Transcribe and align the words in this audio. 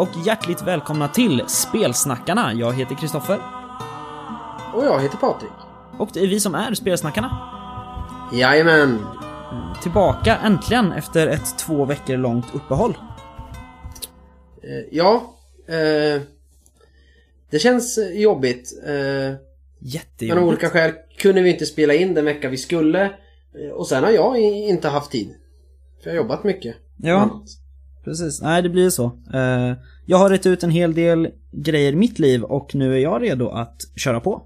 Och 0.00 0.08
hjärtligt 0.26 0.62
välkomna 0.62 1.08
till 1.08 1.42
Spelsnackarna. 1.46 2.52
Jag 2.54 2.72
heter 2.72 2.94
Kristoffer 2.94 3.40
Och 4.74 4.84
jag 4.84 5.00
heter 5.00 5.16
Patrik. 5.16 5.50
och 5.98 6.08
det 6.12 6.20
är 6.20 6.26
vi 6.26 6.40
som 6.40 6.54
är 6.54 6.74
Spelsnackarna. 6.74 7.38
Jajamän. 8.32 8.98
Tillbaka 9.82 10.36
äntligen 10.36 10.92
efter 10.92 11.26
ett 11.26 11.58
två 11.58 11.84
veckor 11.84 12.16
långt 12.16 12.46
uppehåll. 12.54 12.98
Eh, 14.62 14.86
ja, 14.90 15.34
eh, 15.68 16.22
det 17.50 17.58
känns 17.58 17.98
jobbigt. 18.14 18.82
Eh, 18.86 18.92
men 18.92 19.32
av 19.34 19.38
Jättejobbigt. 19.80 20.46
olika 20.48 20.70
skäl 20.70 20.92
kunde 21.18 21.42
vi 21.42 21.50
inte 21.52 21.66
spela 21.66 21.94
in 21.94 22.14
den 22.14 22.24
vecka 22.24 22.48
vi 22.48 22.56
skulle. 22.56 23.02
Eh, 23.04 23.70
och 23.74 23.86
sen 23.86 24.04
har 24.04 24.10
jag 24.10 24.38
inte 24.38 24.88
haft 24.88 25.10
tid. 25.10 25.34
För 26.02 26.10
jag 26.10 26.16
har 26.16 26.22
jobbat 26.22 26.44
mycket. 26.44 26.76
Ja, 26.96 27.42
precis. 28.04 28.42
Nej, 28.42 28.62
det 28.62 28.68
blir 28.68 28.90
så. 28.90 29.04
Eh, 29.34 29.72
jag 30.06 30.18
har 30.18 30.30
rätt 30.30 30.46
ut 30.46 30.62
en 30.62 30.70
hel 30.70 30.94
del 30.94 31.28
grejer 31.52 31.92
i 31.92 31.96
mitt 31.96 32.18
liv 32.18 32.42
och 32.42 32.74
nu 32.74 32.94
är 32.94 32.98
jag 32.98 33.22
redo 33.22 33.48
att 33.48 33.76
köra 33.96 34.20
på. 34.20 34.42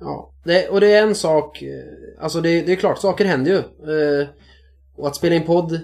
Ja, 0.00 0.32
det, 0.44 0.68
och 0.68 0.80
det 0.80 0.92
är 0.92 1.02
en 1.02 1.14
sak, 1.14 1.62
eh, 1.62 2.22
alltså 2.22 2.40
det, 2.40 2.62
det 2.62 2.72
är 2.72 2.76
klart, 2.76 2.98
saker 2.98 3.24
händer 3.24 3.50
ju. 3.50 3.58
Eh, 3.58 4.28
och 4.96 5.08
att 5.08 5.16
spela 5.16 5.34
in 5.34 5.46
podd, 5.46 5.80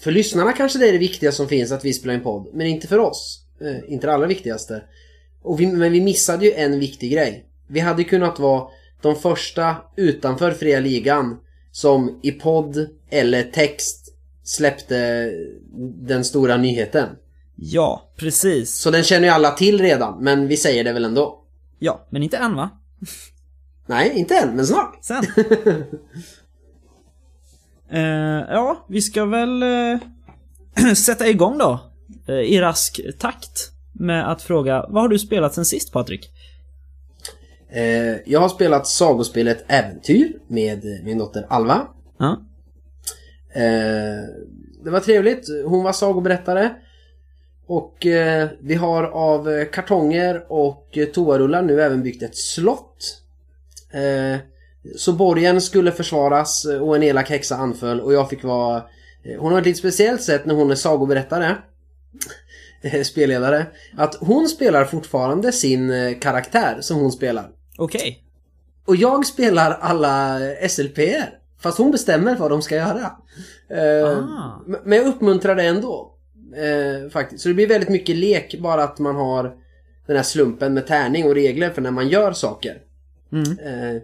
för 0.00 0.10
lyssnarna 0.10 0.52
kanske 0.52 0.78
det 0.78 0.88
är 0.88 0.92
det 0.92 0.98
viktigaste 0.98 1.36
som 1.36 1.48
finns, 1.48 1.72
att 1.72 1.84
vi 1.84 1.92
spelar 1.92 2.14
in 2.14 2.22
podd. 2.22 2.48
Men 2.52 2.66
inte 2.66 2.86
för 2.86 2.98
oss. 2.98 3.44
Inte 3.88 4.06
det 4.06 4.14
allra 4.14 4.26
viktigaste. 4.26 4.82
Och 5.42 5.60
vi, 5.60 5.66
men 5.66 5.92
vi 5.92 6.00
missade 6.00 6.44
ju 6.44 6.52
en 6.52 6.80
viktig 6.80 7.12
grej. 7.12 7.44
Vi 7.68 7.80
hade 7.80 8.04
kunnat 8.04 8.38
vara 8.38 8.68
de 9.02 9.16
första 9.16 9.76
utanför 9.96 10.50
fria 10.50 10.80
ligan 10.80 11.36
som 11.72 12.20
i 12.22 12.32
podd 12.32 12.88
eller 13.10 13.42
text 13.42 13.97
släppte 14.48 15.30
den 16.06 16.24
stora 16.24 16.56
nyheten. 16.56 17.08
Ja, 17.56 18.12
precis. 18.16 18.74
Så 18.74 18.90
den 18.90 19.02
känner 19.02 19.28
ju 19.28 19.34
alla 19.34 19.50
till 19.50 19.80
redan, 19.80 20.24
men 20.24 20.48
vi 20.48 20.56
säger 20.56 20.84
det 20.84 20.92
väl 20.92 21.04
ändå. 21.04 21.44
Ja, 21.78 22.06
men 22.10 22.22
inte 22.22 22.36
än 22.36 22.56
va? 22.56 22.70
Nej, 23.86 24.12
inte 24.18 24.34
än, 24.36 24.56
men 24.56 24.66
snart. 24.66 24.98
Sen. 25.04 25.24
Eh, 27.90 28.00
ja, 28.48 28.86
vi 28.88 29.02
ska 29.02 29.24
väl 29.24 29.62
eh, 29.62 29.98
sätta 30.96 31.28
igång 31.28 31.58
då. 31.58 31.80
eh, 32.28 32.34
I 32.34 32.60
rask 32.60 33.00
takt. 33.18 33.70
Med 33.92 34.30
att 34.32 34.42
fråga, 34.42 34.86
vad 34.88 35.02
har 35.02 35.08
du 35.08 35.18
spelat 35.18 35.54
sen 35.54 35.64
sist 35.64 35.92
Patrik? 35.92 36.30
Jag 38.26 38.40
har 38.40 38.48
spelat 38.48 38.86
sagospelet 38.86 39.64
Äventyr 39.68 40.32
med 40.48 40.84
min 41.04 41.18
dotter 41.18 41.46
Alva. 41.48 41.86
Ja. 42.18 42.42
Eh, 43.62 44.24
det 44.84 44.90
var 44.90 45.00
trevligt. 45.00 45.46
Hon 45.66 45.84
var 45.84 45.92
sagoberättare. 45.92 46.70
Och 47.66 48.06
eh, 48.06 48.48
vi 48.60 48.74
har 48.74 49.04
av 49.04 49.50
eh, 49.50 49.64
kartonger 49.64 50.44
och 50.52 50.98
eh, 50.98 51.06
toarullar 51.06 51.62
nu 51.62 51.82
även 51.82 52.02
byggt 52.02 52.22
ett 52.22 52.36
slott. 52.36 53.22
Eh, 53.92 54.38
så 54.96 55.12
borgen 55.12 55.60
skulle 55.60 55.92
försvaras 55.92 56.64
och 56.64 56.96
en 56.96 57.02
elak 57.02 57.30
häxa 57.30 57.56
anföll 57.56 58.00
och 58.00 58.12
jag 58.12 58.30
fick 58.30 58.44
vara... 58.44 58.76
eh, 59.24 59.40
Hon 59.40 59.52
har 59.52 59.60
ett 59.60 59.66
lite 59.66 59.78
speciellt 59.78 60.22
sätt 60.22 60.46
när 60.46 60.54
hon 60.54 60.70
är 60.70 60.74
sagoberättare. 60.74 61.54
Spelledare. 63.04 63.66
Att 63.96 64.14
hon 64.14 64.48
spelar 64.48 64.84
fortfarande 64.84 65.52
sin 65.52 65.92
karaktär 66.20 66.78
som 66.80 66.96
hon 67.00 67.12
spelar. 67.12 67.50
Okej. 67.78 68.22
Och 68.86 68.96
jag 68.96 69.26
spelar 69.26 69.70
alla 69.80 70.38
SLPR. 70.68 71.38
Fast 71.60 71.78
hon 71.78 71.90
bestämmer 71.90 72.36
vad 72.36 72.50
de 72.50 72.62
ska 72.62 72.76
göra. 72.76 73.12
Eh, 73.68 74.18
Ah. 74.18 74.62
Men 74.84 74.98
jag 74.98 75.06
uppmuntrar 75.06 75.54
det 75.54 75.62
ändå. 75.62 76.14
Eh, 76.56 77.10
faktiskt. 77.10 77.42
Så 77.42 77.48
det 77.48 77.54
blir 77.54 77.68
väldigt 77.68 77.88
mycket 77.88 78.16
lek 78.16 78.58
bara 78.58 78.84
att 78.84 78.98
man 78.98 79.16
har 79.16 79.54
den 80.06 80.16
här 80.16 80.22
slumpen 80.22 80.74
med 80.74 80.86
tärning 80.86 81.24
och 81.24 81.34
regler 81.34 81.70
för 81.70 81.82
när 81.82 81.90
man 81.90 82.08
gör 82.08 82.32
saker. 82.32 82.78
Mm. 83.32 83.58
Eh, 83.58 83.94
eh, 83.94 84.00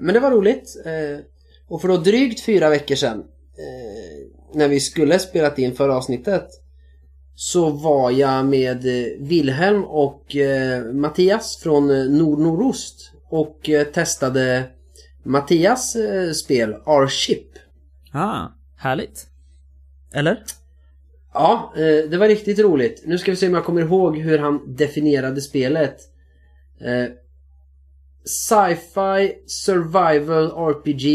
men 0.00 0.14
det 0.14 0.20
var 0.20 0.30
roligt. 0.30 0.76
Eh, 0.84 1.24
och 1.68 1.80
för 1.80 1.88
då 1.88 1.96
drygt 1.96 2.40
fyra 2.40 2.70
veckor 2.70 2.94
sedan 2.94 3.18
eh, 3.58 4.26
när 4.54 4.68
vi 4.68 4.80
skulle 4.80 5.18
spelat 5.18 5.58
in 5.58 5.74
förra 5.74 5.96
avsnittet 5.96 6.48
så 7.34 7.70
var 7.70 8.10
jag 8.10 8.46
med 8.46 8.82
Wilhelm 9.18 9.84
och 9.84 10.36
Mattias 10.92 11.56
från 11.56 11.90
eh, 11.90 12.04
Nord-Nordost 12.04 13.12
och 13.28 13.70
testade 13.94 14.64
Mattias 15.26 15.96
eh, 15.96 16.32
spel 16.32 16.74
Our 16.86 17.06
Ship. 17.08 17.46
Ah, 18.12 18.46
härligt. 18.76 19.26
Eller? 20.14 20.42
Ja, 21.34 21.72
eh, 21.76 22.10
det 22.10 22.18
var 22.18 22.28
riktigt 22.28 22.58
roligt. 22.58 23.02
Nu 23.06 23.18
ska 23.18 23.30
vi 23.30 23.36
se 23.36 23.48
om 23.48 23.54
jag 23.54 23.64
kommer 23.64 23.80
ihåg 23.80 24.18
hur 24.18 24.38
han 24.38 24.74
definierade 24.76 25.40
spelet. 25.40 25.96
Eh, 26.80 27.12
Sci-fi 28.24 29.34
survival 29.46 30.50
RPG 30.50 31.06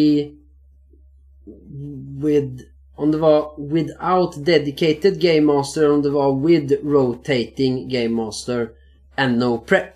with 2.23 2.63
om 2.95 3.11
det 3.11 3.17
var 3.17 3.67
without 3.73 4.45
dedicated 4.45 5.19
game 5.21 5.41
master 5.41 5.91
om 5.91 6.01
det 6.01 6.09
var 6.09 6.47
with 6.47 6.73
rotating 6.83 7.89
game 7.89 8.09
master 8.09 8.69
and 9.15 9.37
no 9.39 9.57
prep. 9.57 9.93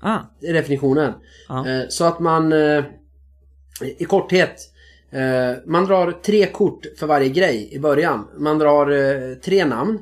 Ah, 0.00 0.18
Det 0.40 0.46
är 0.46 0.52
definitionen. 0.52 1.12
Ja. 1.48 1.68
Eh, 1.68 1.82
Så 1.88 2.04
att 2.04 2.20
man 2.20 2.52
i 3.82 4.04
korthet 4.04 4.72
eh, 5.10 5.52
man 5.64 5.84
drar 5.84 6.12
tre 6.12 6.46
kort 6.46 6.86
för 6.98 7.06
varje 7.06 7.28
grej 7.28 7.68
i 7.72 7.78
början. 7.78 8.28
Man 8.38 8.58
drar 8.58 8.90
eh, 8.90 9.34
tre 9.34 9.64
namn. 9.64 9.98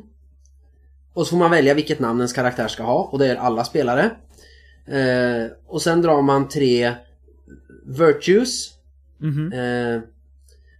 Och 1.12 1.26
så 1.26 1.30
får 1.30 1.36
man 1.36 1.50
välja 1.50 1.74
vilket 1.74 2.00
namn 2.00 2.20
ens 2.20 2.32
karaktär 2.32 2.68
ska 2.68 2.82
ha 2.82 3.08
och 3.12 3.18
det 3.18 3.26
är 3.26 3.36
alla 3.36 3.64
spelare. 3.64 4.10
Eh, 4.86 5.50
Och 5.66 5.82
sen 5.82 6.02
drar 6.02 6.22
man 6.22 6.48
tre 6.48 6.94
virtues 7.86 8.70
mhm. 9.18 9.52
eh, 9.52 10.00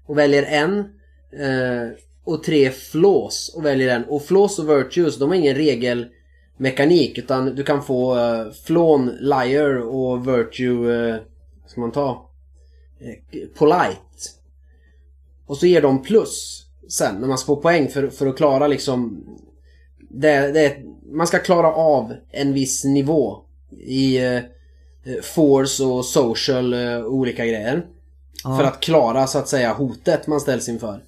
och 0.07 0.19
väljer 0.19 0.43
en. 0.43 0.85
Och 2.25 2.43
tre 2.43 2.71
flaws 2.71 3.55
och 3.57 3.65
väljer 3.65 3.97
en. 3.97 4.05
Och 4.05 4.23
flaws 4.23 4.59
och 4.59 4.71
virtues, 4.71 5.19
de 5.19 5.29
har 5.29 5.37
ingen 5.37 5.55
regelmekanik 5.55 7.19
utan 7.19 7.55
du 7.55 7.63
kan 7.63 7.83
få 7.83 8.17
flån, 8.65 9.11
liar 9.21 9.79
och 9.79 10.29
virtue, 10.29 11.11
vad 11.63 11.71
ska 11.71 11.81
man 11.81 11.93
ta? 11.93 12.31
Eh, 13.05 13.41
polite. 13.59 14.01
Och 15.47 15.57
så 15.57 15.67
ger 15.67 15.83
de 15.83 16.03
plus 16.03 16.67
sen 16.89 17.15
när 17.15 17.29
man 17.29 17.39
ska 17.39 17.47
få 17.47 17.57
poäng 17.57 17.89
för, 17.89 18.09
för 18.09 18.27
att 18.27 18.37
klara 18.37 18.67
liksom 18.67 19.25
det, 20.11 20.53
det, 20.53 20.77
man 21.13 21.27
ska 21.27 21.39
klara 21.39 21.73
av 21.73 22.15
en 22.31 22.53
viss 22.53 22.85
nivå 22.85 23.41
i 23.81 24.17
eh, 24.17 24.41
force 25.23 25.85
och 25.85 26.05
social 26.05 26.73
eh, 26.73 27.05
olika 27.05 27.47
grejer. 27.47 27.87
Ja. 28.45 28.59
För 28.59 28.65
att 28.65 28.81
klara 28.81 29.27
så 29.27 29.39
att 29.39 29.49
säga 29.49 29.73
hotet 29.73 30.27
man 30.27 30.41
ställs 30.41 30.69
inför. 30.69 31.05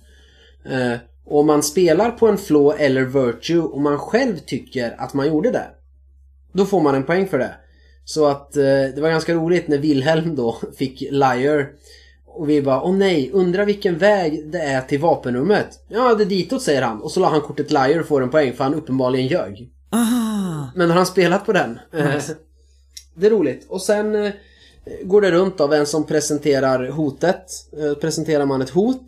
Eh, 0.65 0.99
och 1.25 1.41
om 1.41 1.47
man 1.47 1.63
spelar 1.63 2.11
på 2.11 2.29
en 2.29 2.39
flaw 2.39 2.85
eller 2.85 3.03
virtue 3.03 3.61
och 3.61 3.81
man 3.81 3.99
själv 3.99 4.39
tycker 4.39 4.95
att 4.99 5.15
man 5.15 5.27
gjorde 5.27 5.51
det. 5.51 5.67
Då 6.53 6.67
får 6.67 6.81
man 6.81 6.95
en 6.95 7.05
poäng 7.05 7.29
för 7.29 7.39
det. 7.39 7.55
Så 8.09 8.27
att 8.27 8.57
eh, 8.57 8.63
det 8.65 8.99
var 9.01 9.09
ganska 9.09 9.35
roligt 9.35 9.69
när 9.69 9.79
Wilhelm 9.79 10.37
då 10.37 10.57
fick 10.77 11.01
liar. 11.01 11.69
Och 12.27 12.51
vi 12.51 12.63
bara, 12.63 12.83
åh 12.83 12.95
nej, 12.95 13.31
undra 13.33 13.65
vilken 13.65 13.99
väg 13.99 14.51
det 14.53 14.59
är 14.59 14.81
till 14.81 15.01
vapenrummet. 15.01 15.67
Ja, 15.89 16.15
det 16.15 16.25
är 16.25 16.29
ditåt 16.29 16.63
säger 16.63 16.83
han. 16.83 17.03
Och 17.03 17.11
så 17.11 17.21
la 17.21 17.29
han 17.29 17.41
kortet 17.41 17.71
liar 17.71 18.01
och 18.01 18.07
får 18.07 18.23
en 18.23 18.31
poäng 18.31 18.53
för 18.53 18.65
han 18.65 18.75
uppenbarligen 18.75 19.27
ljög. 19.27 19.71
Ah, 19.91 20.67
Men 20.75 20.89
har 20.91 20.97
han 20.97 21.07
spelat 21.07 21.47
på 21.47 21.53
den? 21.53 21.79
Eh, 21.93 22.23
Det 23.15 23.27
är 23.27 23.31
roligt. 23.31 23.67
Och 23.69 23.83
sen 23.83 24.15
eh, 24.15 24.33
går 25.05 25.21
det 25.21 25.31
runt 25.31 25.61
av 25.61 25.71
vem 25.71 25.87
som 25.87 26.07
presenterar 26.07 26.89
hotet. 26.89 27.47
Presenterar 28.01 28.47
man 28.47 28.63
ett 28.63 28.71
hot. 28.71 29.07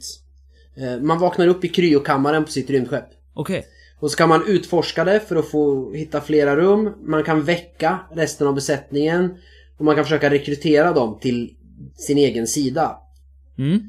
Man 1.00 1.18
vaknar 1.18 1.46
upp 1.48 1.64
i 1.64 1.68
kryokammaren 1.68 2.44
på 2.44 2.50
sitt 2.50 2.70
rymdskepp. 2.70 3.04
okej. 3.34 3.66
Och 4.00 4.10
så 4.10 4.16
kan 4.16 4.28
man 4.28 4.46
utforska 4.46 5.04
det 5.04 5.20
för 5.20 5.36
att 5.36 5.50
få 5.50 5.92
hitta 5.92 6.20
flera 6.20 6.56
rum. 6.56 6.94
Man 7.02 7.24
kan 7.24 7.42
väcka 7.42 7.98
resten 8.12 8.46
av 8.46 8.54
besättningen. 8.54 9.34
Och 9.78 9.84
man 9.84 9.94
kan 9.94 10.04
försöka 10.04 10.30
rekrytera 10.30 10.92
dem 10.92 11.18
till 11.20 11.54
sin 11.94 12.18
egen 12.18 12.46
sida. 12.46 12.98
Mm. 13.58 13.80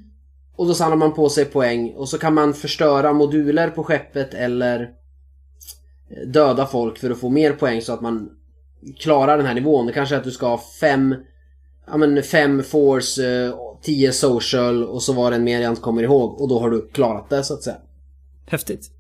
Och 0.56 0.67
då 0.67 0.73
samlar 0.73 0.97
man 0.97 1.13
på 1.13 1.29
sig 1.29 1.45
poäng 1.45 1.94
och 1.95 2.09
så 2.09 2.17
kan 2.17 2.33
man 2.33 2.53
förstöra 2.53 3.13
moduler 3.13 3.69
på 3.69 3.83
skeppet 3.83 4.33
eller 4.33 4.89
döda 6.27 6.65
folk 6.65 6.97
för 6.97 7.09
att 7.09 7.19
få 7.19 7.29
mer 7.29 7.53
poäng 7.53 7.81
så 7.81 7.94
att 7.94 8.01
man 8.01 8.29
klarar 8.97 9.38
den 9.38 9.45
här 9.45 9.53
nivån. 9.53 9.85
Det 9.85 9.94
kanske 9.94 10.15
är 10.15 10.19
att 10.19 10.23
du 10.23 10.31
ska 10.31 10.47
ha 10.47 10.61
fem, 10.79 11.15
ja 11.88 11.97
men 11.97 12.23
fem 12.23 12.63
force, 12.63 13.45
eh, 13.45 13.53
tio 13.81 14.11
social 14.11 14.83
och 14.83 15.03
så 15.03 15.13
var 15.13 15.31
det 15.31 15.35
en 15.35 15.44
mer 15.44 15.61
jag 15.61 15.71
inte 15.71 15.81
kommer 15.81 16.03
ihåg 16.03 16.41
och 16.41 16.50
då 16.50 16.59
har 16.59 16.69
du 16.69 16.88
klarat 16.88 17.29
det 17.29 17.44
så 17.44 17.53
att 17.53 17.63
säga. 17.63 17.77
Häftigt. 18.47 18.99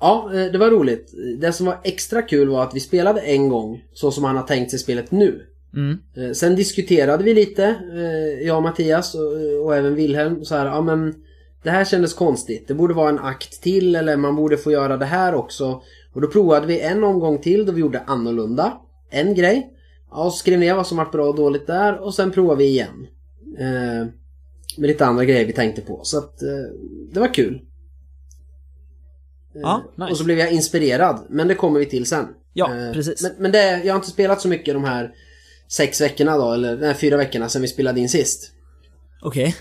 Ja, 0.00 0.30
eh, 0.34 0.52
det 0.52 0.58
var 0.58 0.70
roligt. 0.70 1.14
Det 1.40 1.52
som 1.52 1.66
var 1.66 1.80
extra 1.84 2.22
kul 2.22 2.48
var 2.48 2.62
att 2.62 2.74
vi 2.74 2.80
spelade 2.80 3.20
en 3.20 3.48
gång 3.48 3.84
så 3.92 4.10
som 4.10 4.24
han 4.24 4.36
har 4.36 4.42
tänkt 4.42 4.70
sig 4.70 4.78
spelet 4.78 5.10
nu. 5.10 5.42
Mm. 5.76 5.98
Eh, 6.16 6.32
Sen 6.32 6.56
diskuterade 6.56 7.24
vi 7.24 7.34
lite, 7.34 7.64
eh, 7.94 8.46
jag 8.46 8.56
och 8.56 8.62
Mattias 8.62 9.14
och, 9.14 9.64
och 9.64 9.76
även 9.76 9.94
Wilhelm, 9.94 10.44
så 10.44 10.54
här, 10.54 10.66
ja 10.66 10.80
men 10.82 11.14
det 11.62 11.70
här 11.70 11.84
kändes 11.84 12.14
konstigt. 12.14 12.68
Det 12.68 12.74
borde 12.74 12.94
vara 12.94 13.08
en 13.08 13.18
akt 13.18 13.62
till 13.62 13.96
eller 13.96 14.16
man 14.16 14.36
borde 14.36 14.56
få 14.56 14.70
göra 14.72 14.96
det 14.96 15.04
här 15.04 15.34
också. 15.34 15.82
Och 16.12 16.20
då 16.20 16.28
provade 16.28 16.66
vi 16.66 16.80
en 16.80 17.04
omgång 17.04 17.38
till 17.38 17.66
då 17.66 17.72
vi 17.72 17.80
gjorde 17.80 18.00
annorlunda. 18.06 18.80
En 19.10 19.34
grej. 19.34 19.72
Ja, 20.10 20.24
och 20.24 20.34
skrev 20.34 20.58
ner 20.58 20.74
vad 20.74 20.86
som 20.86 20.96
var 20.96 21.04
bra 21.04 21.28
och 21.28 21.36
dåligt 21.36 21.66
där 21.66 21.98
och 21.98 22.14
sen 22.14 22.30
provade 22.30 22.58
vi 22.58 22.64
igen. 22.64 23.06
Eh, 23.58 24.06
med 24.78 24.88
lite 24.88 25.06
andra 25.06 25.24
grejer 25.24 25.46
vi 25.46 25.52
tänkte 25.52 25.82
på. 25.82 26.00
Så 26.02 26.18
att 26.18 26.42
eh, 26.42 26.48
det 27.12 27.20
var 27.20 27.34
kul. 27.34 27.60
Ja, 29.62 29.82
Eh, 29.98 30.00
nice. 30.04 30.10
Och 30.12 30.18
så 30.18 30.24
blev 30.24 30.38
jag 30.38 30.52
inspirerad. 30.52 31.26
Men 31.28 31.48
det 31.48 31.54
kommer 31.54 31.78
vi 31.80 31.86
till 31.86 32.06
sen. 32.06 32.26
Ja, 32.52 32.74
Eh, 32.74 32.92
precis. 32.92 33.22
Men, 33.22 33.32
men 33.38 33.52
det, 33.52 33.82
jag 33.84 33.92
har 33.94 33.96
inte 33.98 34.10
spelat 34.10 34.40
så 34.40 34.48
mycket 34.48 34.74
de 34.74 34.84
här 34.84 35.10
sex 35.68 36.00
veckorna 36.00 36.36
då, 36.36 36.52
eller 36.52 36.76
nej, 36.76 36.94
fyra 36.94 37.16
veckorna 37.16 37.48
sen 37.48 37.62
vi 37.62 37.68
spelade 37.68 38.00
in 38.00 38.08
sist. 38.08 38.52
Okej. 39.22 39.54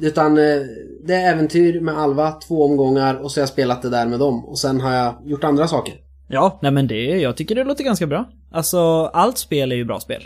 Utan 0.00 0.38
eh, 0.38 0.60
det 1.04 1.14
är 1.14 1.32
äventyr 1.32 1.80
med 1.80 1.98
Alva, 1.98 2.32
två 2.32 2.64
omgångar 2.64 3.14
och 3.14 3.32
så 3.32 3.40
har 3.40 3.42
jag 3.42 3.48
spelat 3.48 3.82
det 3.82 3.90
där 3.90 4.06
med 4.06 4.18
dem. 4.18 4.44
Och 4.44 4.58
sen 4.58 4.80
har 4.80 4.92
jag 4.94 5.22
gjort 5.24 5.44
andra 5.44 5.68
saker. 5.68 5.94
Ja, 6.28 6.58
nej 6.62 6.72
men 6.72 6.86
det, 6.86 7.04
jag 7.04 7.36
tycker 7.36 7.54
det 7.54 7.64
låter 7.64 7.84
ganska 7.84 8.06
bra. 8.06 8.28
Alltså, 8.52 9.04
allt 9.06 9.38
spel 9.38 9.72
är 9.72 9.76
ju 9.76 9.84
bra 9.84 10.00
spel. 10.00 10.22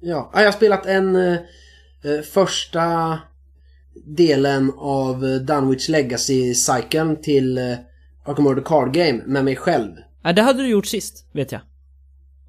Ja, 0.00 0.30
jag 0.34 0.44
har 0.44 0.52
spelat 0.52 0.86
en 0.86 1.16
eh, 1.16 1.32
eh, 2.04 2.20
första 2.32 3.18
delen 4.06 4.72
av 4.78 5.20
Dunwich 5.20 5.88
Legacy-cykeln 5.88 7.22
till 7.22 7.58
eh, 7.58 7.64
Arkham 8.24 8.44
Horror 8.46 8.62
Card 8.64 8.92
Game 8.94 9.22
med 9.26 9.44
mig 9.44 9.56
själv. 9.56 9.92
Ja, 10.22 10.32
det 10.32 10.42
hade 10.42 10.62
du 10.62 10.68
gjort 10.68 10.86
sist, 10.86 11.26
vet 11.32 11.52
jag. 11.52 11.60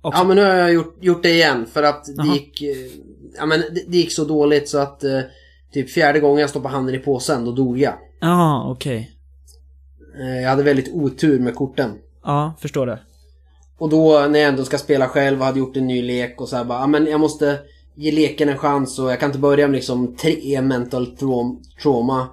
Också. 0.02 0.20
Ja 0.20 0.24
men 0.28 0.36
nu 0.38 0.44
har 0.44 0.54
jag 0.54 0.74
gjort, 0.74 0.98
gjort 1.02 1.24
det 1.24 1.30
igen 1.32 1.66
för 1.74 1.84
att 1.84 2.06
det 2.06 2.14
Jaha. 2.18 2.34
gick, 2.34 2.62
eh, 2.62 2.76
ja, 3.38 3.46
men 3.46 3.60
det, 3.60 3.84
det 3.88 3.98
gick 3.98 4.12
så 4.12 4.26
dåligt 4.26 4.70
så 4.70 4.78
att 4.78 5.04
eh, 5.04 5.20
typ 5.74 5.90
fjärde 5.90 6.20
gången 6.20 6.40
jag 6.42 6.50
stoppade 6.50 6.76
handen 6.76 6.96
i 6.96 7.00
påsen 7.00 7.46
då 7.46 7.52
dog 7.52 7.80
jag. 7.80 7.94
Ja, 8.22 8.72
okej. 8.72 9.12
Eh, 10.20 10.42
jag 10.42 10.50
hade 10.50 10.64
väldigt 10.64 10.94
otur 10.94 11.40
med 11.40 11.56
korten. 11.56 11.92
Ja, 12.24 12.54
förstår 12.60 12.86
det. 12.86 13.00
Och 13.78 13.90
då 13.90 14.28
när 14.30 14.40
jag 14.40 14.50
ändå 14.50 14.66
ska 14.66 14.78
spela 14.78 15.08
själv 15.08 15.40
och 15.40 15.46
hade 15.46 15.60
gjort 15.60 15.78
en 15.78 15.88
ny 15.88 16.02
lek 16.02 16.42
och 16.42 16.50
så 16.50 16.56
här 16.56 16.64
bara, 16.64 16.80
ja 16.80 16.88
men 16.88 17.06
jag 17.08 17.20
måste 17.20 17.60
ge 18.02 18.12
leken 18.12 18.50
en 18.50 18.58
chans 18.58 19.00
och 19.00 19.12
jag 19.12 19.20
kan 19.20 19.30
inte 19.30 19.40
börja 19.40 19.68
med 19.68 19.76
liksom 19.76 20.16
tre 20.16 20.62
mental 20.62 21.06
traum- 21.06 21.64
trauma 21.82 22.28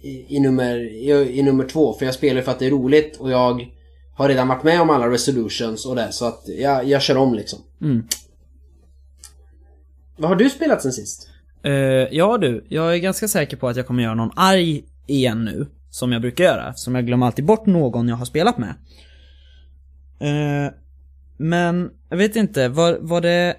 i, 0.00 0.36
i, 0.36 0.40
nummer, 0.40 0.76
i, 0.76 1.38
i 1.38 1.42
nummer 1.42 1.64
två. 1.64 1.92
För 1.92 2.06
jag 2.06 2.14
spelar 2.14 2.42
för 2.42 2.52
att 2.52 2.58
det 2.58 2.66
är 2.66 2.70
roligt 2.70 3.16
och 3.16 3.30
jag 3.30 3.66
har 4.14 4.28
redan 4.28 4.48
varit 4.48 4.62
med 4.62 4.80
om 4.80 4.90
alla 4.90 5.10
resolutions 5.10 5.86
och 5.86 5.96
det 5.96 6.12
så 6.12 6.24
att 6.26 6.42
jag, 6.58 6.84
jag 6.84 7.02
kör 7.02 7.16
om 7.16 7.34
liksom. 7.34 7.58
Mm. 7.80 8.06
Vad 10.16 10.28
har 10.28 10.36
du 10.36 10.50
spelat 10.50 10.82
sen 10.82 10.92
sist? 10.92 11.28
Eh, 11.62 11.72
ja 12.16 12.38
du, 12.38 12.66
jag 12.68 12.94
är 12.94 12.98
ganska 12.98 13.28
säker 13.28 13.56
på 13.56 13.68
att 13.68 13.76
jag 13.76 13.86
kommer 13.86 14.02
göra 14.02 14.14
någon 14.14 14.32
arg 14.36 14.84
igen 15.06 15.44
nu. 15.44 15.66
Som 15.90 16.12
jag 16.12 16.22
brukar 16.22 16.44
göra, 16.44 16.74
som 16.74 16.94
jag 16.94 17.06
glömmer 17.06 17.26
alltid 17.26 17.44
bort 17.44 17.66
någon 17.66 18.08
jag 18.08 18.16
har 18.16 18.24
spelat 18.24 18.58
med. 18.58 18.74
Eh, 20.20 20.72
men, 21.36 21.90
jag 22.08 22.16
vet 22.16 22.36
inte, 22.36 22.68
var, 22.68 22.98
var 23.00 23.20
det 23.20 23.56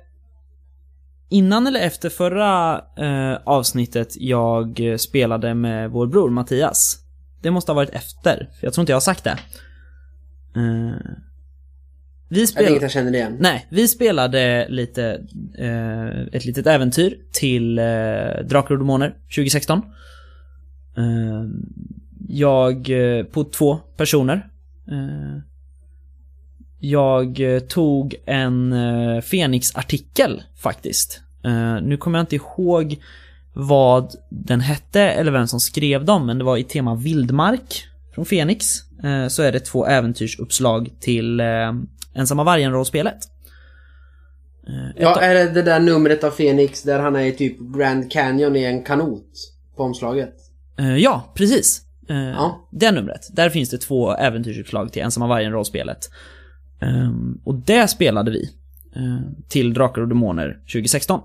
innan 1.29 1.67
eller 1.67 1.79
efter 1.79 2.09
förra 2.09 2.81
eh, 2.97 3.37
avsnittet 3.43 4.15
jag 4.19 4.79
eh, 4.79 4.97
spelade 4.97 5.53
med 5.53 5.91
vår 5.91 6.07
bror 6.07 6.29
Mattias? 6.29 6.97
Det 7.41 7.51
måste 7.51 7.71
ha 7.71 7.75
varit 7.75 7.89
efter, 7.89 8.49
för 8.59 8.67
jag 8.67 8.73
tror 8.73 8.81
inte 8.81 8.91
jag 8.91 8.95
har 8.95 9.01
sagt 9.01 9.23
det. 9.23 9.37
Eh, 10.55 10.99
vi 12.29 12.39
Jag 12.39 12.49
spelade... 12.49 12.71
inget 12.71 12.81
jag 12.81 12.91
känner 12.91 13.13
igen. 13.13 13.37
Nej, 13.39 13.67
vi 13.69 13.87
spelade 13.87 14.67
lite, 14.69 15.21
eh, 15.57 16.07
ett 16.31 16.45
litet 16.45 16.67
äventyr 16.67 17.17
till 17.31 17.79
eh, 17.79 17.85
Drakar 18.49 18.71
och 18.71 18.77
Demoner 18.77 19.09
2016. 19.35 19.81
Eh, 20.97 21.43
jag, 22.27 22.89
eh, 22.89 23.23
på 23.23 23.43
två 23.43 23.75
personer. 23.75 24.49
Eh, 26.81 26.89
jag 26.89 27.39
eh, 27.55 27.59
tog 27.59 28.15
en 28.25 28.73
eh, 28.73 29.21
Fenix-artikel 29.21 30.43
faktiskt. 30.57 31.21
Eh, 31.45 31.81
nu 31.81 31.97
kommer 31.97 32.19
jag 32.19 32.23
inte 32.23 32.35
ihåg 32.35 32.97
vad 33.53 34.15
den 34.29 34.61
hette 34.61 35.01
eller 35.01 35.31
vem 35.31 35.47
som 35.47 35.59
skrev 35.59 36.05
dem, 36.05 36.25
men 36.25 36.37
det 36.37 36.43
var 36.43 36.57
i 36.57 36.63
tema 36.63 36.95
vildmark 36.95 37.83
från 38.15 38.25
Fenix. 38.25 38.65
Eh, 39.03 39.27
så 39.27 39.43
är 39.43 39.51
det 39.51 39.59
två 39.59 39.85
äventyrsuppslag 39.85 40.89
till 40.99 41.39
eh, 41.39 41.45
Ensamma 42.13 42.43
vargen-rollspelet. 42.43 43.17
Eh, 44.67 45.01
Ja, 45.01 45.21
är 45.21 45.33
det 45.35 45.49
det 45.51 45.61
där 45.61 45.79
numret 45.79 46.23
av 46.23 46.31
Phoenix 46.31 46.83
där 46.83 46.99
han 46.99 47.15
är 47.15 47.21
i 47.23 47.31
typ 47.31 47.59
Grand 47.59 48.11
Canyon 48.11 48.55
i 48.55 48.63
en 48.63 48.83
kanot 48.83 49.25
på 49.77 49.83
omslaget? 49.83 50.33
Eh, 50.79 50.97
ja, 50.97 51.31
precis. 51.35 51.81
Eh, 52.09 52.17
Ja. 52.29 52.67
Det 52.71 52.91
numret. 52.91 53.27
Där 53.35 53.49
finns 53.49 53.69
det 53.69 53.77
två 53.77 54.11
äventyrsuppslag 54.15 54.91
till 54.93 55.01
Ensamma 55.01 55.27
vargen-rollspelet. 55.27 56.09
Ehm, 56.79 57.41
och 57.43 57.55
det 57.55 57.87
spelade 57.87 58.31
vi 58.31 58.49
eh, 58.95 59.19
till 59.47 59.73
Drakar 59.73 60.01
och 60.01 60.07
Demoner 60.07 60.59
2016. 60.71 61.21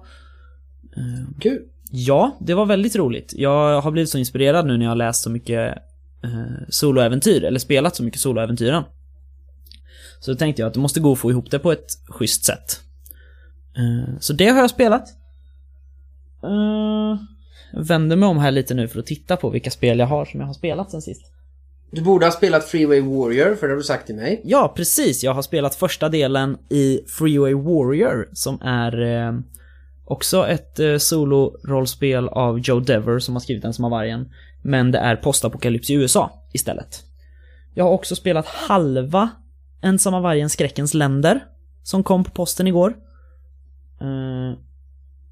Kul. 1.41 1.63
Ja, 1.91 2.37
det 2.41 2.55
var 2.55 2.67
väldigt 2.67 2.97
roligt. 2.97 3.33
Jag 3.37 3.81
har 3.81 3.91
blivit 3.91 4.11
så 4.11 4.19
inspirerad 4.19 4.67
nu 4.67 4.77
när 4.77 4.85
jag 4.85 4.91
har 4.91 4.97
läst 4.97 5.23
så 5.23 5.31
mycket 5.31 5.79
eh, 6.25 6.69
soloäventyr, 6.69 7.45
eller 7.45 7.59
spelat 7.59 7.97
så 7.97 8.03
mycket 8.03 8.21
soloäventyren. 8.21 8.83
Så 10.21 10.31
då 10.31 10.37
tänkte 10.37 10.63
jag 10.63 10.67
att 10.67 10.75
det 10.75 10.81
måste 10.81 11.01
gå 11.01 11.13
att 11.13 11.19
få 11.19 11.31
ihop 11.31 11.51
det 11.51 11.59
på 11.59 11.73
ett 11.73 11.87
schysst 12.09 12.45
sätt. 12.45 12.81
Eh, 13.77 14.19
så 14.21 14.33
det 14.33 14.49
har 14.49 14.61
jag 14.61 14.71
spelat. 14.71 15.09
Jag 17.73 17.85
vänder 17.85 18.17
mig 18.17 18.29
om 18.29 18.39
här 18.39 18.51
lite 18.51 18.75
nu 18.75 18.89
för 18.89 18.99
att 18.99 19.07
titta 19.07 19.37
på 19.37 19.51
vilka 19.51 19.71
spel 19.71 19.99
jag 19.99 20.07
har 20.07 20.25
som 20.25 20.41
jag 20.41 20.47
har 20.47 20.55
spelat 20.55 20.91
sen 20.91 21.03
sist. 21.03 21.23
Du 21.95 22.03
borde 22.03 22.27
ha 22.27 22.33
spelat 22.33 22.65
Freeway 22.65 23.01
Warrior, 23.01 23.55
för 23.55 23.67
det 23.67 23.73
har 23.73 23.79
du 23.79 23.83
sagt 23.83 24.07
till 24.07 24.15
mig. 24.15 24.41
Ja, 24.45 24.73
precis. 24.77 25.25
Jag 25.25 25.35
har 25.35 25.43
spelat 25.43 25.75
första 25.75 26.09
delen 26.09 26.59
i 26.71 27.01
Freeway 27.09 27.55
Warrior 27.55 28.29
som 28.33 28.61
är 28.63 29.03
eh, 29.03 29.33
också 30.05 30.49
ett 30.49 30.81
eh, 30.81 30.97
solo-rollspel 30.97 32.29
av 32.29 32.59
Joe 32.59 32.81
Dever 32.81 33.19
som 33.19 33.35
har 33.35 33.41
skrivit 33.41 33.63
den 33.63 33.75
som 33.75 33.85
har 33.85 33.91
vargen. 33.91 34.33
Men 34.63 34.91
det 34.91 34.99
är 34.99 35.17
postapokalyps 35.17 35.91
i 35.91 35.95
USA 35.95 36.43
istället. 36.53 37.03
Jag 37.75 37.85
har 37.85 37.91
också 37.91 38.17
spelat 38.17 38.47
halva 38.47 39.31
Ensamma 39.83 40.21
vargen 40.21 40.51
skräckens 40.51 40.95
länder 40.95 41.45
som 41.83 42.03
kom 42.03 42.25
på 42.25 42.31
posten 42.31 42.67
igår. 42.67 42.95
Eh, 44.01 44.59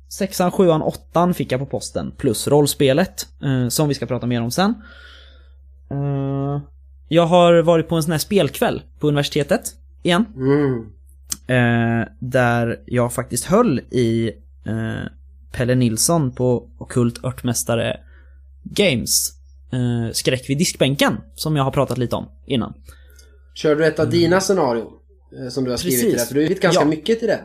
sexan, 0.09 0.51
sjuan, 0.51 0.83
åttan 0.83 1.35
fick 1.35 1.53
jag 1.53 1.61
på 1.61 1.67
posten 1.67 2.13
plus 2.19 2.49
rollspelet 2.49 3.27
eh, 3.43 3.69
som 3.69 3.89
vi 3.89 3.95
ska 3.95 4.07
prata 4.07 4.27
mer 4.27 4.43
om 4.43 4.51
sen. 4.51 4.75
Eh, 5.93 6.61
jag 7.09 7.27
har 7.27 7.63
varit 7.63 7.89
på 7.89 7.97
en 7.97 8.03
sån 8.03 8.13
här 8.13 8.19
spelkväll 8.19 8.83
på 8.99 9.09
universitetet 9.09 9.63
igen. 10.03 10.25
Mm. 10.37 10.87
Eh, 11.47 12.09
där 12.21 12.81
jag 12.87 13.13
faktiskt 13.13 13.45
höll 13.45 13.79
i 13.91 14.29
eh, 14.67 15.07
Pelle 15.53 15.75
Nilsson 15.75 16.33
på 16.33 16.71
Okult 16.79 17.25
Örtmästare 17.25 18.01
Games 18.65 19.31
eh, 19.73 20.13
Skräck 20.13 20.51
vid 20.51 20.59
diskbänken, 20.59 21.17
som 21.35 21.57
jag 21.57 21.65
har 21.65 21.71
pratat 21.71 21.99
lite 21.99 22.17
om 22.17 22.29
innan. 22.47 22.75
Kör 23.55 23.77
du 23.77 23.87
ett 23.87 23.99
av 24.01 24.11
dina 24.11 24.41
scenarion? 24.41 24.93
Som 25.51 25.65
du 25.65 25.71
har 25.71 25.77
skrivit 25.79 26.01
Precis. 26.01 26.11
till 26.11 26.19
det? 26.19 26.27
För 26.27 26.35
du 26.35 26.41
har 26.41 26.47
skrivit 26.47 26.63
ganska 26.63 26.83
Ja. 26.83 26.89
mycket 26.89 27.19
till 27.19 27.29
det. 27.29 27.41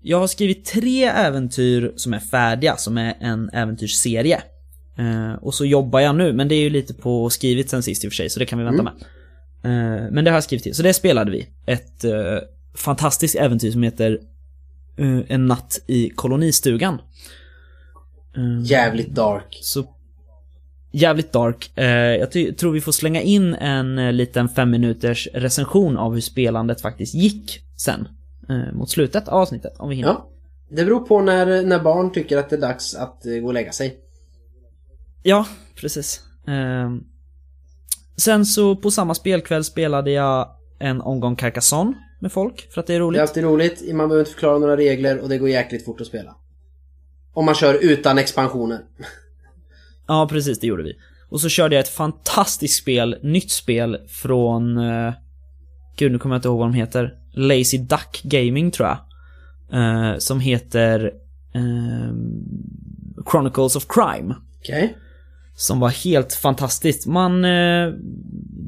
Jag 0.00 0.18
har 0.18 0.26
skrivit 0.26 0.64
tre 0.64 1.04
äventyr 1.04 1.92
som 1.96 2.14
är 2.14 2.18
färdiga, 2.18 2.76
som 2.76 2.98
är 2.98 3.16
en 3.20 3.50
äventyrsserie. 3.52 4.42
Eh, 4.96 5.32
och 5.32 5.54
så 5.54 5.64
jobbar 5.64 6.00
jag 6.00 6.16
nu, 6.16 6.32
men 6.32 6.48
det 6.48 6.54
är 6.54 6.60
ju 6.60 6.70
lite 6.70 6.94
på 6.94 7.30
skrivit 7.30 7.70
sen 7.70 7.82
sist 7.82 8.04
i 8.04 8.08
och 8.08 8.12
för 8.12 8.16
sig, 8.16 8.30
så 8.30 8.38
det 8.38 8.46
kan 8.46 8.58
vi 8.58 8.64
vänta 8.64 8.82
med. 8.82 8.92
Eh, 9.64 10.10
men 10.10 10.24
det 10.24 10.30
har 10.30 10.36
jag 10.36 10.44
skrivit 10.44 10.62
till, 10.62 10.74
så 10.74 10.82
det 10.82 10.94
spelade 10.94 11.30
vi. 11.30 11.48
Ett 11.66 12.04
eh, 12.04 12.12
fantastiskt 12.74 13.34
äventyr 13.34 13.70
som 13.70 13.82
heter 13.82 14.18
eh, 14.96 15.18
En 15.28 15.46
natt 15.46 15.80
i 15.86 16.10
kolonistugan. 16.10 16.98
Eh, 18.36 18.62
Jävligt 18.62 19.14
dark. 19.14 19.58
Så 19.62 19.84
Jävligt 20.94 21.32
dark. 21.32 21.78
Eh, 21.78 21.86
jag 21.86 22.30
tror 22.32 22.72
vi 22.72 22.80
får 22.80 22.92
slänga 22.92 23.20
in 23.20 23.54
en 23.54 24.16
liten 24.16 24.48
fem 24.48 24.70
minuters 24.70 25.28
recension 25.34 25.96
av 25.96 26.14
hur 26.14 26.20
spelandet 26.20 26.80
faktiskt 26.80 27.14
gick 27.14 27.60
sen. 27.76 28.08
Mot 28.72 28.90
slutet 28.90 29.28
av 29.28 29.34
avsnittet, 29.34 29.72
om 29.78 29.88
vi 29.88 29.94
hinner. 29.94 30.08
Ja. 30.08 30.28
Det 30.68 30.84
beror 30.84 31.00
på 31.00 31.20
när, 31.20 31.62
när 31.62 31.78
barn 31.78 32.12
tycker 32.12 32.38
att 32.38 32.50
det 32.50 32.56
är 32.56 32.60
dags 32.60 32.94
att 32.94 33.22
gå 33.24 33.46
och 33.46 33.54
lägga 33.54 33.72
sig. 33.72 34.01
Ja, 35.22 35.46
precis. 35.74 36.20
Ehm, 36.46 37.00
sen 38.16 38.46
så 38.46 38.76
på 38.76 38.90
samma 38.90 39.14
spelkväll 39.14 39.64
spelade 39.64 40.10
jag 40.10 40.48
en 40.78 41.00
omgång 41.00 41.36
Carcassonne 41.36 41.94
med 42.20 42.32
folk, 42.32 42.72
för 42.72 42.80
att 42.80 42.86
det 42.86 42.94
är 42.94 42.98
Det 42.98 43.04
roligt. 43.04 43.18
är 43.18 43.22
alltid 43.22 43.44
roligt, 43.44 43.82
man 43.94 44.08
behöver 44.08 44.18
inte 44.20 44.32
förklara 44.32 44.58
några 44.58 44.76
regler 44.76 45.18
och 45.18 45.28
det 45.28 45.38
går 45.38 45.48
jäkligt 45.48 45.84
fort 45.84 46.00
att 46.00 46.06
spela. 46.06 46.36
Om 47.32 47.44
man 47.44 47.54
kör 47.54 47.74
utan 47.74 48.18
expansioner. 48.18 48.80
Ja, 50.06 50.26
precis, 50.30 50.60
det 50.60 50.66
gjorde 50.66 50.82
vi. 50.82 50.92
Och 51.28 51.40
så 51.40 51.48
körde 51.48 51.74
jag 51.74 51.80
ett 51.82 51.88
fantastiskt 51.88 52.82
spel, 52.82 53.16
nytt 53.22 53.50
spel 53.50 53.98
från... 54.08 54.78
Uh, 54.78 55.12
gud, 55.96 56.12
nu 56.12 56.18
kommer 56.18 56.34
jag 56.34 56.38
inte 56.38 56.48
ihåg 56.48 56.58
vad 56.58 56.66
de 56.68 56.74
heter. 56.74 57.14
Lazy 57.32 57.78
Duck 57.78 58.20
Gaming, 58.24 58.70
tror 58.70 58.88
jag. 58.88 58.98
Eh, 60.12 60.18
som 60.18 60.40
heter... 60.40 61.12
ehm, 61.54 62.44
Chronicles 63.30 63.76
of 63.76 63.86
Crime. 63.88 64.34
Okej. 64.60 64.96
Som 65.54 65.80
var 65.80 65.88
helt 65.88 66.32
fantastiskt. 66.32 67.06
Man... 67.06 67.44
eh, 67.44 67.92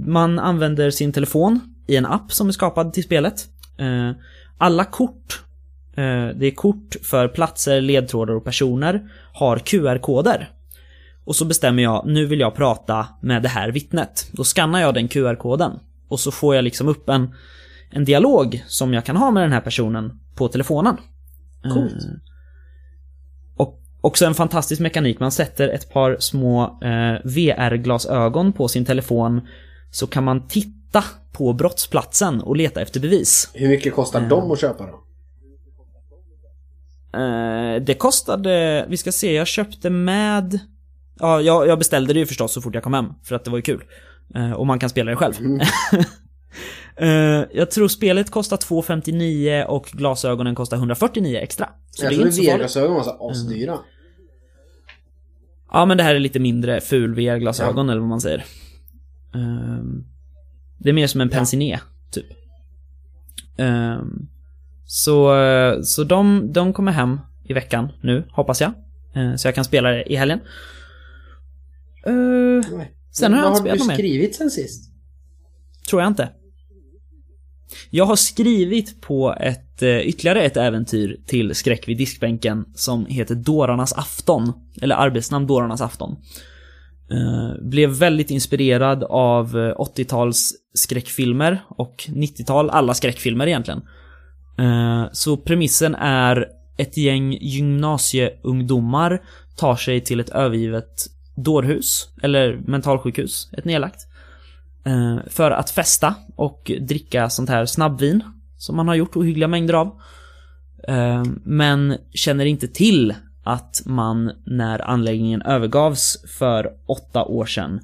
man 0.07 0.39
använder 0.39 0.91
sin 0.91 1.13
telefon 1.13 1.61
i 1.87 1.97
en 1.97 2.07
app 2.07 2.33
som 2.33 2.49
är 2.49 2.53
skapad 2.53 2.93
till 2.93 3.05
spelet. 3.05 3.49
Eh, 3.79 4.11
alla 4.59 4.85
kort, 4.85 5.43
eh, 5.97 6.29
det 6.37 6.47
är 6.47 6.55
kort 6.55 6.97
för 7.03 7.29
platser, 7.29 7.81
ledtrådar 7.81 8.35
och 8.35 8.45
personer, 8.45 9.11
har 9.33 9.59
QR-koder. 9.59 10.51
Och 11.25 11.37
så 11.37 11.45
bestämmer 11.45 11.83
jag, 11.83 12.07
nu 12.07 12.27
vill 12.27 12.41
jag 12.41 12.55
prata 12.55 13.07
med 13.21 13.43
det 13.43 13.49
här 13.49 13.71
vittnet. 13.71 14.29
Då 14.33 14.45
skannar 14.45 14.81
jag 14.81 14.95
den 14.95 15.09
QR-koden. 15.09 15.73
Och 16.09 16.21
så 16.21 16.31
får 16.31 16.55
jag 16.55 16.65
liksom 16.65 16.89
upp 16.89 17.09
en, 17.09 17.35
en 17.91 18.05
dialog 18.05 18.65
som 18.67 18.95
jag 18.95 19.05
kan 19.05 19.17
ha 19.17 19.31
med 19.31 19.43
den 19.43 19.53
här 19.53 19.61
personen 19.61 20.21
på 20.35 20.49
telefonen. 20.49 20.97
Coolt. 21.63 21.95
Eh, 24.05 24.07
också 24.07 24.27
en 24.27 24.35
fantastisk 24.35 24.81
mekanik. 24.81 25.21
Man 25.21 25.33
sätter 25.33 25.69
ett 25.69 25.93
par 25.93 26.17
små 26.21 26.63
eh, 26.65 27.21
VR-glasögon 27.25 28.53
på 28.53 28.69
sin 28.69 28.85
telefon 28.85 29.41
så 29.91 30.07
kan 30.07 30.25
man 30.25 30.49
titta 30.49 31.05
på 31.33 31.53
brottsplatsen 31.53 32.41
och 32.41 32.57
leta 32.57 32.81
efter 32.83 33.01
bevis. 33.01 33.51
Hur 33.55 33.69
mycket 33.69 33.95
kostar 33.95 34.19
Mm. 34.19 34.31
de 34.31 34.51
att 34.51 34.61
köpa 34.61 34.87
då? 34.87 35.01
Eh, 37.19 37.83
det 37.83 37.95
kostade, 37.95 38.87
vi 38.89 38.97
ska 38.97 39.13
se, 39.13 39.33
jag 39.35 39.47
köpte 39.47 39.91
med... 39.91 40.59
Ja, 41.21 41.41
jag, 41.41 41.67
jag 41.69 41.79
beställde 41.79 42.13
det 42.13 42.19
ju 42.19 42.27
förstås 42.27 42.53
så 42.53 42.61
fort 42.63 42.75
jag 42.75 42.83
kom 42.85 42.95
hem, 42.95 43.07
för 43.25 43.35
att 43.35 43.45
det 43.45 43.51
var 43.51 43.59
ju 43.59 43.63
kul. 43.63 43.85
Eh, 44.35 44.53
och 44.53 44.67
man 44.67 44.79
kan 44.79 44.89
spela 44.91 45.11
det 45.11 45.17
själv. 45.17 45.35
Mm. 45.41 45.61
Eh, 46.97 47.45
jag 47.53 47.71
tror 47.71 47.89
spelet 47.89 48.31
kostar 48.31 48.57
2,59 48.57 49.65
och 49.65 49.85
glasögonen 49.93 50.55
kostar 50.55 50.77
149 50.77 51.39
extra. 51.39 51.69
Så 51.91 52.05
jag 52.05 52.13
det 52.13 52.17
är 52.17 52.19
trodde. 52.31 52.53
VR-glasögon 52.53 52.95
var 52.95 53.03
så 53.03 53.31
asdyra. 53.31 53.79
Ja, 55.75 55.85
men 55.87 55.97
det 55.97 56.03
här 56.03 56.15
är 56.15 56.21
lite 56.21 56.39
mindre 56.41 56.81
ful 56.81 57.15
VR-glasögon 57.15 57.89
eller 57.91 58.01
vad 58.01 58.09
man 58.09 58.21
säger. 58.21 58.45
Ehm, 59.35 60.05
det 60.79 60.89
är 60.89 60.93
mer 60.93 61.07
som 61.07 61.21
en 61.21 61.29
Ja. 61.33 61.37
pensiné, 61.39 61.81
typ. 62.11 62.27
Ehm, 63.57 64.29
så 64.87 65.35
så 65.85 66.05
de, 66.05 66.53
de 66.53 66.73
kommer 66.73 66.93
hem 66.93 67.21
i 67.45 67.53
veckan 67.53 67.89
nu, 68.03 68.25
hoppas 68.33 68.61
jag. 68.61 68.73
Eh, 69.15 69.35
så 69.37 69.49
jag 69.49 69.55
kan 69.55 69.65
spela 69.65 69.91
det 69.91 70.13
i 70.13 70.17
helgen. 70.17 70.41
Nej. 72.07 72.91
Sen 73.11 73.33
har 73.33 73.41
jag 73.41 73.51
Vad 73.51 73.59
inte 73.59 73.71
har 73.71 73.77
spelat 73.77 73.79
du 73.79 73.79
något 73.79 73.87
mer. 73.89 73.95
skrivit 73.95 74.35
sen 74.37 74.51
sist? 74.51 74.91
tror 75.91 76.03
jag 76.03 76.09
inte. 76.11 76.29
Jag 77.91 78.05
har 78.05 78.17
skrivit 78.17 79.01
på 79.01 79.35
ett, 79.41 79.83
eh, 79.83 79.99
ytterligare 79.99 80.43
ett 80.43 80.57
äventyr 80.57 81.21
till 81.27 81.55
skräck 81.55 81.89
vid 81.89 81.99
diskbänken 81.99 82.65
som 82.75 83.07
heter 83.07 83.35
Dårarnas 83.35 83.93
afton. 83.93 84.53
Eller 84.83 84.95
arbetsnamn 84.95 85.47
Dårarnas 85.47 85.81
afton. 85.81 86.17
Eh, 87.11 87.63
blev 87.63 87.91
väldigt 87.91 88.31
inspirerad 88.31 89.05
av 89.05 89.59
eh, 89.59 89.75
80-tals 89.77 90.53
skräckfilmer 90.75 91.65
och 91.69 92.05
90-tal, 92.09 92.71
alla 92.71 92.95
skräckfilmer 92.95 93.47
egentligen. 93.47 93.83
Så 95.13 95.37
premissen 95.37 95.95
är 95.95 96.49
ett 96.77 96.97
gäng 96.97 97.33
gymnasieungdomar 97.33 99.23
tar 99.57 99.77
sig 99.77 100.01
till 100.01 100.21
ett 100.21 100.29
övergivet 100.29 101.07
dårhus, 101.37 102.09
eller 102.23 102.61
mentalsjukhus, 102.67 103.49
ett 103.53 103.65
nedlagt. 103.65 104.07
Eh, 104.85 105.19
för 105.27 105.51
att 105.51 105.71
festa 105.71 106.15
och 106.37 106.71
dricka 106.81 107.31
sånt 107.31 107.49
här 107.49 107.67
snabbvin 107.67 108.25
som 108.57 108.77
man 108.77 108.89
har 108.89 108.95
gjort 108.95 109.17
ohyggliga 109.17 109.49
mängder 109.49 109.75
av. 109.75 110.01
Eh, 110.89 111.25
men 111.45 111.97
känner 112.13 112.45
inte 112.45 112.69
till 112.69 113.15
att 113.45 113.83
man 113.85 114.33
när 114.47 114.91
anläggningen 114.91 115.43
övergavs 115.43 116.25
för 116.39 116.73
åtta 116.87 117.25
år 117.25 117.47
sedan 117.47 117.81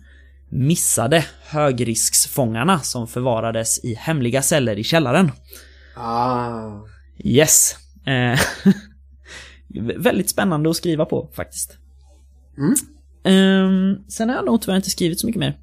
missade 0.49 1.25
högrisksfångarna 1.43 2.79
som 2.79 3.07
förvarades 3.07 3.85
i 3.85 3.95
hemliga 3.95 4.43
celler 4.43 4.79
i 4.79 4.85
källaren. 4.85 5.33
Ah. 5.97 6.71
Yes. 7.19 7.77
Eh, 8.05 8.41
väldigt 9.97 10.31
spännande 10.31 10.71
att 10.71 10.77
skriva 10.77 11.05
på 11.05 11.29
faktiskt. 11.33 11.79
Mm. 12.59 12.75
Ehm, 13.25 14.05
sen 14.09 14.29
har 14.29 14.37
jag 14.37 14.45
nog 14.45 14.61
tyvärr 14.63 14.77
inte 14.77 14.91
skrivit 14.91 15.21
så 15.21 15.27
mycket 15.27 15.41
mer. 15.41 15.59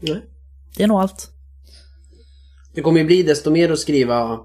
Nej. 0.00 0.22
Det 0.76 0.82
är 0.82 0.86
nog 0.86 1.00
allt. 1.00 1.30
Det 2.74 2.82
kommer 2.82 3.00
ju 3.00 3.06
bli 3.06 3.22
desto 3.22 3.50
mer 3.50 3.72
att 3.72 3.78
skriva 3.78 4.40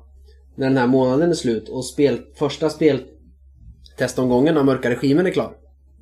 när 0.56 0.68
den 0.68 0.77
här 0.77 0.88
månaden 0.88 1.30
är 1.30 1.34
slut 1.34 1.70
och 1.70 1.86
spel, 1.86 2.22
första 2.36 2.70
speltestomgången 2.70 4.58
av 4.58 4.65
Mörka 4.65 4.89
Regimen 4.89 5.25
är 5.25 5.32
klar. 5.32 5.53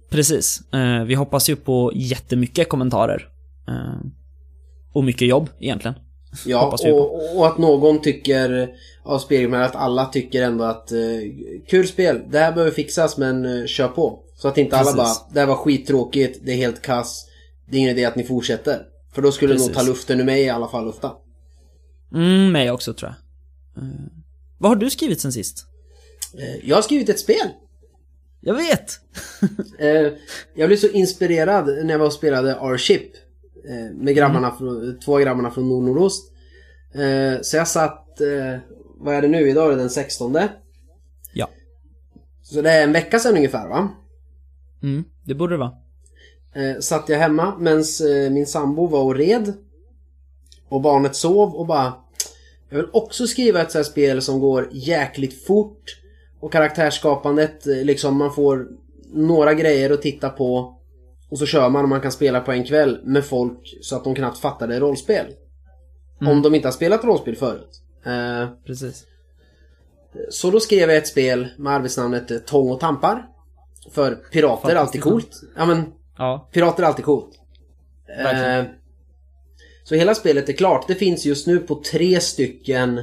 Precis. 0.09 0.61
Eh, 0.73 1.03
vi 1.03 1.15
hoppas 1.15 1.49
ju 1.49 1.55
på 1.55 1.91
jättemycket 1.95 2.69
kommentarer. 2.69 3.29
Eh, 3.67 4.07
och 4.93 5.03
mycket 5.03 5.27
jobb 5.27 5.49
egentligen. 5.59 5.95
Ja, 6.45 6.77
och, 6.83 7.37
och 7.37 7.47
att 7.47 7.57
någon 7.57 8.01
tycker 8.01 8.69
av 9.03 9.19
spelgruppen 9.19 9.61
att 9.61 9.75
alla 9.75 10.05
tycker 10.05 10.43
ändå 10.43 10.63
att 10.63 10.91
eh, 10.91 10.97
kul 11.67 11.87
spel, 11.87 12.21
det 12.29 12.39
här 12.39 12.51
behöver 12.51 12.71
fixas 12.71 13.17
men 13.17 13.67
kör 13.67 13.87
på. 13.87 14.19
Så 14.35 14.47
att 14.47 14.57
inte 14.57 14.77
alla 14.77 14.91
Precis. 14.91 14.97
bara, 14.97 15.33
det 15.33 15.39
här 15.39 15.47
var 15.47 15.55
skittråkigt, 15.55 16.39
det 16.43 16.51
är 16.51 16.55
helt 16.55 16.81
kass, 16.81 17.25
det 17.69 17.77
är 17.77 17.79
ingen 17.79 17.91
idé 17.91 18.05
att 18.05 18.15
ni 18.15 18.23
fortsätter. 18.23 18.81
För 19.11 19.21
då 19.21 19.31
skulle 19.31 19.53
det 19.53 19.59
nog 19.59 19.67
Precis. 19.67 19.83
ta 19.83 19.89
luften 19.89 20.19
ur 20.19 20.23
mig 20.23 20.41
i 20.41 20.49
alla 20.49 20.67
fall 20.67 20.85
lufta. 20.85 21.11
Mm, 22.13 22.51
mig 22.51 22.71
också 22.71 22.93
tror 22.93 23.11
jag. 23.11 23.83
Eh, 23.83 23.89
vad 24.57 24.71
har 24.71 24.75
du 24.75 24.89
skrivit 24.89 25.21
sen 25.21 25.31
sist? 25.31 25.65
Eh, 26.37 26.69
jag 26.69 26.77
har 26.77 26.81
skrivit 26.81 27.09
ett 27.09 27.19
spel. 27.19 27.49
Jag 28.39 28.53
vet! 28.53 28.99
Eh, 29.79 30.13
jag 30.55 30.69
blev 30.69 30.77
så 30.77 30.87
inspirerad 30.87 31.65
när 31.65 31.89
jag 31.91 31.99
var 31.99 32.05
och 32.05 32.13
spelade 32.13 32.51
R-Ship. 32.51 33.11
Med 33.93 34.15
grabbarna 34.15 34.51
från, 34.51 34.99
två 34.99 35.17
grabbarna 35.17 35.51
från 35.51 35.69
Nordnordost. 35.69 36.31
Så 37.41 37.57
jag 37.57 37.67
satt, 37.67 38.07
vad 38.97 39.15
är 39.15 39.21
det 39.21 39.27
nu? 39.27 39.49
Idag 39.49 39.65
är 39.65 39.75
det 39.75 39.81
den 39.81 39.89
16. 39.89 40.37
Ja. 41.33 41.49
Så 42.41 42.61
det 42.61 42.71
är 42.71 42.83
en 42.83 42.91
vecka 42.93 43.19
sedan 43.19 43.35
ungefär 43.35 43.67
va? 43.67 43.89
Mm, 44.83 45.03
det 45.25 45.35
borde 45.35 45.53
det 45.53 45.57
vara. 45.57 45.73
Eh, 46.53 46.79
satt 46.79 47.09
jag 47.09 47.17
hemma 47.17 47.55
medan 47.59 47.79
eh, 47.79 48.31
min 48.31 48.47
sambo 48.47 48.87
var 48.87 49.03
och 49.03 49.15
red. 49.15 49.53
Och 50.69 50.81
barnet 50.81 51.15
sov 51.15 51.55
och 51.55 51.65
bara 51.65 51.93
Jag 52.69 52.77
vill 52.77 52.89
också 52.93 53.27
skriva 53.27 53.61
ett 53.61 53.71
så 53.71 53.77
här 53.77 53.83
spel 53.83 54.21
som 54.21 54.39
går 54.39 54.69
jäkligt 54.71 55.45
fort. 55.45 55.83
Och 56.39 56.51
karaktärsskapandet, 56.51 57.67
eh, 57.67 57.83
liksom 57.83 58.17
man 58.17 58.33
får 58.33 58.67
några 59.13 59.53
grejer 59.53 59.89
att 59.89 60.01
titta 60.01 60.29
på. 60.29 60.77
Och 61.29 61.39
så 61.39 61.45
kör 61.45 61.69
man 61.69 61.83
och 61.83 61.89
man 61.89 62.01
kan 62.01 62.11
spela 62.11 62.39
på 62.39 62.51
en 62.51 62.63
kväll 62.63 62.99
med 63.03 63.25
folk 63.25 63.77
så 63.81 63.95
att 63.95 64.03
de 64.03 64.15
knappt 64.15 64.37
fattar 64.37 64.67
det 64.67 64.75
är 64.75 64.79
rollspel. 64.79 65.25
Mm. 66.21 66.33
Om 66.33 66.41
de 66.41 66.55
inte 66.55 66.67
har 66.67 66.73
spelat 66.73 67.03
rollspel 67.03 67.35
förut. 67.35 67.81
Eh, 68.05 68.49
Precis. 68.65 69.05
så 70.29 70.51
då 70.51 70.59
skrev 70.59 70.89
jag 70.89 70.97
ett 70.97 71.07
spel 71.07 71.47
med 71.57 71.73
arbetsnamnet 71.73 72.31
eh, 72.31 72.37
Tång 72.37 72.69
och 72.69 72.79
Tampar. 72.79 73.27
För 73.91 74.15
pirater 74.15 74.69
är 74.69 74.75
alltid 74.75 75.01
coolt. 75.01 75.41
Ja 75.55 75.65
men 75.65 75.93
Ja. 76.21 76.49
Pirater 76.51 76.83
är 76.83 76.87
alltid 76.87 77.05
coolt. 77.05 77.39
Eh, 78.19 78.65
så 79.83 79.95
hela 79.95 80.15
spelet 80.15 80.49
är 80.49 80.53
klart. 80.53 80.87
Det 80.87 80.95
finns 80.95 81.25
just 81.25 81.47
nu 81.47 81.59
på 81.59 81.83
tre 81.91 82.19
stycken 82.19 82.97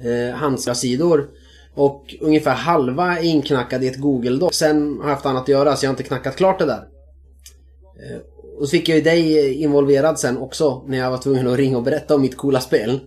eh, 0.00 0.34
handskar-sidor. 0.34 1.28
Och 1.74 2.14
ungefär 2.20 2.54
halva 2.54 3.18
är 3.18 3.22
inknackad 3.22 3.84
i 3.84 3.88
ett 3.88 3.96
Google-doc. 3.96 4.54
Sen 4.54 4.98
har 4.98 5.08
jag 5.08 5.14
haft 5.14 5.26
annat 5.26 5.42
att 5.42 5.48
göra 5.48 5.76
så 5.76 5.84
jag 5.84 5.88
har 5.88 5.92
inte 5.92 6.02
knackat 6.02 6.36
klart 6.36 6.58
det 6.58 6.66
där. 6.66 6.88
Eh, 7.96 8.20
och 8.58 8.68
så 8.68 8.70
fick 8.70 8.88
jag 8.88 8.96
ju 8.96 9.02
dig 9.04 9.54
involverad 9.54 10.18
sen 10.18 10.38
också 10.38 10.82
när 10.86 10.98
jag 10.98 11.10
var 11.10 11.18
tvungen 11.18 11.48
att 11.48 11.56
ringa 11.56 11.76
och 11.76 11.82
berätta 11.82 12.14
om 12.14 12.22
mitt 12.22 12.36
coola 12.36 12.60
spel. 12.60 13.00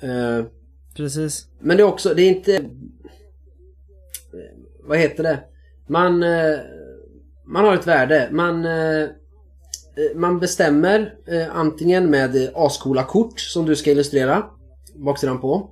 Eh, 0.00 0.44
Precis. 0.96 1.46
men 1.60 1.76
det 1.76 1.82
är 1.82 1.86
också, 1.86 2.14
det 2.14 2.22
är 2.22 2.28
inte... 2.28 2.64
Vad 4.84 4.98
heter 4.98 5.22
det? 5.22 5.38
Man... 5.86 6.22
eh, 6.22 6.58
Man 7.46 7.64
har 7.64 7.74
ett 7.74 7.86
värde. 7.86 8.28
Man... 8.32 8.64
eh, 8.64 9.02
eh, 9.02 9.08
Man 10.16 10.40
bestämmer 10.40 11.14
eh, 11.26 11.56
antingen 11.56 12.10
med 12.10 12.50
ascoola 12.54 13.02
kort 13.04 13.40
som 13.40 13.66
du 13.66 13.76
ska 13.76 13.90
illustrera 13.90 14.46
baksidan 14.94 15.40
på. 15.40 15.70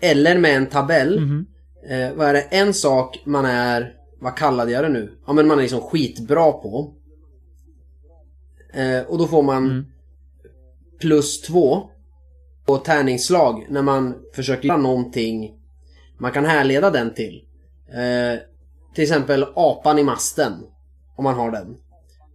Eller 0.00 0.38
med 0.38 0.56
en 0.56 0.66
tabell. 0.66 1.20
Mhm. 1.20 1.46
Eh, 1.88 2.12
vad 2.12 2.28
är 2.28 2.32
det? 2.32 2.40
En 2.40 2.74
sak 2.74 3.22
man 3.24 3.44
är... 3.44 3.94
Vad 4.20 4.36
kallade 4.36 4.72
jag 4.72 4.84
det 4.84 4.88
nu? 4.88 5.12
Ja 5.26 5.32
men 5.32 5.46
man 5.46 5.58
är 5.58 5.62
liksom 5.62 5.80
skitbra 5.80 6.52
på. 6.52 6.94
Och 9.08 9.18
då 9.18 9.26
får 9.26 9.42
man 9.42 9.64
Mm. 9.70 9.84
plus 11.00 11.40
två 11.42 11.82
på 12.66 12.76
tärningsslag 12.76 13.66
när 13.70 13.82
man 13.82 14.14
försöker 14.34 14.68
göra 14.68 14.76
någonting 14.78 15.54
man 16.18 16.32
kan 16.32 16.44
härleda 16.44 16.90
den 16.90 17.14
till. 17.14 17.44
Eh, 17.88 18.40
till 18.94 19.02
exempel 19.02 19.46
apan 19.56 19.98
i 19.98 20.02
masten. 20.02 20.52
Om 21.22 21.24
man 21.24 21.34
har 21.34 21.50
den. 21.50 21.76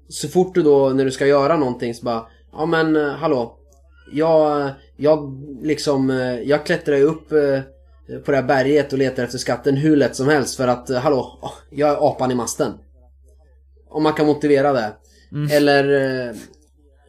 Så 0.10 0.28
fort 0.28 0.56
du 0.56 0.64
då 0.64 0.90
när 0.90 1.06
du 1.06 1.12
ska 1.12 1.26
göra 1.28 1.58
någonting 1.58 1.94
så 1.94 2.06
bara 2.06 2.28
Ja 2.54 2.66
men 2.66 2.96
eh, 2.96 3.08
hallå. 3.08 3.58
Jag, 4.12 4.70
jag 4.98 5.44
liksom 5.62 6.10
eh, 6.10 6.40
Jag 6.42 6.66
klättrar 6.66 6.96
ju 6.96 7.04
upp 7.04 7.32
eh, 7.32 7.60
på 8.26 8.32
det 8.32 8.38
här 8.38 8.44
berget 8.44 8.94
och 8.94 9.00
letar 9.00 9.24
efter 9.24 9.38
skatten 9.38 9.76
hur 9.76 9.96
lätt 9.96 10.16
som 10.16 10.28
helst 10.28 10.58
för 10.58 10.68
att 10.68 10.90
eh, 10.90 10.98
hallå. 10.98 11.40
Jag 11.70 11.90
är 11.90 12.08
apan 12.10 12.32
i 12.32 12.36
masten. 12.36 12.74
Om 13.90 14.04
man 14.04 14.14
kan 14.14 14.26
motivera 14.26 14.74
det. 14.74 14.94
Mm. 15.32 15.52
Eller 15.52 15.84
eh, 16.30 16.36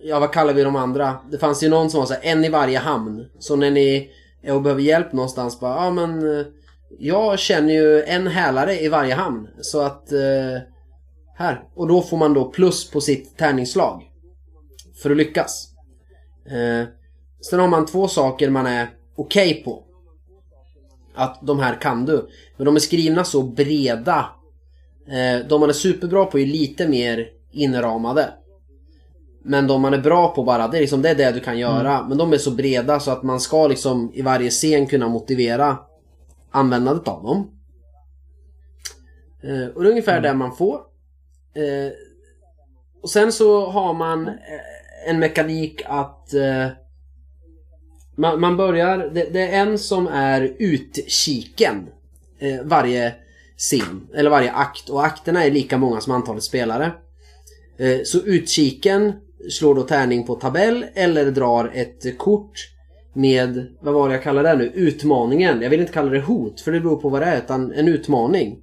Ja, 0.03 0.19
vad 0.21 0.33
kallar 0.33 0.55
vi 0.55 0.63
de 0.63 0.77
andra? 0.77 1.17
Det 1.31 1.39
fanns 1.39 1.63
ju 1.63 1.69
någon 1.69 1.91
som 1.91 2.01
var 2.01 2.07
så 2.07 2.15
här, 2.15 2.21
en 2.23 2.45
i 2.45 2.49
varje 2.49 2.79
hamn. 2.79 3.27
Så 3.39 3.57
när 3.57 3.71
ni 3.71 4.11
är 4.43 4.55
och 4.55 4.63
behöver 4.63 4.83
hjälp 4.83 5.13
någonstans 5.13 5.61
bara, 5.61 5.85
ja 5.85 5.91
men... 5.91 6.39
eh, 6.41 6.47
Jag 6.99 7.39
känner 7.39 7.75
ju 7.75 8.03
en 8.03 8.27
hälare 8.27 8.81
i 8.81 8.89
varje 8.89 9.15
hamn. 9.15 9.49
Så 9.61 9.81
att... 9.81 10.13
Eh, 10.13 10.59
här. 11.39 11.63
Och 11.75 11.89
då 11.89 12.03
får 12.03 12.17
man 12.17 12.35
då 12.35 12.51
plus 12.51 12.91
på 12.91 13.01
sitt 13.01 13.37
tärningsslag. 13.37 14.11
För 15.03 15.11
att 15.11 15.17
lyckas. 15.17 15.69
Eh, 16.47 16.89
sen 17.51 17.61
har 17.61 17.69
man 17.69 17.87
två 17.87 18.09
saker 18.09 18.51
man 18.51 18.67
är 18.67 18.89
okej 19.17 19.63
på. 19.65 19.85
Att 21.15 21.39
de 21.43 21.59
här 21.59 21.81
kan 21.81 22.05
du. 22.05 22.29
Men 22.57 22.65
de 22.65 22.77
är 22.77 22.81
skrivna 22.81 23.25
så 23.25 23.43
breda. 23.43 24.27
Eh, 25.07 25.47
de 25.49 25.61
man 25.61 25.69
är 25.69 25.75
superbra 25.75 26.25
på 26.25 26.39
är 26.39 26.47
lite 26.47 26.89
mer 26.89 27.29
inramade. 27.53 28.33
Men 29.45 29.67
de 29.67 29.83
man 29.83 29.95
är 29.95 29.99
bra 29.99 30.35
på 30.35 30.45
bara, 30.45 30.69
det 30.69 30.77
är 30.77 30.81
liksom 30.81 31.03
det, 31.03 31.09
är 31.09 31.15
det 31.15 31.33
du 31.33 31.41
kan 31.41 31.59
göra. 31.59 32.07
Men 32.09 32.19
de 32.19 32.33
är 32.33 32.39
så 32.39 32.51
breda 32.51 33.01
så 33.01 33.11
att 33.11 33.23
man 33.23 33.41
ska 33.41 33.67
liksom 33.67 34.11
i 34.15 34.23
varje 34.23 34.51
scen 34.51 34.87
kunna 34.87 35.09
motivera 35.09 35.79
användandet 36.51 37.09
av 37.09 37.23
dem. 37.23 37.51
Eh, 39.43 39.69
och 39.69 39.83
det 39.83 39.89
är 39.89 39.91
ungefär 39.91 40.21
det 40.21 40.35
man 40.35 40.57
får. 40.57 40.89
Eh, 41.59 41.93
och 43.03 43.11
sen 43.11 43.33
så 43.33 43.67
har 43.67 43.95
man 43.95 44.29
eh, 44.29 45.11
en 45.11 45.19
mekanik 45.19 45.83
att 45.87 46.35
eh, 46.35 46.67
man, 48.17 48.41
man 48.41 48.57
börjar, 48.57 48.99
det, 48.99 49.29
det 49.33 49.41
är 49.41 49.63
en 49.63 49.79
som 49.79 50.07
är 50.07 50.57
utkiken 50.59 51.87
eh, 52.39 52.63
varje 52.65 53.15
scen, 53.57 54.09
eller 54.15 54.31
varje 54.31 54.53
akt. 54.53 54.89
Och 54.89 55.05
akterna 55.05 55.45
är 55.45 55.51
lika 55.51 55.79
många 55.79 56.01
som 56.01 56.13
antalet 56.13 56.43
spelare. 56.43 56.93
Eh, 57.79 57.99
så 58.05 58.19
utkiken 58.19 59.13
slår 59.51 59.75
då 59.75 59.83
tärning 59.83 60.27
på 60.27 60.35
tabell 60.35 60.85
eller 60.95 61.31
drar 61.31 61.71
ett 61.75 62.19
kort 62.19 62.69
med, 63.13 63.67
vad 63.81 63.95
var 63.95 64.09
det 64.09 64.15
jag 64.15 64.23
kallade 64.23 64.49
det 64.49 64.57
nu? 64.57 64.73
Utmaningen. 64.75 65.63
Jag 65.63 65.71
vill 65.71 65.81
inte 65.81 65.93
kalla 65.93 66.11
det 66.11 66.21
hot 66.21 66.61
för 66.61 66.73
det 66.73 66.81
beror 66.81 66.97
på 66.97 67.09
vad 67.09 67.23
det 67.23 67.27
är 67.27 67.39
utan 67.39 67.73
en 67.73 67.89
utmaning. 67.89 68.59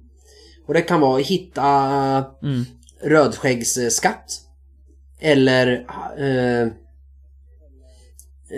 Och 0.66 0.74
det 0.74 0.82
kan 0.82 1.00
vara 1.00 1.18
hitta 1.18 1.62
Mm 2.42 2.64
rödskäggsskatt. 3.02 4.40
Eller 5.20 5.86
eh, 6.18 6.62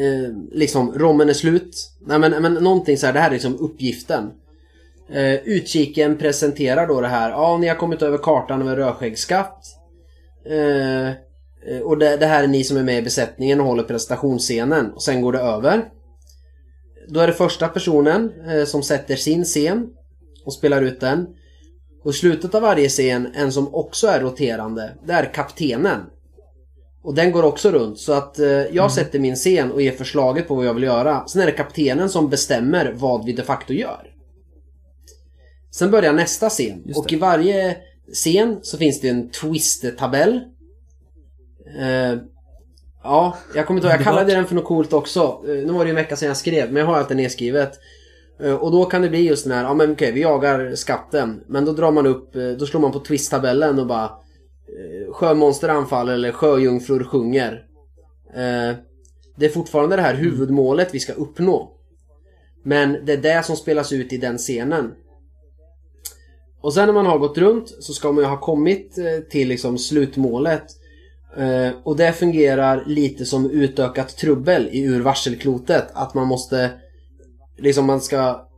eh, 0.02 0.30
liksom 0.52 0.92
rommen 0.92 1.28
är 1.28 1.32
slut. 1.32 1.90
Nej 2.00 2.18
men, 2.18 2.42
men 2.42 2.54
någonting 2.54 2.98
så 2.98 3.06
här, 3.06 3.12
det 3.12 3.20
här 3.20 3.28
är 3.28 3.32
liksom 3.32 3.56
uppgiften. 3.56 4.30
Eh, 5.10 5.34
utkiken 5.34 6.18
presenterar 6.18 6.86
då 6.86 7.00
det 7.00 7.08
här. 7.08 7.30
Ja, 7.30 7.58
ni 7.58 7.68
har 7.68 7.76
kommit 7.76 8.02
över 8.02 8.18
kartan 8.18 8.62
över 8.62 8.76
rödskäggsskatt. 8.76 9.64
Eh, 10.46 11.08
eh, 11.08 11.80
och 11.82 11.98
det, 11.98 12.16
det 12.16 12.26
här 12.26 12.44
är 12.44 12.48
ni 12.48 12.64
som 12.64 12.76
är 12.76 12.82
med 12.82 12.98
i 12.98 13.02
besättningen 13.02 13.60
och 13.60 13.66
håller 13.66 13.82
presentationsscenen. 13.82 14.92
Och 14.92 15.02
sen 15.02 15.20
går 15.20 15.32
det 15.32 15.38
över. 15.38 15.88
Då 17.08 17.20
är 17.20 17.26
det 17.26 17.32
första 17.32 17.68
personen 17.68 18.32
eh, 18.48 18.64
som 18.64 18.82
sätter 18.82 19.16
sin 19.16 19.44
scen 19.44 19.90
och 20.44 20.52
spelar 20.52 20.82
ut 20.82 21.00
den. 21.00 21.26
Och 22.08 22.14
i 22.14 22.16
slutet 22.16 22.54
av 22.54 22.62
varje 22.62 22.88
scen, 22.88 23.32
en 23.34 23.52
som 23.52 23.74
också 23.74 24.06
är 24.06 24.20
roterande, 24.20 24.92
det 25.06 25.12
är 25.12 25.34
kaptenen. 25.34 26.00
Och 27.02 27.14
den 27.14 27.32
går 27.32 27.42
också 27.42 27.70
runt 27.70 27.98
så 27.98 28.12
att 28.12 28.38
eh, 28.38 28.48
jag 28.48 28.92
sätter 28.92 29.18
min 29.18 29.36
scen 29.36 29.72
och 29.72 29.82
ger 29.82 29.92
förslaget 29.92 30.48
på 30.48 30.54
vad 30.54 30.66
jag 30.66 30.74
vill 30.74 30.82
göra. 30.82 31.26
Sen 31.26 31.42
är 31.42 31.46
det 31.46 31.52
kaptenen 31.52 32.10
som 32.10 32.30
bestämmer 32.30 32.92
vad 32.96 33.24
vi 33.24 33.32
de 33.32 33.42
facto 33.42 33.72
gör. 33.72 34.14
Sen 35.70 35.90
börjar 35.90 36.12
nästa 36.12 36.48
scen 36.48 36.92
och 36.96 37.12
i 37.12 37.16
varje 37.16 37.76
scen 38.12 38.58
så 38.62 38.78
finns 38.78 39.00
det 39.00 39.08
en 39.08 39.30
twist-tabell. 39.30 40.40
Eh, 41.80 42.18
ja, 43.02 43.38
jag 43.54 43.66
kommer 43.66 43.80
inte 43.80 43.88
ihåg, 43.88 43.98
jag 43.98 44.04
kallade 44.04 44.34
den 44.34 44.46
för 44.46 44.54
något 44.54 44.64
coolt 44.64 44.92
också. 44.92 45.42
Eh, 45.48 45.54
nu 45.54 45.72
var 45.72 45.78
det 45.78 45.88
ju 45.88 45.90
en 45.90 45.96
vecka 45.96 46.16
sedan 46.16 46.28
jag 46.28 46.36
skrev, 46.36 46.72
men 46.72 46.80
jag 46.80 46.86
har 46.86 46.96
allt 46.96 47.08
det 47.08 47.14
nedskrivet. 47.14 47.78
Eh, 48.40 48.54
Och 48.54 48.72
då 48.72 48.84
kan 48.84 49.02
det 49.02 49.08
bli 49.08 49.20
just 49.28 49.44
den 49.44 49.52
här, 49.52 49.64
ja 49.64 49.74
men 49.74 49.92
okej 49.92 50.12
vi 50.12 50.20
jagar 50.20 50.74
skatten. 50.74 51.44
Men 51.46 51.64
då 51.64 51.72
drar 51.72 51.92
man 51.92 52.06
upp, 52.06 52.36
eh, 52.36 52.48
då 52.48 52.66
slår 52.66 52.80
man 52.80 52.92
på 52.92 52.98
twist-tabellen 52.98 53.78
och 53.78 53.86
bara 53.86 54.04
eh, 54.04 55.12
Sjömonster 55.12 55.68
anfaller 55.68 56.14
eller 56.14 56.32
sjöjungfrur 56.32 57.04
sjunger. 57.04 57.64
Det 59.36 59.46
är 59.46 59.50
fortfarande 59.50 59.96
det 59.96 60.02
här 60.02 60.14
huvudmålet 60.14 60.94
vi 60.94 61.00
ska 61.00 61.12
uppnå. 61.12 61.72
Men 62.64 63.04
det 63.04 63.12
är 63.12 63.16
det 63.16 63.44
som 63.44 63.56
spelas 63.56 63.92
ut 63.92 64.12
i 64.12 64.16
den 64.16 64.38
scenen. 64.38 64.94
Och 66.60 66.74
sen 66.74 66.86
när 66.86 66.92
man 66.92 67.06
har 67.06 67.18
gått 67.18 67.38
runt 67.38 67.68
så 67.80 67.92
ska 67.92 68.12
man 68.12 68.24
ju 68.24 68.30
ha 68.30 68.40
kommit 68.40 68.98
till 69.30 69.48
liksom 69.48 69.78
slutmålet. 69.78 70.64
Och 71.84 71.96
det 71.96 72.12
fungerar 72.12 72.84
lite 72.86 73.24
som 73.24 73.50
utökat 73.50 74.16
trubbel 74.16 74.68
i 74.72 74.82
ur 74.82 75.00
varselklotet. 75.00 75.88
Att 75.92 76.14
man 76.14 76.26
måste 76.26 76.70
liksom 77.58 77.86
man 77.86 78.00
ska 78.00 78.48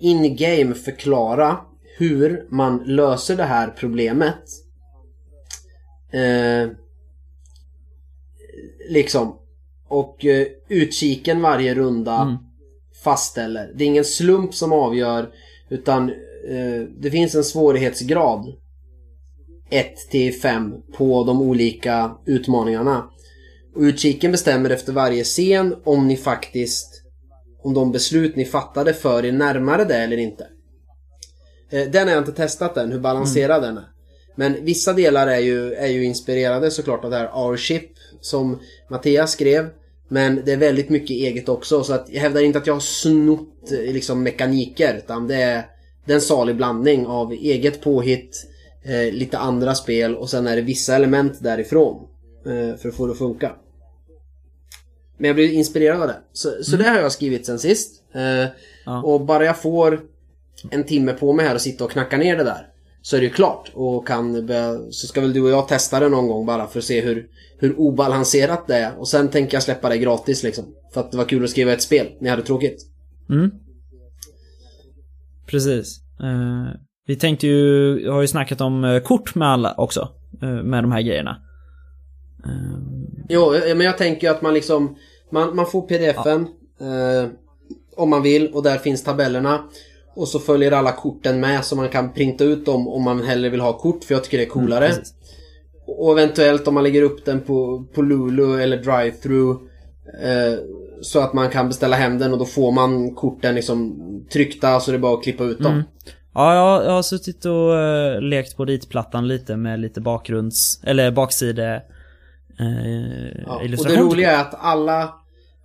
in 0.00 0.36
game 0.36 0.74
förklara 0.74 1.56
hur 1.98 2.46
man 2.50 2.82
löser 2.86 3.36
det 3.36 3.44
här 3.44 3.68
problemet. 3.68 4.44
Eh, 6.12 6.70
liksom. 8.88 9.36
Och 9.88 10.24
eh, 10.24 10.46
utkiken 10.68 11.42
varje 11.42 11.74
runda 11.74 12.20
Mm. 12.22 12.36
fastställer. 13.04 13.72
Det 13.74 13.84
är 13.84 13.88
ingen 13.88 14.04
slump 14.04 14.54
som 14.54 14.72
avgör 14.72 15.30
utan 15.68 16.10
eh, 16.48 16.82
det 17.00 17.10
finns 17.10 17.34
en 17.34 17.44
svårighetsgrad 17.44 18.54
1 19.70 19.96
till 20.10 20.34
5 20.40 20.74
på 20.96 21.24
de 21.24 21.42
olika 21.42 22.16
utmaningarna. 22.26 23.10
Och 23.74 23.80
utkiken 23.82 24.32
bestämmer 24.32 24.70
efter 24.70 24.92
varje 24.92 25.24
scen 25.24 25.76
om 25.84 26.08
ni 26.08 26.16
faktiskt 26.16 26.89
om 27.62 27.74
de 27.74 27.92
beslut 27.92 28.36
ni 28.36 28.44
fattade 28.44 28.94
för 28.94 29.24
er 29.24 29.32
närmare 29.32 29.84
det 29.84 29.96
eller 29.96 30.16
inte. 30.16 30.46
Eh, 31.70 31.90
Den 31.90 32.08
har 32.08 32.14
jag 32.14 32.20
inte 32.20 32.32
testat 32.32 32.76
än, 32.76 32.92
hur 32.92 32.98
balanserad 33.00 33.62
den 33.62 33.76
är. 33.76 33.84
Men 34.34 34.64
vissa 34.64 34.92
delar 34.92 35.26
är 35.26 35.38
ju, 35.38 35.74
är 35.74 35.86
ju 35.88 36.04
inspirerade 36.04 36.70
såklart 36.70 37.04
av 37.04 37.10
det 37.10 37.16
här 37.16 37.46
Our 37.46 37.56
Ship 37.56 37.90
som 38.20 38.58
Mattias 38.90 39.32
skrev. 39.32 39.68
Men 40.08 40.42
det 40.44 40.52
är 40.52 40.56
väldigt 40.56 40.88
mycket 40.88 41.10
eget 41.10 41.48
också 41.48 41.84
så 41.84 41.92
att 41.92 42.06
jag 42.10 42.20
hävdar 42.20 42.40
inte 42.40 42.58
att 42.58 42.66
jag 42.66 42.74
har 42.74 42.80
snott 42.80 43.72
eh, 43.72 43.92
liksom 43.92 44.22
mekaniker 44.22 44.94
utan 44.94 45.28
det 45.28 45.34
är, 45.34 45.62
det 46.04 46.12
är 46.12 46.14
en 46.14 46.20
salig 46.20 46.56
blandning 46.56 47.06
av 47.06 47.32
eget 47.32 47.82
påhitt, 47.82 48.46
eh, 48.82 49.12
lite 49.14 49.38
andra 49.38 49.74
spel 49.74 50.16
och 50.16 50.30
sen 50.30 50.46
är 50.46 50.56
det 50.56 50.62
vissa 50.62 50.96
element 50.96 51.42
därifrån. 51.42 52.06
Eh, 52.46 52.76
för 52.76 52.88
att 52.88 52.94
få 52.94 53.06
det 53.06 53.12
att 53.12 53.18
funka. 53.18 53.52
Men 55.20 55.26
jag 55.28 55.36
blir 55.36 55.52
inspirerad 55.52 56.02
av 56.02 56.08
det. 56.08 56.16
Så, 56.32 56.50
så 56.62 56.76
det 56.76 56.84
har 56.88 56.96
jag 56.98 57.12
skrivit 57.12 57.46
sen 57.46 57.58
sist. 57.58 58.02
Eh, 58.14 58.48
Ja. 58.84 59.02
Och 59.02 59.20
bara 59.20 59.44
jag 59.44 59.62
får 59.62 60.00
en 60.70 60.84
timme 60.84 61.12
på 61.12 61.32
mig 61.32 61.46
här 61.46 61.54
och 61.54 61.60
sitta 61.60 61.84
och 61.84 61.90
knacka 61.90 62.16
ner 62.16 62.36
det 62.36 62.44
där. 62.44 62.66
Så 63.02 63.16
är 63.16 63.20
det 63.20 63.26
ju 63.26 63.32
klart. 63.32 63.70
Och 63.74 64.06
kan 64.06 64.46
börja, 64.46 64.78
så 64.90 65.06
ska 65.06 65.20
väl 65.20 65.32
du 65.32 65.42
och 65.42 65.50
jag 65.50 65.68
testa 65.68 66.00
det 66.00 66.08
någon 66.08 66.28
gång 66.28 66.46
bara 66.46 66.66
för 66.66 66.78
att 66.78 66.84
se 66.84 67.00
hur, 67.00 67.26
hur 67.58 67.80
obalanserat 67.80 68.66
det 68.66 68.76
är. 68.76 68.98
Och 68.98 69.08
sen 69.08 69.28
tänker 69.28 69.54
jag 69.56 69.62
släppa 69.62 69.88
det 69.88 69.98
gratis 69.98 70.42
liksom. 70.42 70.64
För 70.94 71.00
att 71.00 71.10
det 71.10 71.16
var 71.16 71.24
kul 71.24 71.44
att 71.44 71.50
skriva 71.50 71.72
ett 71.72 71.82
spel. 71.82 72.06
Ni 72.20 72.28
hade 72.28 72.42
tråkigt. 72.42 72.86
Mm. 73.30 73.50
Precis. 75.46 76.00
Eh, 76.20 76.80
vi 77.06 77.16
tänkte 77.16 77.46
ju, 77.46 78.00
jag 78.04 78.12
har 78.12 78.20
ju 78.20 78.28
snackat 78.28 78.60
om 78.60 78.84
eh, 78.84 79.00
kort 79.00 79.34
med 79.34 79.48
alla 79.48 79.74
också. 79.78 80.08
eh, 80.42 80.48
med 80.62 80.84
de 80.84 80.92
här 80.92 81.02
grejerna. 81.02 81.42
Eh, 82.44 82.78
Jo, 83.28 83.52
men 83.52 83.80
jag 83.80 83.98
tänker 83.98 84.26
ju 84.26 84.32
att 84.34 84.42
man 84.42 84.54
liksom 84.54 84.96
Man, 85.30 85.56
man 85.56 85.66
får 85.66 85.82
pdfen 85.82 86.46
eh, 86.80 87.30
Om 87.96 88.10
man 88.10 88.22
vill 88.22 88.52
och 88.54 88.62
där 88.62 88.78
finns 88.78 89.04
tabellerna 89.04 89.64
Och 90.14 90.28
så 90.28 90.38
följer 90.38 90.72
alla 90.72 90.92
korten 90.92 91.40
med 91.40 91.64
så 91.64 91.76
man 91.76 91.88
kan 91.88 92.12
printa 92.12 92.44
ut 92.44 92.66
dem 92.66 92.88
om 92.88 93.02
man 93.02 93.22
hellre 93.22 93.48
vill 93.48 93.60
ha 93.60 93.78
kort 93.78 94.04
för 94.04 94.14
jag 94.14 94.24
tycker 94.24 94.38
det 94.38 94.44
är 94.44 94.48
coolare 94.48 94.88
precis. 94.88 95.14
Och 95.86 96.12
eventuellt 96.12 96.68
om 96.68 96.74
man 96.74 96.82
lägger 96.82 97.02
upp 97.02 97.24
den 97.24 97.40
på, 97.40 97.84
på 97.94 98.02
Lulu 98.02 98.60
eller 98.60 98.76
drive-thru 98.76 99.50
eh, 100.22 100.58
Så 101.02 101.20
att 101.20 101.32
man 101.32 101.50
kan 101.50 101.68
beställa 101.68 101.96
hem 101.96 102.18
den 102.18 102.32
och 102.32 102.38
då 102.38 102.44
får 102.44 102.72
man 102.72 103.14
korten 103.14 103.54
liksom 103.54 103.96
tryckta 104.32 104.80
så 104.80 104.90
det 104.90 104.96
är 104.96 104.98
bara 104.98 105.14
att 105.14 105.22
klippa 105.22 105.44
ut 105.44 105.58
dem 105.58 105.72
Mm. 105.72 105.84
Ja, 106.34 106.54
jag, 106.54 106.84
jag 106.84 106.92
har 106.92 107.02
suttit 107.02 107.44
och 107.44 107.70
uh, 107.70 108.20
lekt 108.20 108.56
på 108.56 108.64
ritplattan 108.64 109.28
lite 109.28 109.56
med 109.56 109.80
lite 109.80 110.00
bakgrunds... 110.00 110.80
Eller 110.84 111.10
bakside... 111.10 111.58
Uh, 111.58 111.78
Ja, 113.46 113.60
och 113.78 113.86
det 113.86 113.96
roliga 113.96 114.30
är 114.30 114.40
att 114.40 114.54
alla 114.58 115.14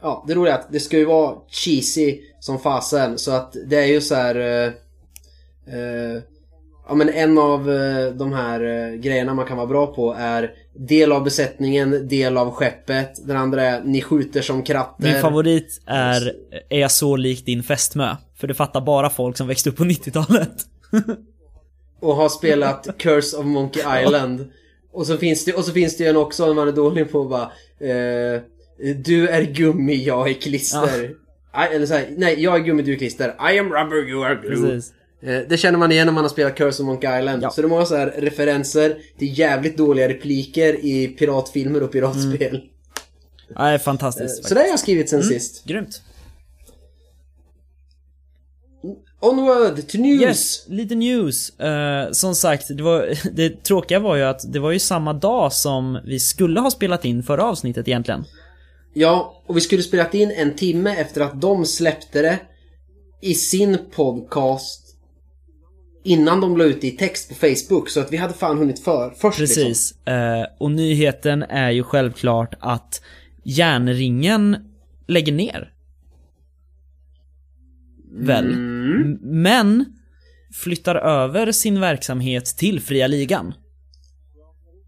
Ja, 0.06 0.24
det 0.28 0.36
roliga 0.36 0.54
är 0.54 0.60
att 0.60 0.72
det 0.72 0.80
ska 0.80 0.98
ju 0.98 1.06
vara 1.06 1.36
cheesy 1.48 2.20
som 2.40 2.60
fasen 2.60 3.18
så 3.18 3.32
att 3.32 3.56
det 3.66 3.78
är 3.78 3.86
ju 3.86 4.02
så 4.02 4.16
här. 4.16 4.36
eh, 4.36 4.68
eh, 5.76 6.22
ja 6.88 6.96
men 6.96 7.10
en 7.10 7.38
av 7.38 7.72
eh, 7.72 8.14
de 8.14 8.34
här 8.34 8.64
eh, 8.64 8.94
grejerna 8.94 9.34
man 9.34 9.46
kan 9.46 9.58
vara 9.58 9.68
bra 9.68 9.88
på 9.88 10.16
är 10.20 10.52
del 10.74 11.12
av 11.12 11.24
besättningen, 11.24 12.08
del 12.08 12.38
av 12.38 12.52
skeppet. 12.52 13.28
Den 13.28 13.38
andra 13.38 13.64
är 13.64 13.84
ni 13.84 14.02
skjuter 14.02 14.42
som 14.42 14.64
kratter. 14.64 15.04
Min 15.04 15.22
favorit 15.22 15.82
är 15.86 16.34
Är 16.70 16.80
jag 16.80 16.92
så 16.92 17.16
lik 17.16 17.46
din 17.46 17.64
fästmö? 17.64 18.16
För 18.36 18.48
det 18.48 18.54
fattar 18.54 18.82
bara 18.82 19.10
folk 19.10 19.38
som 19.38 19.48
växte 19.48 19.70
upp 19.70 19.78
på 19.78 19.84
90-talet. 19.84 20.66
Och 22.00 22.16
har 22.16 22.30
spelat 22.30 22.88
Curse 22.98 23.38
of 23.38 23.46
Monkey 23.46 23.84
Island. 24.02 24.52
Och 24.92 25.08
så 25.08 25.18
finns 25.18 25.46
det, 25.46 25.54
och 25.54 25.66
så 25.66 25.72
finns 25.72 25.98
det 25.98 26.04
ju 26.04 26.10
en 26.10 26.18
också 26.18 26.46
när 26.46 26.54
man 26.54 26.68
är 26.68 26.72
dålig 26.72 27.12
på 27.12 27.22
att 27.22 27.30
bara 27.30 27.52
eh, 27.90 28.42
Du 29.06 29.28
är 29.28 29.42
gummi, 29.42 30.04
jag 30.04 30.30
är 30.30 30.34
klister. 30.34 31.04
I, 31.10 31.76
eller 31.76 31.86
så 31.86 31.94
här, 31.94 32.08
nej, 32.18 32.44
jag 32.44 32.56
är 32.56 32.60
gummi, 32.60 32.84
du 32.84 32.94
är 32.94 32.98
klister. 32.98 33.28
I 33.54 33.60
am 33.60 33.66
rubber, 33.74 34.10
you 34.10 34.26
are 34.26 34.36
glue. 34.36 34.70
Precis. 34.70 34.94
Eh, 35.22 35.40
Det 35.50 35.58
känner 35.58 35.80
man 35.80 35.92
igen 35.92 36.06
när 36.08 36.14
man 36.14 36.24
har 36.24 36.30
spelat 36.30 36.56
Curse 36.58 36.84
of 36.84 36.88
Monkey 36.88 37.20
Island. 37.20 37.44
Ja. 37.44 37.50
Så 37.50 37.62
det 37.62 37.68
är 37.68 37.70
många 37.70 37.86
så 37.86 37.96
här 37.96 38.14
referenser 38.18 38.98
till 39.20 39.40
jävligt 39.40 39.78
dåliga 39.78 40.10
repliker 40.10 40.86
i 40.86 41.08
piratfilmer 41.08 41.84
och 41.84 41.92
piratspel. 41.92 42.62
Nej, 43.56 43.80
fantastiskt. 43.80 44.48
Så 44.48 44.54
det 44.54 44.60
har 44.60 44.68
jag 44.68 44.80
skrivit 44.80 45.10
sen 45.10 45.24
sist. 45.24 45.66
Grymt. 45.66 46.02
Onward 49.20 49.88
to 49.88 49.98
news! 49.98 50.22
Yes, 50.22 50.66
lite 50.68 50.96
news. 50.96 51.60
Eh, 51.60 52.12
som 52.12 52.36
sagt, 52.36 52.68
det, 52.78 52.84
var, 52.84 53.10
det 53.36 53.64
tråkiga 53.64 54.00
var 54.00 54.16
ju 54.16 54.24
att 54.24 54.54
det 54.54 54.60
var 54.60 54.72
ju 54.72 54.80
samma 54.80 55.14
dag 55.14 55.54
som 55.54 56.00
vi 56.06 56.20
skulle 56.20 56.60
ha 56.60 56.72
spelat 56.72 57.06
in 57.06 57.24
förra 57.24 57.44
avsnittet 57.44 57.88
egentligen. 57.88 58.26
Ja, 58.98 59.44
och 59.46 59.58
vi 59.58 59.62
skulle 59.62 59.84
spelat 59.84 60.14
in 60.14 60.32
en 60.32 60.56
timme 60.56 60.96
efter 60.96 61.22
att 61.22 61.42
de 61.42 61.66
släppte 61.66 62.22
det 62.22 62.40
i 63.22 63.34
sin 63.34 63.78
podcast 63.96 64.98
innan 66.04 66.42
de 66.42 66.58
la 66.58 66.64
ut 66.64 66.82
det 66.82 66.88
i 66.88 66.92
text 66.92 67.30
på 67.30 67.36
Facebook. 67.36 67.90
Så 67.90 68.00
att 68.00 68.14
vi 68.14 68.18
hade 68.18 68.34
fan 68.34 68.58
hunnit 68.58 68.80
för 68.80 69.10
först 69.10 69.40
Liksom. 69.40 69.64
Precis. 69.64 70.08
Eh, 70.08 70.46
och 70.58 70.72
nyheten 70.72 71.44
är 71.44 71.72
ju 71.72 71.84
självklart 71.84 72.56
att 72.60 73.02
järnringen 73.44 74.58
lägger 75.08 75.34
ner. 75.34 75.74
Väl? 78.12 78.54
Mm. 78.54 79.20
Men 79.22 79.86
flyttar 80.54 80.96
över 80.96 81.52
sin 81.52 81.80
verksamhet 81.80 82.46
till 82.46 82.82
fria 82.82 83.08
ligan. 83.08 83.54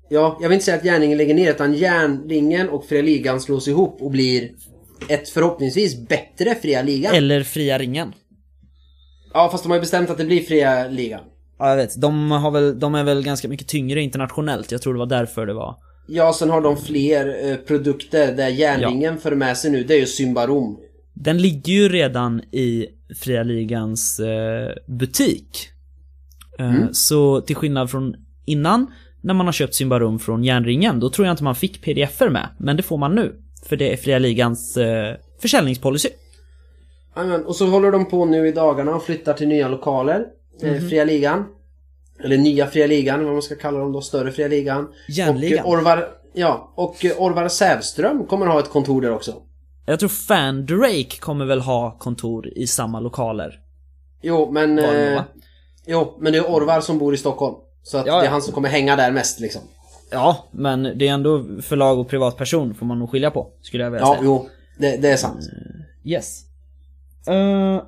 Ja, 0.10 0.38
jag 0.42 0.50
vill 0.50 0.54
inte 0.56 0.66
säga 0.66 0.78
att 0.78 0.86
Järnringen 0.86 1.18
lägger 1.18 1.34
ner 1.34 1.50
utan 1.52 1.74
Järnringen 1.74 2.70
och 2.70 2.86
Fria 2.86 3.02
Ligan 3.02 3.42
slås 3.42 3.68
ihop 3.68 4.02
och 4.02 4.12
blir 4.12 4.52
ett 5.08 5.30
förhoppningsvis 5.30 6.08
bättre 6.08 6.56
Fria 6.56 6.82
Ligan. 6.82 7.16
Eller 7.16 7.44
fria 7.44 7.78
ringen. 7.78 8.14
Ja, 9.34 9.50
fast 9.52 9.64
de 9.64 9.70
har 9.70 9.76
ju 9.78 9.82
bestämt 9.82 10.10
att 10.10 10.18
det 10.18 10.26
blir 10.26 10.42
Fria 10.42 10.88
Ligan. 10.88 11.22
Ja, 11.60 11.70
jag 11.70 11.78
vet. 11.78 12.02
De, 12.02 12.32
har 12.32 12.52
väl, 12.52 12.80
de 12.80 12.96
är 12.96 13.04
väl 13.04 13.24
ganska 13.24 13.48
mycket 13.48 13.68
tyngre 13.68 14.02
internationellt. 14.02 14.72
Jag 14.72 14.82
tror 14.82 14.94
det 14.94 15.00
var 15.00 15.06
därför 15.06 15.46
det 15.46 15.54
var. 15.54 15.76
Ja, 16.08 16.34
sen 16.34 16.50
har 16.50 16.62
de 16.62 16.78
fler 16.78 17.50
eh, 17.52 17.56
produkter 17.56 18.36
där 18.36 18.48
Järnringen 18.48 19.18
för 19.18 19.36
med 19.36 19.58
sig 19.58 19.72
nu. 19.72 19.84
Det 19.84 19.94
är 19.94 20.00
ju 20.00 20.06
Symbarom. 20.06 20.78
Den 21.14 21.38
ligger 21.38 21.74
ju 21.74 21.90
redan 21.90 22.40
i 22.40 22.88
Fria 23.20 23.44
Ligans 23.44 24.20
eh, 24.20 24.70
butik. 24.88 25.70
Eh, 26.60 26.74
Så 26.92 27.42
till 27.42 27.56
skillnad 27.56 27.92
från 27.92 28.16
innan, 28.46 28.88
när 29.22 29.34
man 29.34 29.46
har 29.46 29.54
köpt 29.54 29.76
Symbarum 29.76 30.20
från 30.20 30.44
järnringen, 30.44 31.00
då 31.00 31.10
tror 31.10 31.28
jag 31.28 31.34
inte 31.34 31.44
man 31.44 31.56
fick 31.56 31.82
pdf-er 31.82 32.30
med. 32.30 32.50
Men 32.58 32.78
det 32.78 32.84
får 32.84 32.98
man 32.98 33.16
nu. 33.16 33.36
För 33.66 33.76
det 33.76 33.94
är 33.94 33.98
Fria 33.98 34.20
Ligans 34.20 34.78
eh, 34.78 35.16
försäljningspolicy. 35.42 36.10
Jajamän, 37.16 37.46
och 37.46 37.56
så 37.56 37.68
håller 37.68 37.92
de 37.92 38.06
på 38.06 38.26
nu 38.26 38.48
i 38.48 38.52
dagarna 38.52 38.96
och 38.96 39.04
flyttar 39.04 39.34
till 39.34 39.48
nya 39.48 39.68
lokaler. 39.68 40.26
Eh, 40.62 40.78
Fria 40.90 41.04
Ligan. 41.06 41.46
Eller 42.24 42.38
nya 42.38 42.68
Fria 42.68 42.88
Ligan, 42.88 43.24
vad 43.24 43.34
man 43.34 43.42
ska 43.42 43.56
kalla 43.56 43.80
dem 43.80 43.92
då. 43.92 44.02
Större 44.02 44.32
Fria 44.32 44.48
Ligan. 44.48 44.88
Järnligan. 45.10 45.66
Och 45.66 45.74
eh, 45.74 45.80
Orvar, 45.80 46.08
ja, 46.34 46.74
och 46.76 47.06
eh, 47.06 47.22
Orvar 47.22 47.48
Sävström 47.48 48.26
kommer 48.26 48.46
ha 48.46 48.60
ett 48.60 48.70
kontor 48.70 49.02
där 49.02 49.12
också. 49.12 49.34
Jag 49.86 50.00
tror 50.00 50.10
Fan 50.10 50.66
Drake 50.66 51.20
kommer 51.20 51.46
väl 51.46 51.62
ha 51.62 51.98
kontor 52.00 52.48
i 52.48 52.68
samma 52.68 53.00
lokaler. 53.00 53.60
Jo, 54.22 54.52
men... 54.52 54.80
Eh, 54.80 55.22
jo, 55.86 56.18
men 56.20 56.34
det 56.34 56.40
är 56.40 56.52
Orvar 56.52 56.82
som 56.82 56.98
bor 56.98 57.14
i 57.14 57.18
Stockholm. 57.18 57.56
Så 57.92 57.98
att 57.98 58.06
Ja, 58.08 58.14
ja. 58.14 58.20
det 58.22 58.26
är 58.28 58.32
han 58.32 58.42
som 58.42 58.54
kommer 58.54 58.70
hänga 58.70 58.96
där 58.96 59.12
mest 59.12 59.40
liksom. 59.40 59.62
Ja, 60.12 60.48
men 60.52 60.84
det 60.84 61.08
är 61.08 61.14
ändå 61.14 61.46
förlag 61.62 62.00
och 62.00 62.10
privatperson 62.10 62.76
får 62.76 62.86
man 62.86 63.00
nog 63.00 63.10
skilja 63.12 63.32
på, 63.32 63.48
skulle 63.62 63.84
jag 63.84 63.92
vilja 63.92 64.06
Ja, 64.08 64.14
säga. 64.14 64.22
jo. 64.26 64.50
Det, 64.78 64.98
det 64.98 65.10
är 65.12 65.18
sant. 65.18 65.40
Yes. 66.06 66.42
Eh, 67.28 67.82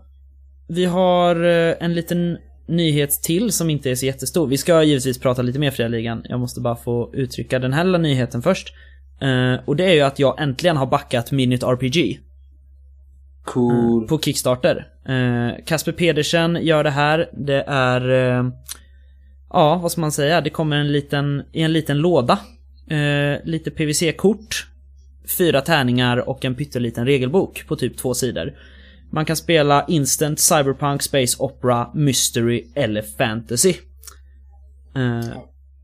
vi 0.67 0.85
har 0.85 1.35
eh, 1.45 1.75
en 1.79 1.93
liten 1.93 2.37
nyhet 2.67 3.11
till 3.23 3.51
som 3.51 3.69
inte 3.69 3.91
är 3.91 3.95
så 3.95 4.05
jättestor. 4.05 4.47
Vi 4.47 4.57
ska 4.57 4.83
givetvis 4.83 5.19
prata 5.19 5.41
lite 5.41 5.59
mer 5.59 5.71
Fria 5.71 5.87
Ligan. 5.87 6.21
Jag 6.29 6.39
måste 6.39 6.61
bara 6.61 6.75
få 6.75 7.09
uttrycka 7.13 7.59
den 7.59 7.73
här 7.73 7.83
lilla 7.83 7.97
nyheten 7.97 8.41
först. 8.41 8.73
Eh, 9.21 9.55
och 9.65 9.75
det 9.75 9.85
är 9.85 9.93
ju 9.93 10.01
att 10.01 10.19
jag 10.19 10.41
äntligen 10.41 10.77
har 10.77 10.85
backat 10.85 11.31
Minute 11.31 11.65
RPG 11.65 12.19
Cool. 13.45 14.07
på 14.07 14.19
Kickstarter. 14.19 14.87
Eh, 15.07 15.65
Kasper 15.65 15.91
Pedersen 15.91 16.57
gör 16.61 16.83
det 16.83 16.89
här. 16.89 17.29
Det 17.33 17.63
är... 17.67 18.51
Ja, 19.49 19.75
vad 19.75 19.91
ska 19.91 20.01
man 20.01 20.11
säga? 20.11 20.41
Det 20.41 20.49
kommer 20.49 20.77
en 20.77 20.91
liten, 20.91 21.43
i 21.51 21.61
en 21.61 21.73
liten 21.73 21.97
låda. 21.97 22.39
Eh, 22.89 23.45
lite 23.45 23.71
PVC-kort. 23.71 24.67
Fyra 25.37 25.61
tärningar 25.61 26.29
och 26.29 26.45
en 26.45 26.55
pytteliten 26.55 27.05
regelbok 27.05 27.67
på 27.67 27.75
typ 27.75 27.97
två 27.97 28.13
sidor. 28.13 28.53
Man 29.11 29.25
kan 29.25 29.35
spela 29.35 29.85
Instant, 29.87 30.39
Cyberpunk, 30.39 31.01
Space 31.01 31.35
Opera, 31.39 31.89
Mystery 31.93 32.65
eller 32.75 33.01
Fantasy. 33.01 33.73
Eh, 34.95 35.37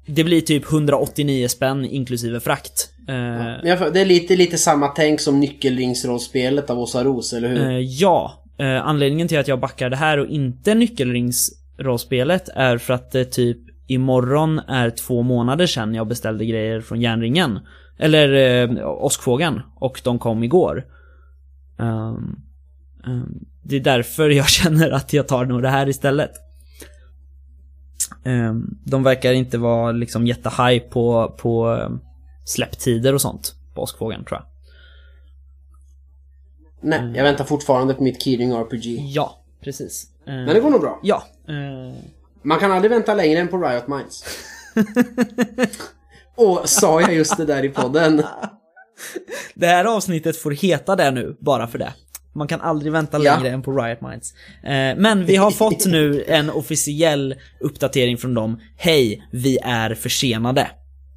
det 0.07 0.23
blir 0.23 0.41
typ 0.41 0.71
189 0.71 1.47
spänn 1.47 1.85
inklusive 1.85 2.39
frakt. 2.39 2.89
Eh, 3.07 3.69
jag, 3.69 3.93
det 3.93 4.01
är 4.01 4.05
lite, 4.05 4.35
lite 4.35 4.57
samma 4.57 4.87
tänk 4.87 5.21
som 5.21 5.39
nyckelringsrollspelet 5.39 6.69
av 6.69 6.79
Åsa 6.79 7.03
Ros, 7.03 7.33
eller 7.33 7.47
hur? 7.47 7.69
Eh, 7.69 7.79
ja. 7.79 8.43
Eh, 8.57 8.87
anledningen 8.87 9.27
till 9.27 9.39
att 9.39 9.47
jag 9.47 9.59
backar 9.59 9.89
det 9.89 9.95
här 9.95 10.17
och 10.17 10.27
inte 10.27 10.75
nyckelringsrollspelet 11.77 12.49
är 12.53 12.77
för 12.77 12.93
att 12.93 13.11
det 13.11 13.25
typ 13.25 13.57
imorgon 13.87 14.59
är 14.59 14.89
två 14.89 15.21
månader 15.21 15.67
sedan 15.67 15.95
jag 15.95 16.07
beställde 16.07 16.45
grejer 16.45 16.81
från 16.81 17.01
järnringen. 17.01 17.59
Eller 17.97 18.33
eh, 18.33 18.87
åskfågeln. 18.87 19.61
Och 19.75 20.01
de 20.03 20.19
kom 20.19 20.43
igår. 20.43 20.85
Ehm, 21.79 22.35
ehm, 23.05 23.45
det 23.63 23.75
är 23.75 23.79
därför 23.79 24.29
jag 24.29 24.49
känner 24.59 24.91
att 24.91 25.13
jag 25.13 25.27
tar 25.27 25.45
nog 25.45 25.61
det 25.61 25.69
här 25.69 25.89
istället. 25.89 26.31
Ehm, 28.23 28.77
de 28.83 29.03
verkar 29.03 29.33
inte 29.33 29.57
vara 29.57 29.91
liksom 29.91 30.27
jättehaj 30.27 30.79
på, 30.79 31.35
på 31.37 31.67
um, 31.67 32.01
släpptider 32.45 33.13
och 33.13 33.21
sånt 33.21 33.55
på 33.73 33.81
åskfågeln 33.81 34.25
tror 34.25 34.39
jag. 34.39 34.45
Nej, 36.81 37.13
jag 37.15 37.23
väntar 37.23 37.45
fortfarande 37.45 37.93
på 37.93 38.03
mitt 38.03 38.21
Keyring 38.21 38.51
RPG. 38.51 38.99
Ja, 39.13 39.39
precis. 39.61 40.09
Eh, 40.25 40.33
Men 40.33 40.47
det 40.47 40.59
går 40.59 40.69
nog 40.69 40.81
bra. 40.81 40.99
Ja. 41.03 41.23
Eh, 41.47 41.95
Man 42.43 42.59
kan 42.59 42.71
aldrig 42.71 42.91
vänta 42.91 43.13
längre 43.13 43.39
än 43.39 43.47
på 43.47 43.57
Riot 43.57 43.87
Minds. 43.87 44.25
Och 46.35 46.69
sa 46.69 47.01
jag 47.01 47.13
just 47.13 47.37
det 47.37 47.45
där 47.45 47.65
i 47.65 47.69
podden? 47.69 48.23
det 49.55 49.67
här 49.67 49.85
avsnittet 49.85 50.37
får 50.37 50.51
heta 50.51 50.95
det 50.95 51.11
nu, 51.11 51.37
bara 51.39 51.67
för 51.67 51.77
det. 51.79 51.93
Man 52.33 52.47
kan 52.47 52.61
aldrig 52.61 52.91
vänta 52.91 53.23
Ja. 53.23 53.35
längre 53.37 53.49
än 53.53 53.61
på 53.61 53.71
Riot 53.71 54.01
Minds. 54.01 54.33
Eh, 54.63 54.97
men 54.97 55.25
vi 55.25 55.35
har 55.35 55.51
fått 55.51 55.85
nu 55.85 56.23
en 56.27 56.49
officiell 56.49 57.35
uppdatering 57.59 58.17
från 58.17 58.33
dem. 58.33 58.59
Hej, 58.77 59.27
vi 59.31 59.57
är 59.63 59.95
försenade. 59.95 60.67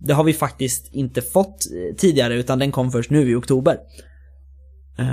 Det 0.00 0.12
har 0.12 0.24
vi 0.24 0.32
faktiskt 0.34 0.94
inte 0.94 1.22
fått 1.22 1.66
eh, 1.66 1.96
tidigare, 1.96 2.34
utan 2.34 2.58
den 2.58 2.72
kom 2.72 2.90
först 2.90 3.10
nu 3.10 3.30
i 3.30 3.34
oktober. 3.34 3.78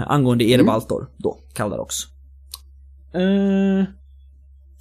Angående 0.08 0.44
Erebaltor, 0.46 1.08
då, 1.18 1.40
Kaldarox. 1.54 1.96
Eh, 3.14 3.86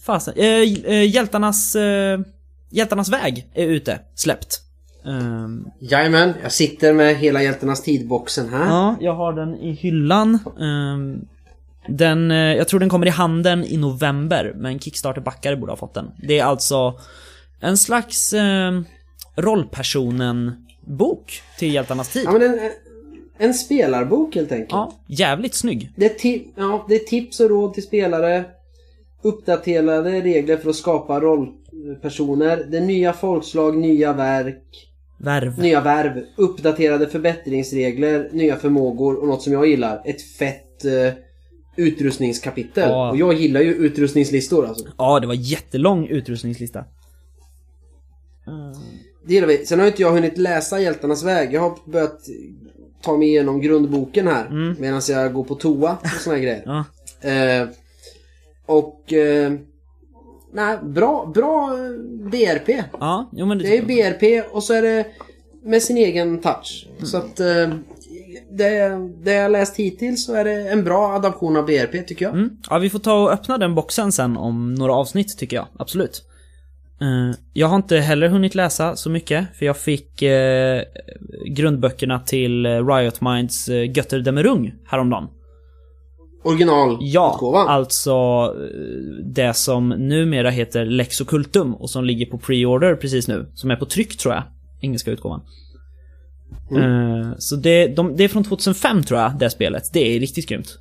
fasen. 0.06 0.34
Eh, 0.36 0.46
eh, 0.46 1.10
hjältarnas, 1.14 1.76
eh, 1.76 2.20
hjältarnas 2.70 3.08
väg 3.08 3.46
är 3.54 3.66
ute, 3.66 3.98
släppt. 4.14 4.60
Ehm, 5.06 5.66
Jajamän, 5.80 6.32
jag 6.42 6.52
sitter 6.52 6.92
med 6.92 7.16
hela 7.16 7.42
Hjältarnas 7.42 7.82
tid-boxen 7.82 8.48
här. 8.48 8.66
Ja, 8.66 8.96
jag 9.00 9.14
har 9.14 9.32
den 9.32 9.54
i 9.54 9.72
hyllan. 9.72 10.38
Ehm, 10.60 11.20
Den, 11.88 12.30
eh, 12.30 12.36
jag 12.36 12.68
tror 12.68 12.80
den 12.80 12.88
kommer 12.88 13.06
i 13.06 13.10
handeln 13.10 13.64
i 13.64 13.76
november, 13.76 14.52
men 14.56 14.78
Kickstarter-backare 14.78 15.56
borde 15.56 15.72
ha 15.72 15.76
fått 15.76 15.94
den. 15.94 16.10
Det 16.22 16.38
är 16.38 16.44
alltså 16.44 16.98
en 17.60 17.76
slags 17.76 18.32
eh, 18.32 18.80
rollpersonen-bok 19.36 21.42
till 21.58 21.74
Hjältarnas 21.74 22.08
tid. 22.08 22.22
Ja, 22.24 22.32
men 22.32 22.42
en, 22.42 22.58
en 23.38 23.54
spelarbok 23.54 24.34
helt 24.34 24.52
enkelt. 24.52 24.70
Ja, 24.70 24.92
jävligt 25.06 25.54
snygg. 25.54 25.92
Det, 25.96 26.24
är 26.24 26.40
ja, 26.56 26.84
det 26.88 26.94
är 26.94 26.98
tips 26.98 27.40
och 27.40 27.50
råd 27.50 27.74
till 27.74 27.82
spelare. 27.82 28.44
Uppdaterade 29.24 30.20
regler 30.20 30.56
för 30.56 30.70
att 30.70 30.76
skapa 30.76 31.20
rollpersoner. 31.20 32.66
Det 32.70 32.80
nya 32.80 33.12
folkslag, 33.12 33.76
nya 33.76 34.12
verk, 34.12 34.90
Värv. 35.18 35.58
nya 35.58 35.80
värv, 35.80 36.24
uppdaterade 36.36 37.06
förbättringsregler, 37.06 38.28
nya 38.32 38.56
förmågor 38.56 39.14
och 39.14 39.28
något 39.28 39.42
som 39.42 39.52
jag 39.52 39.66
gillar. 39.66 40.02
Ett 40.04 40.22
fett 40.22 40.84
eh, 40.84 41.12
utrustningskapitel. 41.76 42.88
Ja. 42.90 43.10
Och 43.10 43.16
jag 43.16 43.34
gillar 43.34 43.60
ju 43.60 43.74
utrustningslistor 43.74 44.66
alltså. 44.66 44.84
Ja, 44.98 45.20
det 45.20 45.26
var 45.26 45.34
jättelång 45.34 46.06
utrustningslista. 46.06 46.84
Det 49.26 49.34
gillar 49.34 49.48
vi. 49.48 49.66
Sen 49.66 49.80
har 49.80 49.86
inte 49.86 50.02
jag 50.02 50.12
hunnit 50.12 50.38
läsa 50.38 50.80
Hjältarnas 50.80 51.24
väg. 51.24 51.52
Jag 51.52 51.60
har 51.60 51.78
börjat 51.90 52.20
ta 53.02 53.16
mig 53.16 53.28
igenom 53.28 53.60
grundboken 53.60 54.26
här. 54.26 54.46
Mm. 54.46 54.76
Medan 54.78 55.00
jag 55.08 55.32
går 55.32 55.44
på 55.44 55.54
toa 55.54 55.96
och 56.02 56.08
såna 56.08 56.36
här 56.36 56.42
grejer. 56.42 56.62
Ja. 56.66 56.84
Eh, 57.30 57.68
och... 58.66 59.12
Eh, 59.12 59.52
nej, 60.52 60.78
bra, 60.82 61.32
bra 61.34 61.70
eh, 61.72 61.90
BRP. 62.30 62.84
Ja, 63.00 63.30
jo 63.32 63.46
men 63.46 63.58
det, 63.58 63.64
Det 63.64 63.78
är. 63.78 63.82
BRP 63.82 64.48
och 64.52 64.62
så 64.62 64.74
är 64.74 64.82
det 64.82 65.06
med 65.62 65.82
sin 65.82 65.96
egen 65.96 66.40
touch. 66.40 66.86
Mm. 66.96 67.06
Så 67.06 67.16
att 67.16 67.40
eh, 67.40 67.68
det, 68.50 68.88
det 69.24 69.32
jag 69.32 69.50
läst 69.50 69.76
hittills 69.76 70.26
så 70.26 70.34
är 70.34 70.44
det 70.44 70.68
en 70.68 70.84
bra 70.84 71.12
adaption 71.12 71.56
av 71.56 71.66
BRP 71.66 72.06
tycker 72.06 72.24
jag. 72.24 72.34
Mm. 72.34 72.56
Ja, 72.70 72.78
vi 72.78 72.90
får 72.90 72.98
ta 72.98 73.22
och 73.22 73.32
öppna 73.32 73.58
den 73.58 73.74
boxen 73.74 74.12
sen 74.12 74.36
om 74.36 74.74
några 74.74 74.92
avsnitt 74.92 75.38
tycker 75.38 75.56
jag. 75.56 75.66
Absolut. 75.78 76.22
Eh, 77.00 77.38
jag 77.52 77.66
har 77.66 77.76
inte 77.76 77.96
heller 77.96 78.28
hunnit 78.28 78.54
läsa 78.54 78.96
så 78.96 79.10
mycket, 79.10 79.46
för 79.58 79.66
jag 79.66 79.76
fick 79.76 80.22
eh, 80.22 80.82
grundböckerna 81.46 82.20
till 82.20 82.66
Riot 82.66 83.20
Minds 83.20 83.68
uh, 83.68 83.96
Götter 83.96 84.18
Demerung 84.18 84.74
häromdagen. 84.86 85.28
Ja, 86.44 86.50
Originalutgåvan. 86.50 87.68
alltså 87.68 88.12
eh, 88.60 89.24
det 89.24 89.54
som 89.54 89.88
numera 89.88 90.50
heter 90.50 90.84
Lex 90.84 91.20
Occultum 91.20 91.74
och 91.74 91.90
som 91.90 92.04
ligger 92.04 92.26
på 92.26 92.38
pre-order 92.38 92.96
precis 92.96 93.28
nu. 93.28 93.50
Som 93.54 93.70
är 93.70 93.76
på 93.76 93.86
tryck 93.86 94.16
tror 94.16 94.34
jag. 94.34 94.42
Engelska 94.80 95.10
utgåvan. 95.10 95.40
Eh, 96.70 97.32
så 97.38 97.56
det, 97.56 97.86
de, 97.86 98.16
det 98.16 98.24
är 98.24 98.28
från 98.28 98.44
2005 98.44 99.02
tror 99.02 99.20
jag, 99.20 99.38
det 99.38 99.50
spelet. 99.50 99.92
Det 99.92 100.16
är 100.16 100.20
riktigt 100.20 100.48
grymt. 100.48 100.78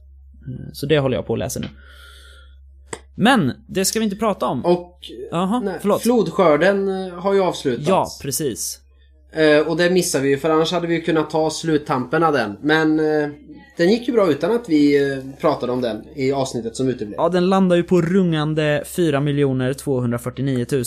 Eh, 0.47 0.69
så 0.73 0.85
det 0.85 0.99
håller 0.99 1.15
jag 1.17 1.25
på 1.27 1.33
att 1.33 1.39
läsa 1.39 1.59
nu. 1.59 1.67
Men, 3.15 3.51
det 3.67 3.85
ska 3.85 3.99
vi 3.99 4.05
inte 4.05 4.17
prata 4.17 4.45
om. 4.45 4.65
Och 4.65 4.99
Jaha, 5.31 5.59
nej, 5.59 5.77
förlåt. 5.81 6.01
flodskörden 6.01 6.87
har 7.11 7.33
ju 7.33 7.41
avslutats. 7.43 7.87
Ja, 7.89 8.07
precis. 8.21 8.79
Och 9.67 9.77
det 9.77 9.89
missar 9.89 10.21
vi 10.21 10.29
ju 10.29 10.37
för 10.37 10.49
annars 10.49 10.71
hade 10.71 10.87
vi 10.87 10.95
ju 10.95 11.01
kunnat 11.01 11.29
ta 11.29 11.49
sluttampen 11.49 12.23
av 12.23 12.33
den. 12.33 12.57
Men 12.61 12.99
den 13.77 13.89
gick 13.89 14.07
ju 14.07 14.13
bra 14.13 14.31
utan 14.31 14.51
att 14.51 14.69
vi 14.69 15.11
eh, 15.11 15.17
pratade 15.41 15.71
om 15.71 15.81
den 15.81 16.03
i 16.15 16.31
avsnittet 16.31 16.75
som 16.75 16.87
uteblev. 16.87 17.15
Ja, 17.17 17.29
den 17.29 17.49
landar 17.49 17.75
ju 17.75 17.83
på 17.83 18.01
rungande 18.01 18.83
4 18.85 19.73
249 19.73 20.65
000. 20.71 20.83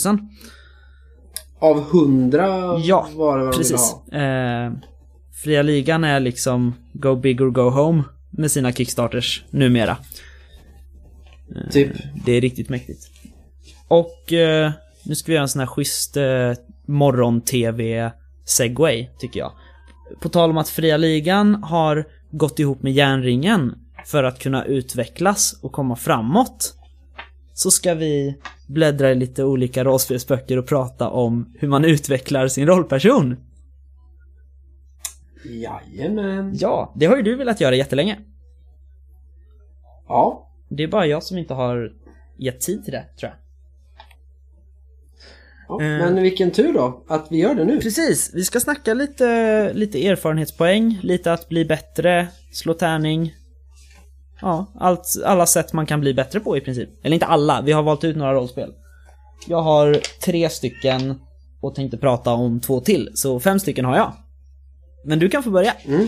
Av 1.59 1.79
100 1.79 2.47
Ja, 2.83 3.07
var 3.15 3.37
det 3.37 3.43
vad 3.43 3.53
de 3.53 3.57
ville 3.57 3.57
Precis. 3.57 3.95
ha. 4.11 4.17
Eh, 4.19 4.71
Fria 5.43 5.61
Ligan 5.61 6.03
är 6.03 6.19
liksom 6.19 6.73
Go 6.93 7.15
Big 7.15 7.41
or 7.41 7.49
Go 7.49 7.69
Home 7.69 8.03
med 8.29 8.51
sina 8.51 8.71
Kickstarters 8.71 9.43
numera. 9.49 9.97
Typ. 11.71 11.91
Det 12.25 12.31
är 12.31 12.41
riktigt 12.41 12.69
mäktigt. 12.69 13.09
Och 13.87 14.33
eh, 14.33 14.71
nu 15.03 15.15
ska 15.15 15.31
vi 15.31 15.33
göra 15.33 15.41
en 15.41 15.49
sån 15.49 15.59
här 15.59 15.67
schysst 15.67 16.17
eh, 16.17 16.53
morgon-tv-segway, 16.85 19.07
tycker 19.19 19.39
jag. 19.39 19.51
På 20.19 20.29
tal 20.29 20.49
om 20.49 20.57
att 20.57 20.69
Fria 20.69 20.97
Ligan 20.97 21.63
har 21.63 22.05
gått 22.37 22.59
ihop 22.59 22.81
med 22.81 22.93
Järnringen 22.93 23.75
för 24.05 24.23
att 24.23 24.39
kunna 24.39 24.65
utvecklas 24.65 25.59
och 25.61 25.71
komma 25.71 25.95
framåt. 25.95 26.73
Så 27.53 27.71
ska 27.71 27.93
vi 27.93 28.37
bläddra 28.67 29.11
i 29.11 29.15
lite 29.15 29.43
olika 29.43 29.83
rollspelsböcker 29.83 30.57
och 30.57 30.67
prata 30.67 31.09
om 31.09 31.53
hur 31.59 31.67
man 31.67 31.85
utvecklar 31.85 32.47
sin 32.47 32.67
rollperson. 32.67 33.35
Jajamän. 35.45 36.55
Ja, 36.59 36.93
det 36.95 37.05
har 37.05 37.17
ju 37.17 37.23
du 37.23 37.35
velat 37.35 37.61
göra 37.61 37.75
jättelänge. 37.75 38.19
Ja. 40.07 40.49
Det 40.69 40.83
är 40.83 40.87
bara 40.87 41.05
jag 41.05 41.23
som 41.23 41.37
inte 41.37 41.53
har 41.53 41.93
gett 42.37 42.61
tid 42.61 42.83
till 42.83 42.93
det, 42.93 43.05
tror 43.19 43.31
jag. 43.31 43.46
Ja. 45.67 45.81
Eh. 45.81 45.87
Men 45.87 46.21
vilken 46.21 46.51
tur 46.51 46.73
då 46.73 47.03
att 47.07 47.27
vi 47.29 47.37
gör 47.37 47.55
det 47.55 47.65
nu. 47.65 47.81
Precis, 47.81 48.31
vi 48.33 48.45
ska 48.45 48.59
snacka 48.59 48.93
lite, 48.93 49.73
lite 49.73 50.07
erfarenhetspoäng, 50.07 50.99
lite 51.03 51.33
att 51.33 51.49
bli 51.49 51.65
bättre, 51.65 52.27
slå 52.51 52.73
tärning. 52.73 53.33
Ja, 54.41 54.65
allt, 54.79 55.15
alla 55.25 55.45
sätt 55.45 55.73
man 55.73 55.85
kan 55.85 55.99
bli 56.01 56.13
bättre 56.13 56.39
på 56.39 56.57
i 56.57 56.61
princip. 56.61 56.89
Eller 57.03 57.13
inte 57.13 57.25
alla, 57.25 57.61
vi 57.61 57.71
har 57.71 57.83
valt 57.83 58.03
ut 58.03 58.15
några 58.15 58.33
rollspel. 58.33 58.73
Jag 59.47 59.61
har 59.61 60.01
tre 60.25 60.49
stycken 60.49 61.21
och 61.61 61.75
tänkte 61.75 61.97
prata 61.97 62.31
om 62.31 62.59
två 62.59 62.79
till, 62.79 63.11
så 63.13 63.39
fem 63.39 63.59
stycken 63.59 63.85
har 63.85 63.97
jag. 63.97 64.13
Men 65.05 65.19
du 65.19 65.29
kan 65.29 65.43
få 65.43 65.49
börja. 65.49 65.73
Mm. 65.85 66.07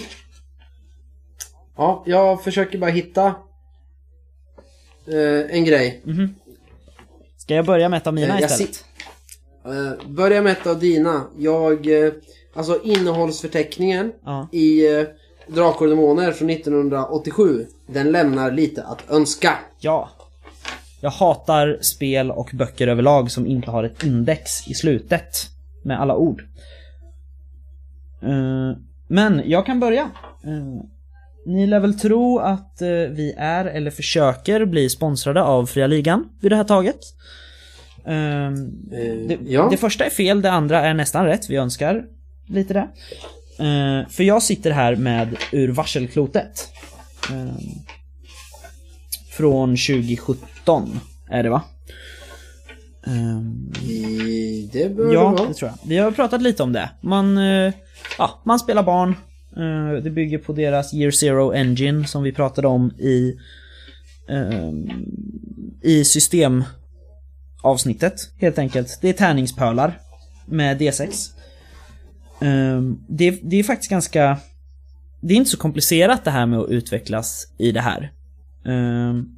Ja, 1.78 2.04
jag 2.06 2.43
försöker 2.43 2.78
bara 2.78 2.91
hitta 2.91 3.26
eh, 5.08 5.56
en 5.56 5.65
grej. 5.65 6.04
Ska 7.38 7.56
jag 7.56 7.65
börja 7.65 7.89
med 7.89 7.98
ett 7.98 8.08
av 8.08 8.13
mina 8.13 8.39
Eh, 8.39 8.45
istället? 8.45 8.86
Eh, 9.69 10.10
börja 10.10 10.41
med 10.41 10.51
ett 10.51 10.67
av 10.67 10.79
dina. 10.79 11.21
Jag, 11.38 12.05
eh, 12.05 12.12
alltså 12.55 12.79
innehållsförteckningen 12.84 14.12
Ja. 14.25 14.47
i 14.51 14.95
eh, 14.99 15.03
Drakar 15.47 15.86
och 15.86 15.89
Demoner 15.89 16.32
från 16.32 16.49
1987. 16.49 17.65
Den 17.88 18.12
lämnar 18.12 18.51
lite 18.51 18.84
att 18.84 19.12
önska. 19.12 19.55
Ja. 19.79 20.10
Jag 21.01 21.10
hatar 21.10 21.77
spel 21.82 22.32
och 22.32 22.49
böcker 22.53 22.88
överlag 22.88 23.32
som 23.32 23.47
inte 23.47 23.71
har 23.71 23.84
ett 23.84 24.03
index 24.03 24.67
i 24.67 24.73
slutet 24.73 25.34
med 25.84 26.01
alla 26.01 26.15
ord. 26.15 26.41
Eh, 28.21 28.77
men 29.08 29.41
jag 29.45 29.65
kan 29.65 29.79
börja. 29.79 30.10
Eh, 30.43 30.84
ni 31.45 31.67
lär 31.67 31.79
väl 31.79 31.99
tro 31.99 32.39
att 32.39 32.82
eh, 32.82 32.88
vi 32.89 33.36
är, 33.38 33.65
eller 33.65 33.91
försöker 33.91 34.65
bli 34.65 34.89
sponsrade 34.89 35.43
av 35.43 35.65
Fria 35.65 35.88
Ligan 35.88 36.29
vid 36.41 36.51
det 36.51 36.55
här 36.55 36.63
taget. 36.63 36.99
Eh, 38.06 38.52
det, 39.28 39.38
ja. 39.46 39.68
det 39.72 39.78
första 39.78 40.06
är 40.06 40.10
fel, 40.10 40.42
det 40.42 40.52
andra 40.52 40.82
är 40.82 40.94
nästan 40.94 41.26
rätt. 41.26 41.50
Vi 41.50 41.56
önskar 41.56 42.04
lite 42.48 42.74
det. 42.74 42.88
Eh, 43.60 44.10
för 44.10 44.24
jag 44.24 44.44
sitter 44.44 44.72
här 44.72 44.96
med 44.96 45.38
Ur 45.52 45.72
varselklotet. 45.72 46.72
Eh, 47.30 47.56
från 49.32 49.70
2017 49.70 51.00
är 51.30 51.44
det 51.44 51.50
va? 51.50 51.62
Ehm, 53.08 53.72
det 54.72 54.96
bör 54.96 55.14
ja, 55.14 55.20
det 55.20 55.36
vara. 55.36 55.48
det 55.48 55.54
tror 55.54 55.72
jag. 55.72 55.90
Vi 55.90 55.98
har 55.98 56.12
pratat 56.12 56.42
lite 56.42 56.64
om 56.64 56.74
det. 56.74 56.90
Man, 57.02 57.38
eh, 57.38 57.74
ja, 58.18 58.42
man 58.46 58.60
spelar 58.60 58.84
barn. 58.84 59.16
Det 60.04 60.10
bygger 60.10 60.38
på 60.38 60.54
deras 60.54 60.94
Year 60.94 61.12
Zero 61.12 61.54
Engine 61.54 62.08
som 62.08 62.24
vi 62.24 62.32
pratade 62.32 62.68
om 62.68 62.92
i 62.92 63.40
ehm, 64.30 64.90
i 65.82 66.04
avsnittet 67.62 68.32
helt 68.38 68.60
enkelt. 68.60 68.98
Det 69.02 69.10
är 69.10 69.13
tärningspölar 69.13 70.00
med 70.45 70.82
D6. 70.82 71.32
Um, 72.39 72.48
ehm, 72.48 73.00
det, 73.08 73.39
det 73.43 73.60
är 73.60 73.63
faktiskt 73.63 73.91
ganska 73.91 74.39
det 75.22 75.34
är 75.34 75.38
inte 75.38 75.50
så 75.50 75.58
komplicerat 75.58 76.26
det 76.26 76.32
här 76.32 76.45
med 76.45 76.60
att 76.60 76.69
utvecklas 76.69 77.48
i 77.58 77.72
det 77.72 77.82
här. 77.82 78.12
Um, 78.63 79.36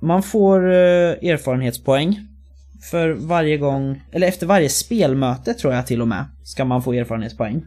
man 0.00 0.22
får 0.22 0.66
uh, 0.66 1.30
erfarenhetspoäng 1.30 2.26
för 2.90 3.10
varje 3.10 3.56
gång, 3.56 4.02
eller 4.12 4.26
efter 4.26 4.46
varje 4.46 4.68
spelmöte 4.68 5.54
tror 5.54 5.74
jag 5.74 5.86
till 5.86 6.02
och 6.02 6.08
med, 6.08 6.24
ska 6.42 6.64
man 6.64 6.82
få 6.82 6.92
erfarenhetspoäng. 6.92 7.66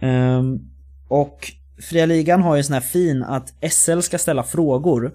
Um, 0.00 0.70
och 1.08 1.52
Fria 1.78 2.06
Ligan 2.06 2.42
har 2.42 2.54
ju 2.54 2.58
en 2.58 2.64
sån 2.64 2.74
här 2.74 2.80
fin 2.80 3.22
att 3.22 3.54
SL 3.70 4.00
ska 4.00 4.18
ställa 4.18 4.42
frågor 4.42 5.14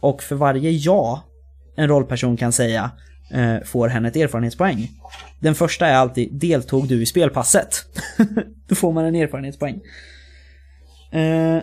och 0.00 0.22
för 0.22 0.36
varje 0.36 0.70
ja 0.70 1.22
en 1.76 1.88
rollperson 1.88 2.36
kan 2.36 2.52
säga 2.52 2.90
eh, 3.30 3.56
får 3.64 3.88
hen 3.88 4.04
ett 4.04 4.16
erfarenhetspoäng. 4.16 4.90
Den 5.40 5.54
första 5.54 5.86
är 5.86 5.94
alltid 5.94 6.34
deltog 6.34 6.88
du 6.88 7.02
i 7.02 7.06
spelpasset? 7.06 7.84
Då 8.68 8.74
får 8.74 8.92
man 8.92 9.04
en 9.04 9.14
erfarenhetspoäng. 9.14 9.80
Eh, 11.12 11.62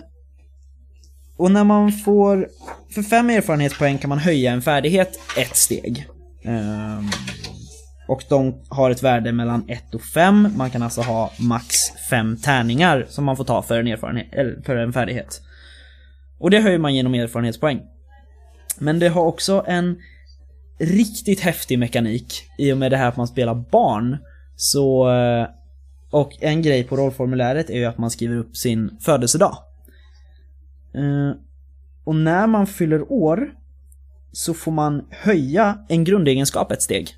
och 1.38 1.52
när 1.52 1.64
man 1.64 1.92
får, 1.92 2.48
för 2.94 3.02
fem 3.02 3.30
erfarenhetspoäng 3.30 3.98
kan 3.98 4.10
man 4.10 4.20
höja 4.20 4.52
en 4.52 4.62
färdighet 4.62 5.20
ett 5.38 5.56
steg. 5.56 6.08
Eh, 6.44 7.02
och 8.08 8.24
de 8.30 8.62
har 8.70 8.92
ett 8.92 9.04
värde 9.04 9.32
mellan 9.32 9.70
1 9.70 9.96
och 9.96 10.02
5. 10.02 10.54
Man 10.56 10.70
kan 10.70 10.84
alltså 10.84 11.02
ha 11.02 11.32
max 11.40 11.76
5 12.10 12.38
tärningar 12.38 13.06
som 13.10 13.26
man 13.26 13.38
får 13.38 13.44
ta 13.44 13.62
för 13.62 13.80
en, 13.80 13.88
erfarenhet, 13.88 14.28
eller 14.32 14.62
för 14.62 14.76
en 14.76 14.94
färdighet. 14.94 15.42
Och 16.40 16.50
det 16.50 16.60
höjer 16.60 16.78
man 16.78 16.96
genom 16.96 17.14
erfarenhetspoäng. 17.14 17.82
Men 18.80 19.00
det 19.00 19.10
har 19.10 19.26
också 19.26 19.64
en 19.68 19.98
riktigt 20.80 21.40
häftig 21.40 21.80
mekanik 21.80 22.44
i 22.58 22.72
och 22.74 22.78
med 22.78 22.92
det 22.92 22.98
här 22.98 23.08
att 23.08 23.18
man 23.18 23.28
spelar 23.28 23.56
barn. 23.72 24.18
Så... 24.56 25.10
eh, 25.14 25.48
Och 26.12 26.32
en 26.44 26.62
grej 26.62 26.84
på 26.84 26.96
rollformuläret 26.98 27.70
är 27.70 27.78
ju 27.78 27.86
att 27.86 27.98
man 27.98 28.12
skriver 28.12 28.36
upp 28.38 28.58
sin 28.58 28.98
födelsedag. 29.02 29.58
Eh, 30.96 31.32
Och 32.04 32.16
när 32.16 32.48
man 32.48 32.68
fyller 32.68 33.12
år 33.12 33.54
så 34.32 34.54
får 34.54 34.72
man 34.72 35.06
höja 35.10 35.80
en 35.90 36.04
grundegenskap 36.04 36.72
ett 36.72 36.82
steg. 36.82 37.10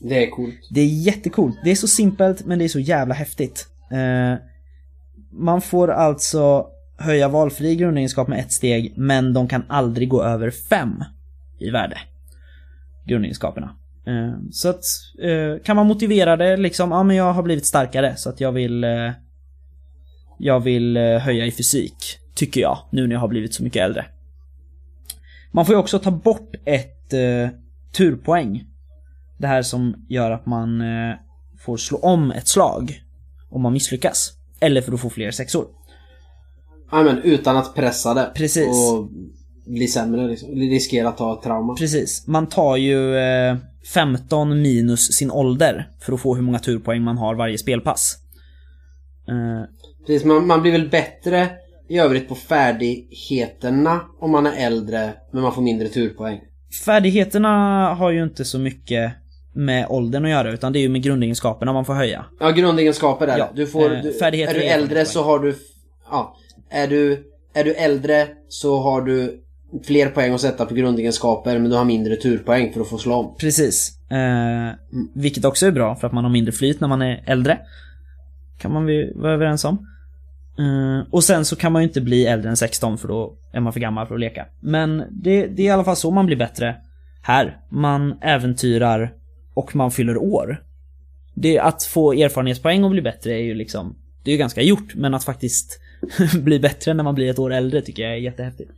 Det 0.00 0.24
är 0.26 0.30
coolt. 0.30 0.54
Det 0.70 0.80
är 0.80 0.86
jättecoolt. 0.86 1.56
Det 1.64 1.70
är 1.70 1.74
så 1.74 1.88
simpelt 1.88 2.46
men 2.46 2.58
det 2.58 2.64
är 2.64 2.68
så 2.68 2.80
jävla 2.80 3.14
häftigt. 3.14 3.66
Eh, 3.92 4.38
man 5.30 5.60
får 5.60 5.88
alltså 5.90 6.66
höja 6.98 7.28
valfri 7.28 7.76
grundegenskap 7.76 8.28
med 8.28 8.38
ett 8.38 8.52
steg 8.52 8.94
men 8.96 9.32
de 9.32 9.48
kan 9.48 9.64
aldrig 9.68 10.08
gå 10.08 10.22
över 10.22 10.50
fem 10.50 11.04
i 11.58 11.70
värde. 11.70 11.98
Grundegenskaperna. 13.06 13.76
Eh, 14.06 14.38
så 14.50 14.68
att 14.68 14.84
eh, 15.22 15.62
kan 15.64 15.76
man 15.76 15.86
motivera 15.86 16.36
det 16.36 16.56
liksom, 16.56 16.90
ja 16.90 17.02
men 17.02 17.16
jag 17.16 17.32
har 17.32 17.42
blivit 17.42 17.66
starkare 17.66 18.16
så 18.16 18.30
att 18.30 18.40
jag 18.40 18.52
vill 18.52 18.84
eh, 18.84 19.10
jag 20.38 20.60
vill 20.60 20.96
höja 20.96 21.46
i 21.46 21.50
fysik. 21.50 22.18
Tycker 22.34 22.60
jag, 22.60 22.78
nu 22.90 23.06
när 23.06 23.14
jag 23.14 23.20
har 23.20 23.28
blivit 23.28 23.54
så 23.54 23.62
mycket 23.62 23.82
äldre. 23.82 24.06
Man 25.52 25.66
får 25.66 25.74
ju 25.74 25.78
också 25.78 25.98
ta 25.98 26.10
bort 26.10 26.54
ett 26.64 27.12
eh, 27.12 27.48
turpoäng. 27.92 28.64
Det 29.38 29.46
här 29.46 29.62
som 29.62 30.06
gör 30.08 30.30
att 30.30 30.46
man 30.46 30.80
eh, 30.80 31.16
får 31.58 31.76
slå 31.76 31.98
om 31.98 32.30
ett 32.30 32.48
slag 32.48 33.02
om 33.50 33.62
man 33.62 33.72
misslyckas. 33.72 34.32
Eller 34.60 34.80
för 34.80 34.92
att 34.92 35.00
få 35.00 35.10
fler 35.10 35.30
sexor. 35.30 35.66
Ja 36.90 37.02
men 37.02 37.18
utan 37.18 37.56
att 37.56 37.74
pressa 37.74 38.14
det. 38.14 38.30
Precis. 38.34 38.66
Och 38.68 39.08
bli 39.66 39.88
sämre 39.88 40.26
liksom. 40.28 40.48
Riskera 40.48 41.08
att 41.08 41.16
ta 41.18 41.40
trauma. 41.42 41.74
Precis. 41.74 42.26
Man 42.26 42.46
tar 42.48 42.76
ju 42.76 43.16
eh, 43.16 43.56
15 43.94 44.62
minus 44.62 45.12
sin 45.12 45.30
ålder 45.30 45.90
för 46.00 46.12
att 46.12 46.20
få 46.20 46.34
hur 46.34 46.42
många 46.42 46.58
turpoäng 46.58 47.02
man 47.02 47.18
har 47.18 47.34
varje 47.34 47.58
spelpass. 47.58 48.16
Eh, 49.28 49.68
Precis, 50.06 50.24
man, 50.24 50.46
man 50.46 50.62
blir 50.62 50.72
väl 50.72 50.88
bättre 50.88 51.48
i 51.88 51.98
övrigt 51.98 52.28
på 52.28 52.34
färdigheterna 52.34 54.00
om 54.20 54.30
man 54.30 54.46
är 54.46 54.66
äldre 54.66 55.12
men 55.32 55.42
man 55.42 55.52
får 55.52 55.62
mindre 55.62 55.88
turpoäng. 55.88 56.40
färdigheterna 56.84 57.48
har 57.94 58.10
ju 58.10 58.22
inte 58.22 58.44
så 58.44 58.58
mycket 58.58 59.12
med 59.54 59.86
åldern 59.88 60.24
att 60.24 60.30
göra 60.30 60.52
utan 60.52 60.72
det 60.72 60.78
är 60.78 60.80
ju 60.80 60.88
med 60.88 61.02
grundegenskaperna 61.02 61.72
man 61.72 61.84
får 61.84 61.94
höja. 61.94 62.24
Ja, 62.40 62.50
grundegenskaper 62.50 63.26
är 63.26 63.38
Ja. 63.38 63.50
Du 63.54 63.66
får, 63.66 63.94
eh, 63.94 64.02
du, 64.02 64.12
färdigheter 64.12 64.54
är 64.54 64.58
du 64.58 64.64
äldre 64.64 65.04
så 65.04 65.22
har 65.22 65.38
du... 65.38 65.54
Ja. 66.10 66.36
Är 66.70 66.88
du, 66.88 67.32
är 67.54 67.64
du 67.64 67.74
äldre 67.74 68.28
så 68.48 68.78
har 68.78 69.02
du 69.02 69.42
fler 69.84 70.08
poäng 70.08 70.34
att 70.34 70.40
sätta 70.40 70.66
på 70.66 70.74
grundegenskaper 70.74 71.58
men 71.58 71.70
du 71.70 71.76
har 71.76 71.84
mindre 71.84 72.16
turpoäng 72.16 72.72
för 72.72 72.80
att 72.80 72.88
få 72.88 72.98
slå 72.98 73.14
om. 73.14 73.36
Precis. 73.38 74.10
Eh, 74.10 74.74
vilket 75.14 75.44
också 75.44 75.66
är 75.66 75.72
bra 75.72 75.96
för 75.96 76.06
att 76.06 76.12
man 76.12 76.24
har 76.24 76.30
mindre 76.30 76.52
flyt 76.52 76.80
när 76.80 76.88
man 76.88 77.02
är 77.02 77.24
äldre. 77.26 77.58
Kan 78.58 78.72
man 78.72 78.86
vara 79.14 79.32
överens 79.32 79.64
om. 79.64 79.86
Eh, 80.58 81.08
och 81.10 81.24
sen 81.24 81.44
så 81.44 81.56
kan 81.56 81.72
man 81.72 81.82
ju 81.82 81.88
inte 81.88 82.00
bli 82.00 82.26
äldre 82.26 82.50
än 82.50 82.56
16 82.56 82.98
för 82.98 83.08
då 83.08 83.38
är 83.52 83.60
man 83.60 83.72
för 83.72 83.80
gammal 83.80 84.06
för 84.06 84.14
att 84.14 84.20
leka. 84.20 84.46
Men 84.60 85.02
det, 85.10 85.46
det 85.46 85.62
är 85.62 85.66
i 85.66 85.70
alla 85.70 85.84
fall 85.84 85.96
så 85.96 86.10
man 86.10 86.26
blir 86.26 86.36
bättre 86.36 86.76
här. 87.22 87.60
Man 87.70 88.18
äventyrar 88.22 89.12
och 89.54 89.76
man 89.76 89.90
fyller 89.90 90.16
år. 90.16 90.62
Det, 91.34 91.58
att 91.58 91.82
få 91.82 92.12
erfarenhetspoäng 92.12 92.84
och 92.84 92.90
bli 92.90 93.02
bättre 93.02 93.32
är 93.32 93.42
ju 93.42 93.54
liksom, 93.54 93.96
det 94.26 94.30
är 94.30 94.32
ju 94.32 94.38
ganska 94.38 94.62
gjort. 94.62 94.94
Men 94.94 95.14
att 95.14 95.24
faktiskt 95.24 95.80
bli 96.34 96.58
bättre 96.58 96.94
när 96.94 97.04
man 97.04 97.14
blir 97.14 97.30
ett 97.30 97.38
år 97.38 97.52
äldre 97.52 97.82
tycker 97.82 98.02
jag 98.02 98.12
är 98.12 98.16
jättehäftigt. 98.16 98.70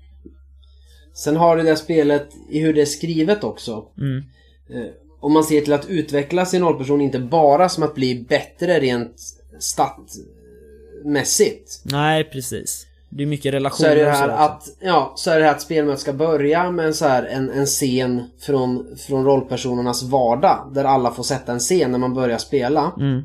Sen 1.15 1.37
har 1.37 1.57
du 1.57 1.63
det 1.63 1.69
här 1.69 1.77
spelet 1.77 2.29
i 2.51 2.61
hur 2.61 2.75
det 2.75 2.81
är 2.81 2.87
skrivet 2.87 3.45
också. 3.45 3.85
Mm. 3.99 4.25
Eh, 4.71 4.91
Om 5.21 5.33
man 5.33 5.45
ser 5.45 5.61
till 5.61 5.73
att 5.73 5.89
utveckla 5.89 6.47
sin 6.47 6.63
rollperson 6.63 7.01
inte 7.01 7.19
bara 7.19 7.69
som 7.69 7.83
att 7.83 7.95
bli 7.95 8.27
bättre 8.29 8.81
rent 8.81 9.17
statmässigt. 9.59 11.81
Nej, 11.85 12.25
precis. 12.25 12.87
Det 13.09 13.23
är 13.23 13.27
mycket 13.27 13.53
Så 13.53 13.57
relationer 13.57 13.97
är 13.97 14.05
det 14.05 14.11
här 14.11 14.29
så 14.29 14.35
att, 14.35 14.69
ja, 14.81 15.13
så 15.17 15.31
är 15.31 15.39
det 15.39 15.45
här 15.45 15.53
att 15.53 15.63
spelmötet 15.63 16.01
ska 16.01 16.13
börja 16.13 16.71
med 16.71 16.87
en, 16.87 16.95
så 16.95 17.05
här, 17.05 17.25
en, 17.25 17.51
en 17.51 17.67
scen 17.67 18.23
från, 18.39 18.97
från 18.97 19.25
rollpersonernas 19.25 20.03
vardag. 20.03 20.71
Där 20.75 20.85
alla 20.85 21.11
får 21.11 21.23
sätta 21.23 21.53
en 21.53 21.59
scen 21.59 21.93
när 21.93 21.99
man 21.99 22.15
börjar 22.15 22.39
spela. 22.39 22.93
Mm. 22.97 23.23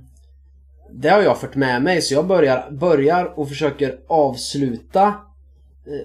Det 0.96 1.10
har 1.10 1.22
jag 1.22 1.40
fört 1.40 1.56
med 1.56 1.84
mig 1.84 2.02
så 2.02 2.14
jag 2.14 2.28
börjar, 2.28 2.72
börjar 2.72 3.40
och 3.40 3.50
försöker 3.50 4.00
avsluta 4.08 5.08
eh, 5.08 5.14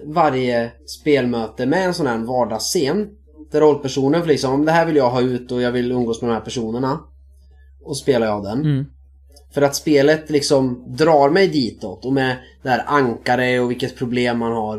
varje 0.05 0.71
spelmöte 0.85 1.65
med 1.65 1.85
en 1.85 1.93
sån 1.93 2.07
här 2.07 2.17
vardagsscen. 2.17 3.09
Där 3.51 3.61
rollpersonen 3.61 4.21
får 4.21 4.27
liksom, 4.27 4.53
"Om 4.53 4.65
det 4.65 4.71
här 4.71 4.85
vill 4.85 4.95
jag 4.95 5.09
ha 5.09 5.21
ut 5.21 5.51
och 5.51 5.61
jag 5.61 5.71
vill 5.71 5.91
umgås 5.91 6.21
med 6.21 6.29
de 6.29 6.33
här 6.33 6.41
personerna. 6.41 6.99
Och 7.83 7.97
spelar 7.97 8.27
jag 8.27 8.43
den. 8.43 8.59
Mm. 8.59 8.85
För 9.51 9.61
att 9.61 9.75
spelet 9.75 10.29
liksom 10.29 10.83
drar 10.87 11.29
mig 11.29 11.47
ditåt 11.47 12.05
och 12.05 12.13
med 12.13 12.37
det 12.63 12.69
här 12.69 12.83
ankare 12.87 13.59
och 13.59 13.71
vilket 13.71 13.97
problem 13.97 14.37
man 14.37 14.51
har. 14.51 14.77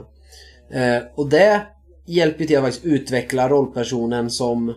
Eh, 0.71 1.03
och 1.15 1.29
det 1.29 1.63
hjälper 2.07 2.45
till 2.45 2.57
att 2.57 2.65
faktiskt 2.65 2.85
utveckla 2.85 3.49
rollpersonen 3.49 4.31
som, 4.31 4.75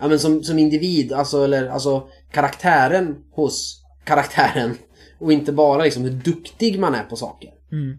ja, 0.00 0.08
men 0.08 0.18
som, 0.18 0.42
som 0.42 0.58
individ, 0.58 1.12
alltså, 1.12 1.44
eller, 1.44 1.68
alltså 1.68 2.06
karaktären 2.32 3.16
hos 3.32 3.81
karaktären. 4.04 4.74
Och 5.18 5.32
inte 5.32 5.52
bara 5.52 5.82
liksom 5.84 6.02
hur 6.02 6.10
duktig 6.10 6.80
man 6.80 6.94
är 6.94 7.02
på 7.02 7.16
saker. 7.16 7.50
Mm. 7.72 7.96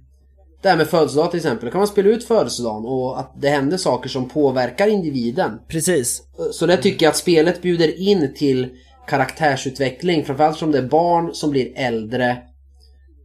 Det 0.62 0.70
här 0.70 0.78
med 0.78 0.88
födelsedag 0.88 1.32
till 1.32 1.38
exempel, 1.38 1.66
då 1.66 1.72
kan 1.72 1.80
man 1.80 1.88
spela 1.88 2.10
ut 2.10 2.24
födelsedagen 2.24 2.86
och 2.86 3.20
att 3.20 3.34
det 3.42 3.50
händer 3.50 3.78
saker 3.78 4.10
som 4.10 4.30
påverkar 4.30 4.88
individen. 4.88 5.60
Precis. 5.68 6.24
Så 6.52 6.66
det 6.66 6.78
tycker 6.78 7.06
jag 7.06 7.12
att 7.12 7.18
spelet 7.18 7.62
bjuder 7.62 8.00
in 8.00 8.34
till 8.36 8.70
karaktärsutveckling. 9.08 10.26
Framförallt 10.26 10.58
som 10.58 10.72
det 10.72 10.78
är 10.78 10.88
barn 10.88 11.34
som 11.34 11.50
blir 11.52 11.72
äldre. 11.76 12.38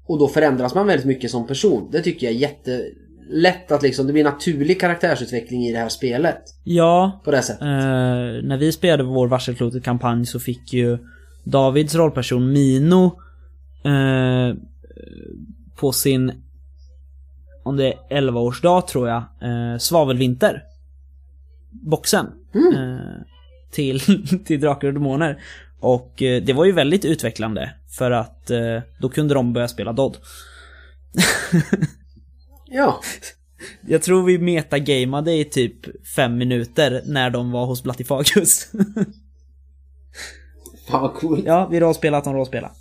Och 0.07 0.19
då 0.19 0.29
förändras 0.29 0.75
man 0.75 0.87
väldigt 0.87 1.07
mycket 1.07 1.31
som 1.31 1.47
person. 1.47 1.89
Det 1.93 2.03
tycker 2.03 2.27
jag 2.27 2.35
är 2.35 2.39
jättelätt 2.39 3.73
att 3.73 3.83
liksom, 3.83 4.07
det 4.07 4.13
blir 4.13 4.25
naturlig 4.25 4.81
karaktärsutveckling 4.81 5.67
i 5.67 5.73
det 5.73 5.79
här 5.79 5.89
spelet. 5.89 6.43
Ja, 6.65 7.21
På 7.25 7.31
det 7.31 7.43
sättet. 7.43 7.63
eh, 7.63 7.69
när 8.49 8.57
vi 8.57 8.73
spelade 8.73 9.03
vår 9.03 9.29
Varselklotet-kampanj 9.29 10.27
så 10.27 10.41
fick 10.41 10.73
ju 10.73 10.99
Davids 11.51 11.95
rollperson 11.95 12.53
Mino 12.53 13.21
eh, 13.85 14.57
på 15.77 15.93
sin, 15.93 16.33
om 17.63 17.77
det 17.77 17.93
är 17.93 18.21
11-årsdag 18.21 18.87
tror 18.87 19.09
jag, 19.09 19.23
eh, 19.43 19.79
svavelvinter. 19.79 20.63
Boxen. 21.71 22.27
Eh, 22.55 23.23
till, 23.71 24.01
till 24.45 24.61
Drakar 24.61 24.89
och 24.89 24.95
Demoner. 24.95 25.43
Och 25.81 26.23
eh, 26.23 26.43
det 26.43 26.53
var 26.53 26.65
ju 26.65 26.73
väldigt 26.73 27.05
utvecklande. 27.05 27.75
För 27.99 28.11
att 28.11 28.51
eh, 28.51 28.83
då 29.01 29.09
kunde 29.09 29.35
de 29.35 29.53
börja 29.53 29.69
spela 29.69 29.93
Dodd. 29.93 30.17
Ja. 32.71 33.01
Jag 33.81 34.03
tror 34.03 34.23
vi 34.27 34.39
metagamade 34.39 35.33
i 35.33 35.45
typ 35.45 36.07
fem 36.17 36.39
minuter 36.39 37.03
när 37.07 37.31
de 37.31 37.51
var 37.53 37.67
hos 37.67 37.83
Blattifagus. 37.83 38.73
Fan 40.91 41.03
vad 41.03 41.15
coolt. 41.15 41.45
ja, 41.47 41.69
vi 41.71 41.81
rollspelade 41.81 42.19
att 42.19 42.25
de 42.25 42.35
rollspelade. 42.35 42.75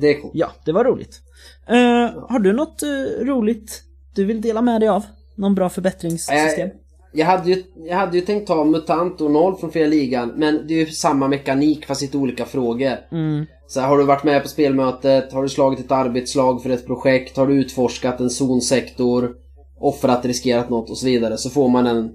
Det 0.00 0.08
är 0.10 0.20
coolt. 0.20 0.32
Ja, 0.34 0.50
det 0.64 0.72
var 0.72 0.84
roligt. 0.84 1.20
Eh, 1.68 2.22
har 2.28 2.38
du 2.38 2.52
något 2.52 2.82
eh, 2.82 3.24
roligt 3.24 3.82
du 4.14 4.24
vill 4.24 4.40
dela 4.40 4.62
med 4.62 4.80
dig 4.80 4.88
av? 4.88 5.04
Någon 5.36 5.54
bra 5.54 5.68
förbättringssystem? 5.68 6.68
Eh, 6.68 6.74
Jag 7.12 7.26
hade, 7.26 7.50
ju, 7.50 7.62
jag 7.76 7.96
hade 7.96 8.18
ju 8.18 8.24
tänkt 8.24 8.46
ta 8.46 8.64
MUTANT 8.64 9.20
och 9.20 9.30
noll 9.30 9.56
från 9.56 9.72
Fria 9.72 9.86
Ligan 9.86 10.32
men 10.36 10.66
det 10.66 10.74
är 10.74 10.78
ju 10.78 10.86
samma 10.86 11.28
mekanik 11.28 11.86
fast 11.86 12.02
lite 12.02 12.16
olika 12.16 12.44
frågor. 12.44 12.96
Mm. 13.12 13.46
Så 13.66 13.80
här, 13.80 13.88
har 13.88 13.98
du 13.98 14.04
varit 14.04 14.24
med 14.24 14.42
på 14.42 14.48
spelmötet? 14.48 15.32
Har 15.32 15.42
du 15.42 15.48
slagit 15.48 15.80
ett 15.80 15.92
arbetslag 15.92 16.62
för 16.62 16.70
ett 16.70 16.86
projekt? 16.86 17.36
Har 17.36 17.46
du 17.46 17.54
utforskat 17.54 18.20
en 18.20 18.30
zonsektor? 18.30 19.34
Offrat, 19.80 20.24
riskerat 20.24 20.70
något 20.70 20.90
och 20.90 20.98
så 20.98 21.06
vidare. 21.06 21.36
Så 21.38 21.50
får 21.50 21.68
man 21.68 21.86
en, 21.86 22.10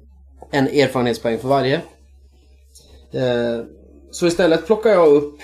en 0.52 0.68
erfarenhetspoäng 0.68 1.38
för 1.38 1.48
varje. 1.48 1.82
Eh, 3.14 3.66
så 4.12 4.28
istället 4.28 4.66
plockar 4.66 4.90
jag 4.90 5.08
upp 5.08 5.40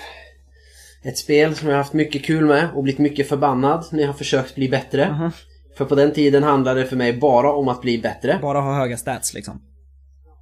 ett 1.04 1.18
spel 1.18 1.54
som 1.54 1.68
jag 1.68 1.74
har 1.74 1.82
haft 1.82 1.92
mycket 1.92 2.24
kul 2.24 2.44
med 2.44 2.68
och 2.74 2.82
blivit 2.82 2.98
mycket 2.98 3.28
förbannad 3.28 3.84
när 3.92 4.00
jag 4.00 4.08
har 4.08 4.14
försökt 4.14 4.54
bli 4.54 4.68
bättre. 4.68 5.08
Aha. 5.10 5.30
För 5.76 5.84
på 5.84 5.94
den 5.94 6.12
tiden 6.12 6.42
handlade 6.42 6.80
det 6.80 6.86
för 6.86 6.96
mig 6.96 7.12
bara 7.12 7.52
om 7.52 7.68
att 7.68 7.80
bli 7.80 7.98
bättre. 7.98 8.38
Bara 8.42 8.60
ha 8.60 8.74
höga 8.74 8.96
stats 8.96 9.34
liksom. 9.34 9.62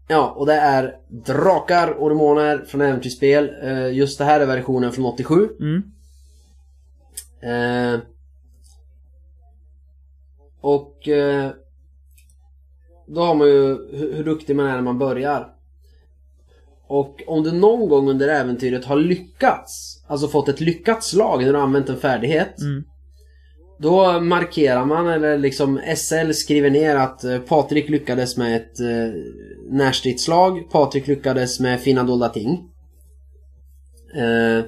Ja, 0.09 0.35
och 0.37 0.47
det 0.47 0.55
är 0.55 0.97
Drakar 1.09 1.91
och 1.91 2.09
Demoner 2.09 2.65
från 2.69 2.81
Äventyrsspel. 2.81 3.51
Eh, 3.63 3.93
Just 3.93 4.19
det 4.19 4.25
här 4.25 4.41
är 4.41 4.47
versionen 4.47 4.93
från 4.93 5.05
87. 5.05 5.49
Mm. 5.61 5.83
Eh, 7.43 8.01
och 10.61 11.09
eh, 11.09 11.51
då 13.07 13.21
har 13.21 13.35
man 13.35 13.47
ju 13.47 13.67
hur, 13.97 14.15
hur 14.15 14.25
duktig 14.25 14.57
man 14.57 14.67
är 14.67 14.75
när 14.75 14.83
man 14.83 14.99
börjar. 14.99 15.54
Och 16.89 17.23
om 17.27 17.43
du 17.43 17.53
någon 17.53 17.89
gång 17.89 18.09
under 18.11 18.29
äventyret 18.29 18.85
har 18.85 18.97
lyckats, 18.97 20.05
alltså 20.07 20.29
fått 20.29 20.49
ett 20.49 20.61
lyckat 20.61 21.05
slag 21.05 21.43
när 21.43 21.53
du 21.53 21.59
har 21.59 21.65
använt 21.65 21.89
en 21.89 21.97
färdighet. 21.97 22.61
Mm. 22.61 22.85
Då 23.79 24.21
markerar 24.21 24.85
man 24.85 25.09
eller 25.09 25.39
liksom 25.39 25.81
SL 25.97 26.33
skriver 26.33 26.71
ner 26.71 26.97
att 26.97 27.25
eh, 27.25 27.39
Patrik 27.39 27.89
lyckades 27.89 28.37
med 28.37 28.57
ett 28.57 28.81
eh, 28.81 29.21
närstridsslag. 29.71 30.71
Patrik 30.71 31.07
lyckades 31.07 31.61
med 31.61 31.81
fina 31.81 32.03
dolda 32.03 32.29
ting. 32.29 32.71
Eh, 34.17 34.65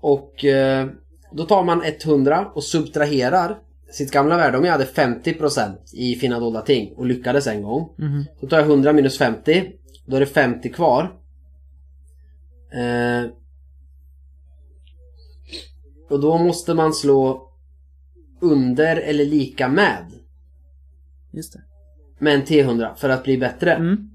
och 0.00 0.44
eh, 0.44 0.86
då 1.32 1.44
tar 1.44 1.64
man 1.64 1.82
100 1.84 2.50
och 2.54 2.64
subtraherar 2.64 3.58
sitt 3.90 4.10
gamla 4.12 4.36
värde. 4.36 4.58
Om 4.58 4.64
jag 4.64 4.72
hade 4.72 4.84
50% 4.84 5.76
i 5.92 6.14
fina 6.14 6.40
dolda 6.40 6.60
ting 6.60 6.92
och 6.96 7.06
lyckades 7.06 7.46
en 7.46 7.62
gång. 7.62 7.94
Mhm. 7.98 8.24
Då 8.40 8.46
tar 8.46 8.58
jag 8.58 8.66
100 8.66 8.92
minus 8.92 9.18
50. 9.18 9.72
Då 10.06 10.16
är 10.16 10.20
det 10.20 10.26
50 10.26 10.72
kvar. 10.72 11.02
Eh, 12.72 13.30
och 16.10 16.20
då 16.20 16.38
måste 16.38 16.74
man 16.74 16.92
slå 16.94 17.52
under 18.40 18.96
eller 18.96 19.24
lika 19.24 19.68
med. 19.68 20.12
Just 21.30 21.52
det. 21.52 21.62
Med 22.18 22.34
en 22.34 22.44
T100 22.44 22.94
för 22.94 23.08
att 23.08 23.24
bli 23.24 23.38
bättre. 23.38 23.74
Mm. 23.74 24.10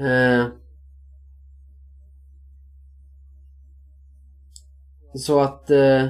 Eh, 0.00 0.46
så 5.14 5.40
att... 5.40 5.70
Eh, 5.70 6.08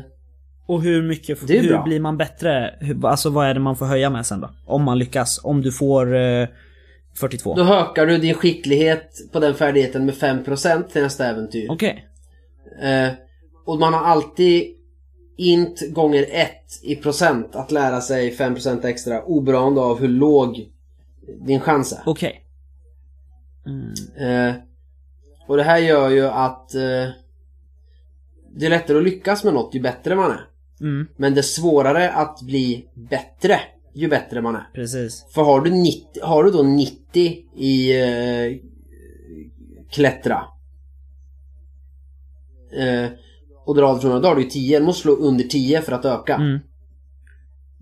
Och 0.66 0.82
hur 0.82 1.02
mycket, 1.02 1.50
hur 1.50 1.68
bra. 1.68 1.82
blir 1.82 2.00
man 2.00 2.16
bättre? 2.16 2.74
Hur, 2.80 3.06
alltså 3.06 3.30
vad 3.30 3.46
är 3.46 3.54
det 3.54 3.60
man 3.60 3.76
får 3.76 3.86
höja 3.86 4.10
med 4.10 4.26
sen 4.26 4.40
då? 4.40 4.50
Om 4.66 4.82
man 4.82 4.98
lyckas. 4.98 5.40
Om 5.44 5.62
du 5.62 5.72
får 5.72 6.16
eh, 6.16 6.48
42. 7.14 7.54
Då 7.54 7.62
ökar 7.62 8.06
du 8.06 8.18
din 8.18 8.34
skicklighet 8.34 9.32
på 9.32 9.40
den 9.40 9.54
färdigheten 9.54 10.06
med 10.06 10.14
5% 10.14 10.88
till 10.88 11.02
nästa 11.02 11.26
äventyr. 11.26 11.66
Okej. 11.70 12.08
Eh, 12.82 13.12
och 13.64 13.78
man 13.78 13.94
har 13.94 14.04
alltid 14.04 14.64
int 15.36 15.92
gånger 15.92 16.26
1 16.30 16.50
i 16.82 16.96
procent 16.96 17.56
att 17.56 17.70
lära 17.70 18.00
sig 18.00 18.36
5% 18.36 18.86
extra 18.86 19.22
oberoende 19.22 19.80
av 19.80 20.00
hur 20.00 20.08
låg 20.08 20.68
din 21.46 21.60
chans 21.60 21.92
är. 21.92 22.02
Okej. 22.06 22.40
Eh, 24.18 24.54
och 25.46 25.56
det 25.56 25.62
här 25.62 25.78
gör 25.78 26.10
ju 26.10 26.26
att 26.26 26.74
eh, 26.74 27.08
det 28.56 28.66
är 28.66 28.70
lättare 28.70 28.98
att 28.98 29.04
lyckas 29.04 29.44
med 29.44 29.54
något 29.54 29.74
ju 29.74 29.80
bättre 29.80 30.16
man 30.16 30.30
är. 30.30 30.46
Mm, 30.80 31.06
Men 31.16 31.34
det 31.34 31.40
är 31.40 31.42
svårare 31.42 32.12
att 32.12 32.42
bli 32.42 32.86
bättre 32.94 33.60
ju 33.94 34.08
bättre 34.08 34.42
man 34.42 34.56
är. 34.56 34.68
precis. 34.74 35.26
För 35.34 35.42
har 35.42 35.60
du, 35.60 35.70
90, 35.70 36.22
har 36.22 36.44
du 36.44 36.50
då 36.50 36.62
90 36.62 37.44
i 37.56 38.00
eh, 38.00 38.56
klättra 39.90 40.44
eh, 42.72 43.10
och 43.66 43.74
drar 43.74 43.98
från 43.98 44.22
då 44.22 44.28
har 44.28 44.36
du 44.36 44.42
ju 44.42 44.50
10. 44.50 44.78
Du 44.78 44.84
måste 44.84 45.02
slå 45.02 45.16
under 45.16 45.44
10 45.44 45.82
för 45.82 45.92
att 45.92 46.04
öka. 46.04 46.34
Mm. 46.34 46.54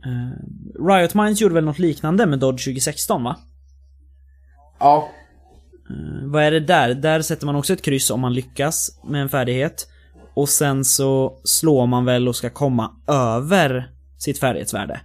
Eh, 0.04 0.86
Riot 0.86 1.14
Minds 1.14 1.40
gjorde 1.40 1.54
väl 1.54 1.64
något 1.64 1.78
liknande 1.78 2.26
med 2.26 2.38
Dodge 2.38 2.64
2016 2.64 3.24
va? 3.24 3.36
Ja, 4.78 5.08
Eh, 5.90 6.28
vad 6.30 6.42
är 6.42 6.50
det 6.50 6.60
där? 6.60 6.94
Där 6.94 7.22
sätter 7.22 7.46
man 7.46 7.56
också 7.56 7.72
ett 7.72 7.82
kryss 7.82 8.10
om 8.10 8.20
man 8.20 8.34
lyckas 8.34 9.00
med 9.04 9.22
en 9.22 9.28
färdighet. 9.28 9.88
Och 10.34 10.48
sen 10.48 10.84
så 10.84 11.40
slår 11.44 11.86
man 11.86 12.04
väl 12.04 12.28
och 12.28 12.36
ska 12.36 12.50
komma 12.50 12.90
över 13.08 13.90
sitt 14.18 14.38
färdighetsvärde. 14.38 15.00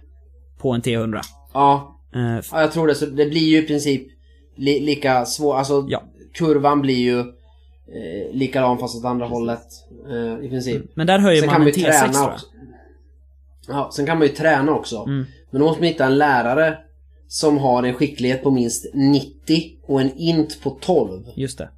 På 0.58 0.70
en 0.72 0.82
T100. 0.82 1.20
ja, 1.54 1.98
f- 2.38 2.48
ja, 2.52 2.60
jag 2.60 2.72
tror 2.72 2.86
det. 2.86 2.94
Så 2.94 3.06
det 3.06 3.26
blir 3.26 3.48
ju 3.48 3.58
i 3.58 3.66
princip 3.66 4.02
li, 4.56 4.80
lika 4.80 5.24
svår. 5.24 5.56
Alltså 5.56 5.86
Ja. 5.88 6.02
kurvan 6.34 6.80
blir 6.80 6.98
ju 6.98 7.18
eh, 7.20 8.32
likadan 8.32 8.78
fast 8.78 8.96
åt 8.96 9.04
andra 9.04 9.26
hållet. 9.26 9.62
Eh, 10.10 10.44
I 10.46 10.48
princip. 10.48 10.82
men 10.94 11.06
där 11.06 11.18
höjer 11.18 11.40
Sen 11.40 11.46
man 11.46 11.54
kan 11.54 11.62
en 11.62 11.68
ju 11.68 11.72
T6 11.72 11.84
träna 11.90 12.12
tror 12.12 12.24
jag. 12.24 12.32
också. 12.34 12.46
Ja, 13.68 13.90
sen 13.92 14.06
kan 14.06 14.18
man 14.18 14.26
ju 14.26 14.32
träna 14.34 14.72
också. 14.72 14.96
Mm. 14.96 15.24
Men 15.50 15.60
då 15.60 15.66
måste 15.66 15.80
man 15.82 15.88
hitta 15.88 16.06
en 16.06 16.18
lärare 16.18 16.78
som 17.28 17.58
har 17.58 17.82
en 17.82 17.94
skicklighet 17.94 18.42
på 18.42 18.50
minst 18.50 18.86
90 18.94 19.32
och 19.86 20.00
en 20.00 20.10
int 20.16 20.62
på 20.62 20.70
12. 20.80 21.22
Just 21.36 21.58
det. 21.58 21.68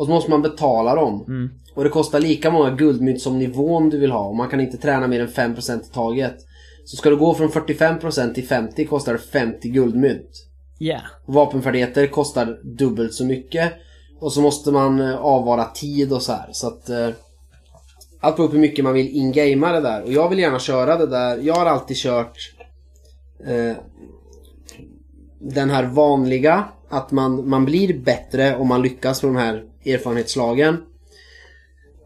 Och 0.00 0.06
så 0.06 0.12
måste 0.12 0.30
man 0.30 0.42
betala 0.42 0.94
dem. 0.94 1.24
Mm. 1.28 1.50
Och 1.74 1.84
det 1.84 1.90
kostar 1.90 2.20
lika 2.20 2.50
många 2.50 2.70
guldmynt 2.70 3.20
som 3.20 3.38
nivån 3.38 3.90
du 3.90 3.98
vill 3.98 4.10
ha. 4.10 4.26
Och 4.26 4.36
man 4.36 4.48
kan 4.48 4.60
inte 4.60 4.76
träna 4.76 5.06
mer 5.06 5.20
än 5.20 5.28
5% 5.28 5.80
i 5.80 5.92
taget. 5.94 6.36
Så 6.84 6.96
ska 6.96 7.10
du 7.10 7.16
gå 7.16 7.34
från 7.34 7.48
45% 7.48 8.34
till 8.34 8.46
50 8.46 8.84
kostar 8.84 9.12
det 9.12 9.18
50 9.18 9.68
guldmynt. 9.68 10.46
Yeah. 10.78 11.02
Och 11.26 11.34
vapenfärdigheter 11.34 12.06
kostar 12.06 12.58
dubbelt 12.62 13.14
så 13.14 13.24
mycket. 13.24 13.72
Och 14.20 14.32
så 14.32 14.40
måste 14.40 14.70
man 14.70 15.00
eh, 15.00 15.16
avvara 15.16 15.64
tid 15.64 16.12
och 16.12 16.22
så 16.22 16.32
här. 16.32 16.48
Så 16.52 16.66
att... 16.66 16.88
Eh, 16.88 17.08
allt 18.20 18.36
beror 18.36 18.48
på 18.48 18.52
hur 18.52 18.60
mycket 18.60 18.84
man 18.84 18.94
vill 18.94 19.16
ingamea 19.16 19.72
det 19.72 19.80
där. 19.80 20.02
Och 20.02 20.12
jag 20.12 20.28
vill 20.28 20.38
gärna 20.38 20.58
köra 20.58 20.96
det 20.96 21.06
där. 21.06 21.38
Jag 21.38 21.54
har 21.54 21.66
alltid 21.66 21.96
kört... 21.96 22.54
Eh, 23.46 23.76
den 25.40 25.70
här 25.70 25.84
vanliga. 25.84 26.64
Att 26.88 27.10
man, 27.10 27.48
man 27.48 27.64
blir 27.64 27.98
bättre 27.98 28.56
om 28.56 28.68
man 28.68 28.82
lyckas 28.82 29.22
med 29.22 29.32
de 29.34 29.38
här 29.38 29.69
erfarenhetslagen. 29.84 30.76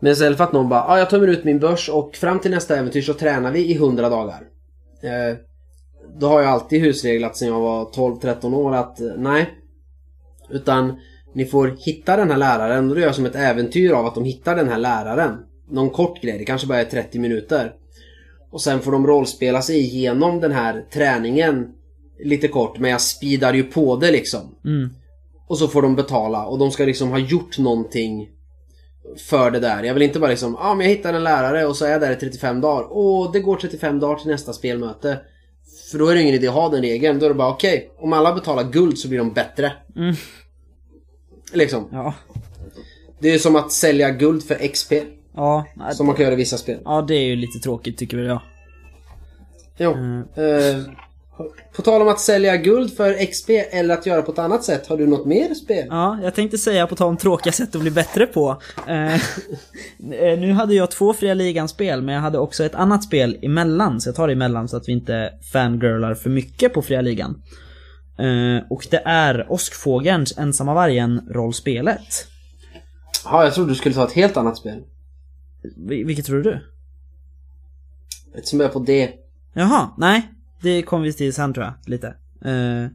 Men 0.01 0.12
istället 0.12 0.37
för 0.37 0.45
att 0.45 0.53
någon 0.53 0.68
bara 0.68 0.85
ah, 0.85 0.99
jag 0.99 1.11
tömmer 1.11 1.27
ut 1.27 1.45
min 1.45 1.59
börs 1.59 1.89
och 1.89 2.16
fram 2.16 2.39
till 2.39 2.51
nästa 2.51 2.77
äventyr 2.77 3.03
så 3.03 3.14
tränar 3.14 3.53
vi 3.53 3.66
i 3.66 3.75
100 3.75 4.09
dagar. 4.09 4.43
Eh, 5.03 5.37
då 6.20 6.29
har 6.29 6.43
jag 6.43 6.51
alltid 6.51 6.81
husreglat 6.81 7.37
sen 7.37 7.49
jag 7.49 7.61
var 7.61 7.85
12-13 7.85 8.55
år 8.55 8.75
att 8.75 9.01
eh, 9.01 9.07
nej. 9.16 9.55
Utan 10.51 11.01
ni 11.33 11.45
får 11.45 11.77
hitta 11.79 12.16
den 12.16 12.31
här 12.31 12.37
läraren 12.37 12.89
och 12.89 12.95
då 12.95 13.01
gör 13.01 13.07
jag 13.07 13.14
som 13.14 13.27
ett 13.27 13.37
äventyr 13.37 13.91
av 13.91 14.07
att 14.07 14.14
de 14.14 14.25
hittar 14.25 14.57
den 14.57 14.68
här 14.68 14.79
läraren. 14.79 15.39
Någon 15.70 15.91
kort 15.91 16.22
grej, 16.22 16.39
det 16.39 16.45
kanske 16.45 16.66
bara 16.66 16.81
är 16.81 16.85
30 16.85 17.18
minuter. 17.18 17.72
Och 18.51 18.61
sen 18.61 18.81
får 18.81 18.93
de 18.93 19.07
rollspela 19.07 19.62
sig 19.62 19.79
igenom 19.79 20.41
den 20.41 20.53
här 20.53 20.85
träningen 20.93 21.72
lite 22.25 22.49
kort 22.49 22.79
men 22.79 22.91
jag 22.91 23.01
speedar 23.01 23.55
ju 23.55 23.62
på 23.62 23.97
det 23.97 24.11
liksom. 24.11 24.55
Mm. 24.64 24.91
Och 25.47 25.59
så 25.59 25.68
får 25.68 25.82
de 25.82 25.97
betala 25.97 26.47
och 26.47 26.59
de 26.59 26.70
ska 26.70 26.84
liksom 26.84 27.11
ha 27.11 27.18
gjort 27.18 27.59
någonting 27.59 28.28
för 29.16 29.51
det 29.51 29.61
där. 29.61 29.82
Jag 29.82 29.95
vill 29.95 30.03
inte 30.03 30.20
bara 30.20 30.30
liksom, 30.30 30.57
ja 30.61 30.68
ah, 30.68 30.74
men 30.74 30.86
jag 30.86 30.97
hittar 30.97 31.14
en 31.14 31.24
lärare 31.24 31.66
och 31.66 31.76
så 31.76 31.84
är 31.84 31.90
jag 31.90 32.01
där 32.01 32.12
i 32.12 32.16
35 32.16 32.61
dagar. 32.61 32.92
Och 32.92 33.32
det 33.32 33.40
går 33.40 33.57
35 33.57 34.01
dagar 34.01 34.16
till 34.16 34.30
nästa 34.30 34.53
spelmöte. 34.53 35.20
För 35.90 35.99
då 35.99 36.09
är 36.09 36.14
det 36.14 36.22
ingen 36.22 36.34
idé 36.34 36.49
att 36.49 36.55
ha 36.55 36.68
den 36.68 36.82
regeln. 36.82 37.18
Då 37.18 37.26
är 37.26 37.30
det 37.30 37.34
bara 37.34 37.53
okej, 37.53 37.90
om 37.99 38.12
alla 38.12 38.34
betalar 38.34 38.64
guld 38.64 38.99
så 38.99 39.09
blir 39.09 39.18
de 39.18 39.32
bättre. 39.32 39.72
Mm. 39.97 40.14
Liksom. 41.53 41.88
Ja. 41.92 42.14
Det 43.18 43.30
är 43.30 43.38
som 43.38 43.57
att 43.57 43.72
sälja 43.72 44.11
guld 44.11 44.45
för 44.45 44.68
XP. 44.68 44.92
Ja. 45.34 45.66
Som 45.92 46.07
man 46.07 46.16
kan 46.16 46.24
göra 46.24 46.34
i 46.34 46.36
vissa 46.36 46.59
spel. 46.59 46.80
Ja, 46.84 47.03
det 47.03 47.14
är 47.14 47.24
ju 47.24 47.36
lite 47.36 47.59
tråkigt 47.59 47.99
tycker 47.99 48.16
väl 48.16 48.26
jag. 48.26 48.40
Jo. 49.78 49.92
Mm. 49.92 50.20
Eh, 50.34 50.84
på 51.76 51.82
tal 51.82 52.03
om 52.03 52.09
att 52.09 52.20
sälja 52.20 52.57
guld 52.57 52.97
för 52.97 53.26
XP 53.26 53.51
eller 53.51 53.95
att 53.95 54.07
göra 54.07 54.22
på 54.22 54.32
ett 54.32 54.39
annat 54.39 54.64
sätt. 54.64 54.87
Har 54.87 54.97
du 54.97 55.07
något 55.07 55.26
mer 55.26 55.55
spel? 55.55 55.87
Ja, 55.91 56.18
jag 56.22 56.35
tänkte 56.35 56.59
säga 56.59 56.87
på 56.87 56.97
tal 56.97 57.09
om 57.09 57.16
tråkiga 57.16 57.53
sätt 57.53 57.74
att 57.74 57.80
bli 57.80 57.91
bättre 57.91 58.26
på. 58.26 58.62
Eh, 58.87 59.14
eh, 59.14 59.20
nu 60.39 60.53
hade 60.53 60.74
jag 60.74 60.91
två 60.91 61.12
Fria 61.14 61.35
Ligan-spel, 61.35 62.03
men 62.03 62.14
jag 62.14 62.22
hade 62.22 62.39
också 62.39 62.64
ett 62.64 62.74
annat 62.74 63.05
spel 63.05 63.39
emellan, 63.43 64.01
så 64.01 64.09
jag 64.09 64.16
tar 64.16 64.26
det 64.26 64.32
emellan 64.32 64.68
så 64.68 64.76
att 64.76 64.89
vi 64.89 64.93
inte 64.93 65.32
fangirlar 65.53 66.14
för 66.14 66.30
mycket 66.30 66.74
på 66.74 66.82
Fria 66.82 67.01
Ligan. 67.01 67.43
Eh, 68.18 68.66
och 68.70 68.87
det 68.91 69.03
är 69.05 69.53
Åskfågelns 69.53 70.39
Ensamma 70.39 70.74
Vargen-rollspelet. 70.74 72.26
Ja, 73.24 73.45
jag 73.45 73.55
trodde 73.55 73.70
du 73.70 73.74
skulle 73.74 73.95
ta 73.95 74.07
ett 74.07 74.12
helt 74.12 74.37
annat 74.37 74.57
spel. 74.57 74.82
Vil- 75.89 76.07
Vilket 76.07 76.26
tror 76.26 76.43
du? 76.43 76.61
Ett 78.39 78.47
som 78.47 78.61
är 78.61 78.68
på 78.68 78.78
D. 78.78 79.11
Jaha, 79.55 79.89
nej. 79.99 80.28
Det 80.65 80.83
kommer 80.83 81.05
vi 81.05 81.12
till 81.12 81.35
sen 81.35 81.55
tror 81.55 81.67
jag, 81.67 81.75
lite. 81.87 82.07
Eh, 82.45 82.89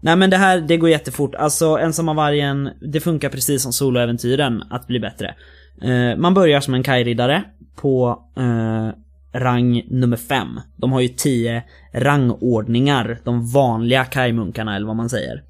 nej 0.00 0.16
men 0.16 0.30
det 0.30 0.36
här, 0.36 0.60
det 0.60 0.76
går 0.76 0.90
jättefort. 0.90 1.34
Alltså 1.34 1.78
Ensamma 1.78 2.14
Vargen, 2.14 2.70
det 2.92 3.00
funkar 3.00 3.28
precis 3.28 3.62
som 3.62 3.72
soloäventyren 3.72 4.62
att 4.70 4.86
bli 4.86 5.00
bättre. 5.00 5.34
Eh, 5.82 6.16
man 6.16 6.34
börjar 6.34 6.60
som 6.60 6.74
en 6.74 6.82
kajriddare 6.82 7.44
på 7.76 8.22
eh, 8.36 8.88
rang 9.40 9.82
nummer 9.90 10.16
5. 10.16 10.60
De 10.76 10.92
har 10.92 11.00
ju 11.00 11.08
10 11.08 11.62
rangordningar, 11.92 13.18
de 13.24 13.52
vanliga 13.52 14.04
kajmunkarna 14.04 14.76
eller 14.76 14.86
vad 14.86 14.96
man 14.96 15.08
säger. 15.08 15.42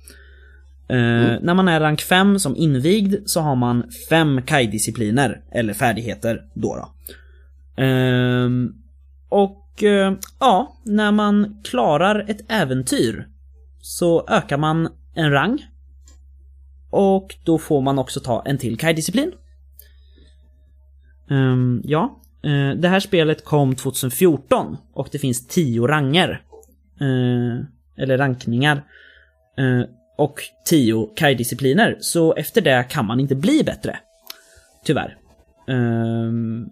Eh, 0.88 1.38
När 1.42 1.54
man 1.54 1.68
är 1.68 1.80
rank 1.80 2.00
5 2.00 2.38
som 2.38 2.56
invigd 2.56 3.14
så 3.26 3.40
har 3.40 3.56
man 3.56 3.90
5 4.08 4.42
kajdiscipliner, 4.42 5.40
eller 5.52 5.72
färdigheter 5.74 6.42
då. 6.54 6.76
då. 6.76 6.88
Och 9.28 9.65
Eh, 9.82 10.12
ja, 10.40 10.76
när 10.84 11.12
man 11.12 11.62
klarar 11.64 12.24
ett 12.28 12.52
äventyr 12.52 13.28
så 13.80 14.28
ökar 14.28 14.56
man 14.56 14.88
en 15.14 15.32
rang. 15.32 15.66
Och 16.90 17.34
då 17.44 17.58
får 17.58 17.80
man 17.80 17.98
också 17.98 18.20
ta 18.20 18.42
en 18.46 18.58
till 18.58 18.78
kajdisciplin. 18.78 19.32
Um, 21.30 21.82
ja, 21.84 22.20
eh, 22.44 22.70
det 22.70 22.88
här 22.88 23.00
spelet 23.00 23.44
kom 23.44 23.74
2014 23.74 24.76
och 24.92 25.08
det 25.12 25.18
finns 25.18 25.46
10 25.46 25.86
ranger. 25.86 26.42
Eh, 27.00 27.64
eller 28.02 28.18
rankningar. 28.18 28.84
Och 30.18 30.40
10 30.64 31.10
kajdiscipliner. 31.16 31.96
Så 32.00 32.34
efter 32.34 32.60
det 32.60 32.86
kan 32.90 33.06
man 33.06 33.20
inte 33.20 33.34
bli 33.34 33.62
bättre. 33.64 33.98
Tyvärr. 34.84 35.16
Ehm, 35.68 36.68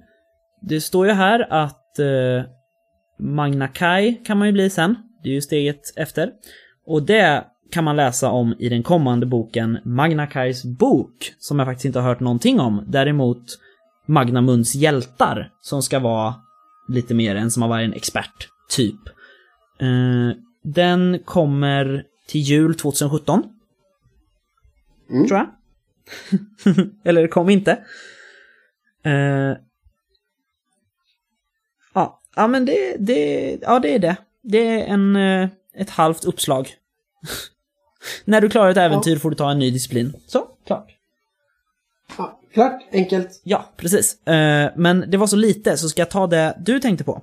det 0.61 0.81
står 0.81 1.07
ju 1.07 1.13
här 1.13 1.47
att 1.51 1.99
Magna 3.19 3.69
Kai 3.69 4.15
kan 4.15 4.39
man 4.39 4.49
ju 4.49 4.53
bli 4.53 4.71
sen. 4.71 4.97
Det 5.23 5.29
är 5.29 5.33
ju 5.33 5.41
steget 5.41 5.93
efter. 5.97 6.31
Och 6.87 7.03
det 7.03 7.45
kan 7.71 7.85
man 7.85 7.97
läsa 7.97 8.31
om 8.31 8.55
i 8.59 8.69
den 8.69 8.83
kommande 8.83 9.27
boken 9.27 9.79
Magna 9.85 10.27
Kais 10.27 10.65
bok, 10.65 11.35
som 11.39 11.59
jag 11.59 11.69
faktiskt 11.69 11.85
inte 11.85 11.99
har 11.99 12.09
hört 12.09 12.21
någonting 12.21 12.61
om. 12.61 12.85
Däremot 12.89 13.59
Magna 14.07 14.41
Munds 14.41 14.75
hjältar, 14.75 15.51
som 15.61 15.83
ska 15.83 15.99
vara 15.99 16.35
lite 16.89 17.15
mer 17.15 17.37
än 17.37 17.51
som 17.51 17.63
har 17.63 17.69
varit 17.69 17.85
en 17.85 17.93
expert, 17.93 18.49
typ. 18.69 19.09
Eh, 19.81 20.37
den 20.65 21.19
kommer 21.25 22.05
till 22.29 22.41
jul 22.41 22.75
2017. 22.75 23.43
Mm. 25.11 25.29
Tror 25.29 25.39
jag. 25.39 25.49
Eller 27.05 27.29
kom 27.29 27.51
inte. 27.51 27.79
Ja, 32.37 32.43
ja, 32.43 32.47
men 32.47 32.65
det, 32.65 32.97
det, 32.99 33.59
ja, 33.63 33.79
det 33.79 33.95
är 33.95 33.99
det. 33.99 34.17
Det 34.43 34.81
är 34.81 34.87
en, 34.87 35.17
eh, 35.17 35.49
ett 35.77 35.91
halvt 35.91 36.25
uppslag. 36.25 36.69
När 38.25 38.41
du 38.41 38.49
klarar 38.49 38.71
ett 38.71 38.77
äventyr 38.77 39.17
får 39.17 39.31
du 39.31 39.37
ta 39.37 39.51
en 39.51 39.59
ny 39.59 39.71
disciplin. 39.71 40.13
Så, 40.27 40.47
klart. 40.67 40.91
Ja, 42.19 42.41
klart, 42.53 42.83
enkelt. 42.93 43.41
Ja, 43.45 43.73
precis. 43.77 44.27
Eh, 44.27 44.73
men 44.77 45.05
det 45.11 45.17
var 45.17 45.27
så 45.27 45.37
lite, 45.37 45.77
så 45.77 45.89
ska 45.89 46.01
jag 46.01 46.11
ta 46.11 46.27
det 46.27 46.57
du 46.61 46.81
tänkte 46.81 47.05
på? 47.05 47.23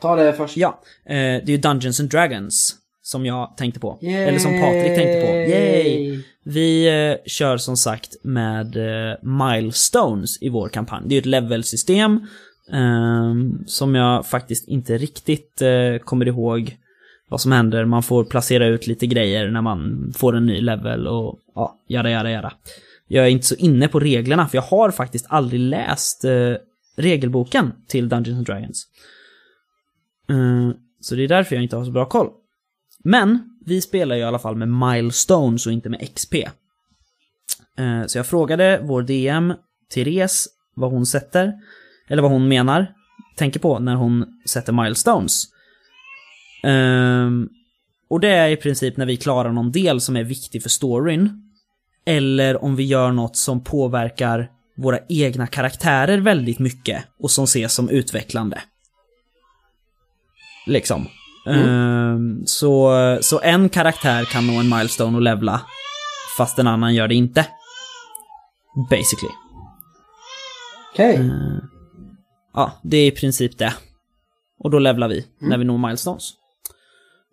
Ta 0.00 0.16
det 0.16 0.32
först. 0.32 0.56
Ja, 0.56 0.80
eh, 1.04 1.14
det 1.14 1.44
är 1.44 1.50
ju 1.50 1.56
Dungeons 1.56 2.00
and 2.00 2.10
Dragons 2.10 2.76
som 3.02 3.26
jag 3.26 3.56
tänkte 3.56 3.80
på. 3.80 3.98
Eller 4.02 4.38
som 4.38 4.60
Patrik 4.60 4.96
tänkte 4.96 5.26
på. 5.26 5.32
Yay! 5.32 6.22
Vi 6.44 6.86
eh, 6.86 7.16
kör 7.26 7.56
som 7.56 7.76
sagt 7.76 8.16
med 8.22 8.76
eh, 8.76 9.16
milestones 9.22 10.42
i 10.42 10.48
vår 10.48 10.68
kampanj. 10.68 11.02
Det 11.06 11.12
är 11.12 11.16
ju 11.16 11.20
ett 11.20 11.26
levelsystem 11.26 12.26
Ehm, 12.70 13.64
som 13.66 13.94
jag 13.94 14.26
faktiskt 14.26 14.68
inte 14.68 14.98
riktigt 14.98 15.62
eh, 15.62 15.98
kommer 16.04 16.28
ihåg 16.28 16.76
vad 17.28 17.40
som 17.40 17.52
händer. 17.52 17.84
Man 17.84 18.02
får 18.02 18.24
placera 18.24 18.66
ut 18.66 18.86
lite 18.86 19.06
grejer 19.06 19.50
när 19.50 19.62
man 19.62 20.12
får 20.16 20.36
en 20.36 20.46
ny 20.46 20.60
level 20.60 21.06
och 21.06 21.38
ja, 21.54 21.78
jada 21.86 22.10
jada 22.10 22.30
jada. 22.30 22.52
Jag 23.06 23.24
är 23.24 23.30
inte 23.30 23.46
så 23.46 23.54
inne 23.54 23.88
på 23.88 24.00
reglerna 24.00 24.48
för 24.48 24.58
jag 24.58 24.62
har 24.62 24.90
faktiskt 24.90 25.26
aldrig 25.28 25.60
läst 25.60 26.24
eh, 26.24 26.54
regelboken 26.96 27.72
till 27.86 28.08
Dungeons 28.08 28.38
and 28.38 28.46
Dragons. 28.46 28.86
Eh, 30.28 30.70
så 31.00 31.14
det 31.14 31.24
är 31.24 31.28
därför 31.28 31.56
jag 31.56 31.62
inte 31.62 31.76
har 31.76 31.84
så 31.84 31.90
bra 31.90 32.04
koll. 32.04 32.30
Men 33.04 33.58
vi 33.66 33.80
spelar 33.80 34.16
ju 34.16 34.20
i 34.20 34.24
alla 34.24 34.38
fall 34.38 34.56
med 34.56 34.68
milestones 34.68 35.66
och 35.66 35.72
inte 35.72 35.88
med 35.88 36.14
XP. 36.14 36.34
Ehm, 37.76 38.08
så 38.08 38.18
jag 38.18 38.26
frågade 38.26 38.80
vår 38.82 39.02
DM, 39.02 39.54
Therese, 39.94 40.48
vad 40.74 40.90
hon 40.90 41.06
sätter, 41.06 41.52
eller 42.12 42.22
vad 42.22 42.30
hon 42.30 42.48
menar, 42.48 42.86
tänker 43.36 43.60
på 43.60 43.78
när 43.78 43.94
hon 43.94 44.26
sätter 44.46 44.72
milestones. 44.72 45.44
Ehm, 46.64 47.48
Och 48.10 48.20
det 48.20 48.28
är 48.28 48.48
i 48.48 48.56
princip 48.56 48.96
när 48.96 49.06
vi 49.06 49.16
klarar 49.16 49.52
någon 49.52 49.72
del 49.72 50.00
som 50.00 50.16
är 50.16 50.24
viktig 50.24 50.62
för 50.62 50.68
storyn. 50.70 51.42
Eller 52.06 52.64
om 52.64 52.76
vi 52.76 52.84
gör 52.84 53.12
något 53.12 53.36
som 53.36 53.64
påverkar 53.64 54.50
våra 54.76 54.98
egna 55.08 55.46
karaktärer 55.46 56.18
väldigt 56.18 56.58
mycket 56.58 57.04
och 57.22 57.30
som 57.30 57.44
ses 57.44 57.74
som 57.74 57.88
utvecklande. 57.88 58.62
Liksom. 60.66 61.06
Ehm, 61.46 62.42
så, 62.46 62.92
så 63.22 63.40
en 63.40 63.68
karaktär 63.68 64.24
kan 64.24 64.46
nå 64.46 64.52
en 64.60 64.68
milestone 64.68 65.16
och 65.16 65.22
levla, 65.22 65.62
fast 66.38 66.58
en 66.58 66.66
annan 66.66 66.94
gör 66.94 67.08
det 67.08 67.14
inte. 67.14 67.46
Basically. 68.90 69.32
Okej. 70.92 71.16
Mm. 71.16 71.71
Ja, 72.54 72.72
det 72.82 72.96
är 72.96 73.06
i 73.06 73.10
princip 73.10 73.58
det. 73.58 73.74
Och 74.58 74.70
då 74.70 74.78
levlar 74.78 75.08
vi 75.08 75.26
när 75.38 75.58
vi 75.58 75.64
når 75.64 75.78
milestones. 75.78 76.32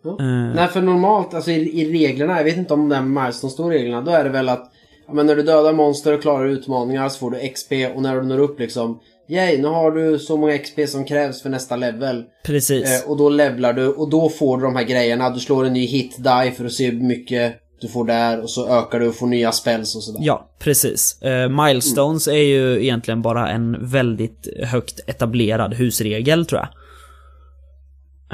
Ja. 0.03 0.09
Eh, 0.19 0.55
Nej, 0.55 0.67
för 0.67 0.81
normalt, 0.81 1.33
alltså 1.33 1.51
i, 1.51 1.81
i 1.81 1.91
reglerna, 1.91 2.37
jag 2.37 2.43
vet 2.43 2.57
inte 2.57 2.73
om 2.73 2.89
den 2.89 3.13
milestone 3.13 3.51
står 3.51 3.73
i 3.73 3.77
reglerna, 3.77 4.01
då 4.01 4.11
är 4.11 4.23
det 4.23 4.29
väl 4.29 4.49
att 4.49 4.71
ja, 5.07 5.13
men 5.13 5.25
när 5.25 5.35
du 5.35 5.43
dödar 5.43 5.73
monster 5.73 6.13
och 6.13 6.21
klarar 6.21 6.45
utmaningar 6.45 7.09
så 7.09 7.19
får 7.19 7.31
du 7.31 7.49
XP 7.49 7.71
och 7.95 8.01
när 8.01 8.15
du 8.15 8.23
når 8.27 8.39
upp 8.39 8.59
liksom 8.59 8.99
Yay, 9.29 9.61
nu 9.61 9.67
har 9.67 9.91
du 9.91 10.19
så 10.19 10.37
många 10.37 10.57
XP 10.57 10.79
som 10.87 11.05
krävs 11.05 11.41
för 11.41 11.49
nästa 11.49 11.75
level. 11.75 12.23
Precis. 12.45 13.03
Eh, 13.03 13.09
och 13.09 13.17
då 13.17 13.29
levlar 13.29 13.73
du 13.73 13.87
och 13.87 14.09
då 14.09 14.29
får 14.29 14.57
du 14.57 14.63
de 14.63 14.75
här 14.75 14.83
grejerna. 14.83 15.29
Du 15.29 15.39
slår 15.39 15.65
en 15.65 15.73
ny 15.73 15.85
hit 15.85 16.15
die 16.17 16.51
för 16.51 16.65
att 16.65 16.71
se 16.71 16.89
hur 16.91 17.01
mycket 17.01 17.55
du 17.81 17.87
får 17.87 18.05
där 18.05 18.41
och 18.41 18.49
så 18.49 18.67
ökar 18.79 18.99
du 18.99 19.07
och 19.07 19.15
får 19.15 19.27
nya 19.27 19.51
spells 19.51 19.95
och 19.95 20.03
sådär. 20.03 20.19
Ja, 20.23 20.49
precis. 20.59 21.21
Eh, 21.21 21.49
milestones 21.49 22.27
är 22.27 22.33
ju 22.33 22.83
egentligen 22.83 23.21
bara 23.21 23.49
en 23.49 23.89
väldigt 23.89 24.47
högt 24.63 24.99
etablerad 25.07 25.73
husregel, 25.73 26.45
tror 26.45 26.61
jag. 26.61 26.69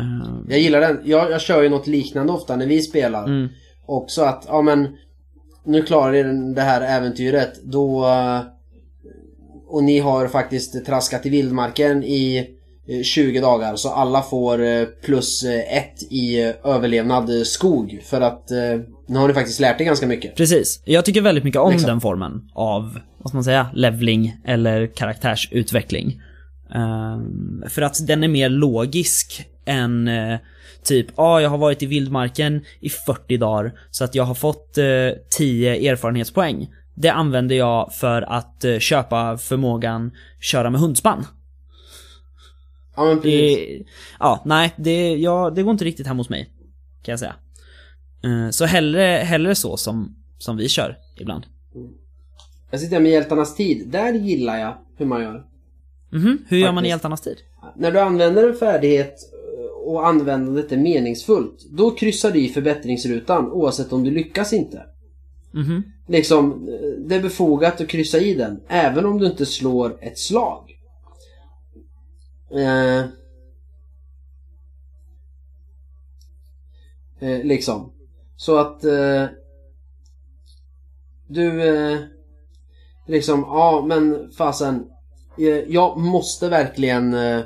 Eh, 0.03 0.35
Jag 0.49 0.59
gillar 0.59 0.81
den. 0.81 1.01
Jag, 1.05 1.31
jag 1.31 1.41
kör 1.41 1.63
ju 1.63 1.69
något 1.69 1.87
liknande 1.87 2.33
ofta 2.33 2.55
när 2.55 2.67
vi 2.67 2.81
spelar. 2.81 3.23
Mm. 3.25 3.47
Också 3.85 4.21
att, 4.21 4.43
ja 4.47 4.61
men 4.61 4.87
nu 5.65 5.81
klarar 5.81 6.23
ni 6.23 6.53
det 6.53 6.61
här 6.61 6.81
äventyret. 6.97 7.63
Då... 7.63 8.05
eh, 8.05 8.39
Och 9.67 9.83
ni 9.83 9.99
har 9.99 10.27
faktiskt 10.27 10.85
traskat 10.85 11.25
i 11.25 11.29
vildmarken 11.29 12.03
i 12.03 12.37
eh, 12.87 13.03
20 13.03 13.39
dagar. 13.41 13.75
Så 13.75 13.89
alla 13.89 14.21
får 14.21 14.85
plus 15.01 15.43
ett 15.69 16.03
i 16.09 16.53
överlevnad 16.63 17.29
skog. 17.47 18.01
För 18.05 18.21
att 18.21 18.51
nu 19.07 19.19
har 19.19 19.27
ni 19.27 19.33
faktiskt 19.33 19.59
lärt 19.59 19.81
er 19.81 19.85
ganska 19.85 20.07
mycket. 20.07 20.35
Precis. 20.35 20.81
Jag 20.85 21.05
tycker 21.05 21.21
väldigt 21.21 21.43
mycket 21.43 21.61
om 21.61 21.71
Liksom. 21.71 21.87
den 21.87 22.01
formen 22.01 22.49
av, 22.53 22.99
vad 23.17 23.29
ska 23.29 23.37
man 23.37 23.43
säga, 23.43 23.67
levling 23.73 24.37
eller 24.45 24.87
karaktärsutveckling. 24.87 26.21
Ehm, 26.75 27.63
för 27.69 27.81
att 27.81 28.07
den 28.07 28.23
är 28.23 28.27
mer 28.27 28.49
logisk 28.49 29.45
än 29.65 30.07
eh, 30.07 30.39
typ, 30.83 31.07
ja, 31.17 31.23
ah, 31.23 31.41
jag 31.41 31.49
har 31.49 31.57
varit 31.57 31.83
i 31.83 31.85
vildmarken 31.85 32.65
i 32.79 32.89
40 32.89 33.37
dagar 33.37 33.73
så 33.91 34.03
att 34.03 34.15
jag 34.15 34.23
har 34.23 34.35
fått 34.35 34.77
eh, 34.77 34.85
10 35.37 35.91
erfarenhetspoäng. 35.91 36.67
Det 36.95 37.09
använder 37.09 37.55
jag 37.55 37.93
för 37.93 38.21
att 38.21 38.63
eh, 38.63 38.79
köpa 38.79 39.37
förmågan 39.37 40.11
köra 40.39 40.69
med 40.69 40.81
hundspann. 40.81 41.25
Ja 42.95 43.05
men 43.05 43.21
precis. 43.21 43.57
Det, 43.57 43.83
ja, 44.19 44.41
nej, 44.45 44.73
det, 44.77 45.15
ja, 45.15 45.49
det 45.55 45.63
går 45.63 45.71
inte 45.71 45.85
riktigt 45.85 46.07
hem 46.07 46.17
hos 46.17 46.29
mig. 46.29 46.49
Kan 47.03 47.11
jag 47.11 47.19
säga. 47.19 47.35
Eh, 48.26 48.49
Så 48.49 48.65
hellre, 48.65 49.01
hellre 49.01 49.55
så 49.55 49.78
som, 49.78 50.15
som 50.38 50.57
vi 50.57 50.69
kör 50.69 50.97
ibland. 51.15 51.43
Jag 52.71 52.80
sitter 52.80 52.99
med 52.99 53.11
Hjältarnas 53.11 53.55
tid. 53.55 53.88
Där 53.89 54.13
gillar 54.13 54.57
jag 54.57 54.78
hur 54.97 55.05
man 55.05 55.21
gör. 55.21 55.45
Mhm, 56.09 56.38
hur 56.47 56.57
gör 56.57 56.71
man 56.71 56.86
i 56.86 56.89
hjältarnas 56.89 57.21
tid? 57.21 57.38
När 57.76 57.91
du 57.91 57.99
använder 57.99 58.47
en 58.49 58.55
färdighet 58.55 59.15
eh, 59.34 59.65
och 59.88 60.07
användandet 60.07 60.71
är 60.71 60.78
meningsfullt, 60.78 61.65
då 61.71 61.91
kryssar 61.91 62.32
du 62.32 62.39
i 62.45 62.49
förbättringsrutan 62.49 63.51
oavsett 63.51 63.93
om 63.93 64.03
du 64.03 64.11
lyckas 64.11 64.53
inte. 64.53 64.86
Mhm. 65.51 65.84
Liksom, 66.07 66.51
eh, 66.69 66.89
det 67.07 67.15
är 67.15 67.21
befogat 67.21 67.82
att 67.82 67.88
kryssa 67.88 68.17
i 68.19 68.34
den, 68.34 68.59
även 68.67 69.05
om 69.05 69.17
du 69.17 69.26
inte 69.26 69.45
slår 69.45 69.97
ett 70.03 70.19
slag. 70.19 70.80
Eh, 72.51 72.99
eh, 77.19 77.43
liksom. 77.43 77.91
Så 78.38 78.57
att 78.57 78.83
eh, 78.83 79.25
du 81.27 81.61
eh, 81.61 81.99
liksom, 83.07 83.39
ja 83.39 83.86
men 83.88 84.31
fasen. 84.38 84.86
Eh, 85.38 85.45
jag 85.47 85.97
måste 85.97 86.49
verkligen 86.49 87.13
eh, 87.13 87.41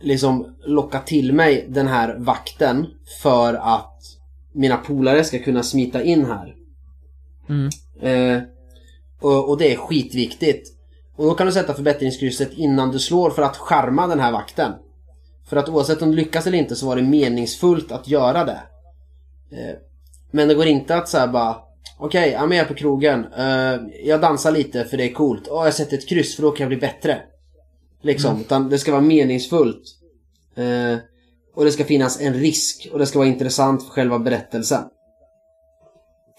liksom 0.00 0.56
locka 0.64 1.00
till 1.00 1.32
mig 1.32 1.66
den 1.68 1.86
här 1.86 2.16
vakten 2.18 2.86
för 3.22 3.54
att 3.54 4.02
mina 4.52 4.76
polare 4.76 5.24
ska 5.24 5.38
kunna 5.38 5.62
smita 5.62 6.02
in 6.02 6.24
här. 6.24 6.54
Mm. 7.48 7.70
Eh, 8.00 8.42
och, 9.20 9.48
och 9.48 9.58
det 9.58 9.72
är 9.72 9.76
skitviktigt. 9.76 10.74
Och 11.16 11.24
då 11.24 11.34
kan 11.34 11.46
du 11.46 11.52
sätta 11.52 11.74
förbättringskrysset 11.74 12.52
innan 12.52 12.90
du 12.90 12.98
slår 12.98 13.30
för 13.30 13.42
att 13.42 13.56
charma 13.56 14.06
den 14.06 14.20
här 14.20 14.32
vakten. 14.32 14.72
För 15.48 15.56
att 15.56 15.68
oavsett 15.68 16.02
om 16.02 16.10
du 16.10 16.16
lyckas 16.16 16.46
eller 16.46 16.58
inte 16.58 16.76
så 16.76 16.86
var 16.86 16.96
det 16.96 17.02
meningsfullt 17.02 17.92
att 17.92 18.08
göra 18.08 18.44
det. 18.44 18.60
Eh, 19.52 19.76
men 20.30 20.48
det 20.48 20.54
går 20.54 20.66
inte 20.66 20.96
att 20.96 21.08
säga 21.08 21.26
bara 21.26 21.56
Okej, 22.00 22.30
jag 22.30 22.42
är 22.42 22.46
med 22.46 22.68
på 22.68 22.74
krogen. 22.74 23.26
Eh, 23.32 23.76
jag 24.02 24.20
dansar 24.20 24.50
lite 24.50 24.84
för 24.84 24.96
det 24.96 25.04
är 25.04 25.12
coolt. 25.12 25.48
Åh, 25.50 25.64
jag 25.64 25.74
sätter 25.74 25.98
ett 25.98 26.08
kryss 26.08 26.36
för 26.36 26.42
då 26.42 26.50
kan 26.50 26.64
jag 26.64 26.68
bli 26.68 26.76
bättre. 26.76 27.22
Liksom, 28.02 28.40
utan 28.40 28.68
det 28.68 28.78
ska 28.78 28.92
vara 28.92 29.02
meningsfullt. 29.02 29.82
Eh, 30.56 30.98
och 31.54 31.64
det 31.64 31.70
ska 31.70 31.84
finnas 31.84 32.20
en 32.20 32.34
risk 32.34 32.88
och 32.92 32.98
det 32.98 33.06
ska 33.06 33.18
vara 33.18 33.28
intressant 33.28 33.82
för 33.84 33.90
själva 33.90 34.18
berättelsen. 34.18 34.84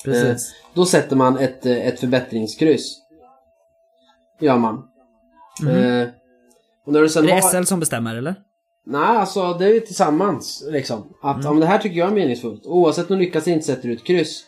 Precis. 0.06 0.56
Då 0.74 0.86
sätter 0.86 1.16
man 1.16 1.38
ett, 1.38 1.66
ett 1.66 2.00
förbättringskryss. 2.00 2.98
Gör 4.40 4.58
man. 4.58 4.76
Eh, 5.62 6.10
och 6.86 6.94
när 6.94 7.02
du 7.02 7.10
sen 7.10 7.24
Är 7.24 7.28
det 7.28 7.34
har... 7.34 7.50
SL 7.50 7.64
som 7.64 7.80
bestämmer 7.80 8.16
eller? 8.16 8.36
Nej, 8.90 9.02
alltså 9.02 9.54
det 9.54 9.66
är 9.66 9.74
ju 9.74 9.80
tillsammans 9.80 10.64
liksom. 10.68 11.14
Att 11.22 11.44
ja, 11.44 11.52
men 11.52 11.60
det 11.60 11.66
här 11.66 11.78
tycker 11.78 11.98
jag 11.98 12.10
är 12.10 12.14
meningsfullt. 12.14 12.66
Oavsett 12.66 13.12
om 13.12 13.18
du 13.18 13.26
lyckas 13.26 13.48
inte 13.48 13.66
sätter 13.66 13.88
du 13.88 13.94
ett 13.94 14.04
kryss. 14.04 14.44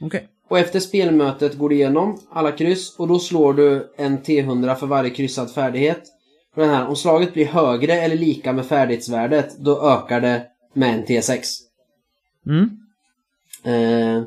Okej. 0.00 0.28
Och 0.48 0.58
efter 0.58 0.80
spelmötet 0.80 1.58
går 1.58 1.68
du 1.68 1.74
igenom 1.74 2.20
alla 2.30 2.52
kryss 2.52 2.96
och 2.98 3.08
då 3.08 3.18
slår 3.18 3.54
du 3.54 3.92
en 3.96 4.18
T100 4.18 4.74
för 4.74 4.86
varje 4.86 5.10
kryssad 5.10 5.50
färdighet. 5.50 6.02
Och 6.54 6.62
den 6.62 6.70
här, 6.70 6.88
om 6.88 6.96
slaget 6.96 7.34
blir 7.34 7.46
högre 7.46 7.94
eller 7.94 8.16
lika 8.16 8.52
med 8.52 8.66
färdighetsvärdet, 8.66 9.58
då 9.58 9.82
ökar 9.82 10.20
det 10.20 10.46
med 10.72 10.94
en 10.94 11.04
T6. 11.04 11.42
Mm. 12.46 12.70
Eh, 13.64 14.22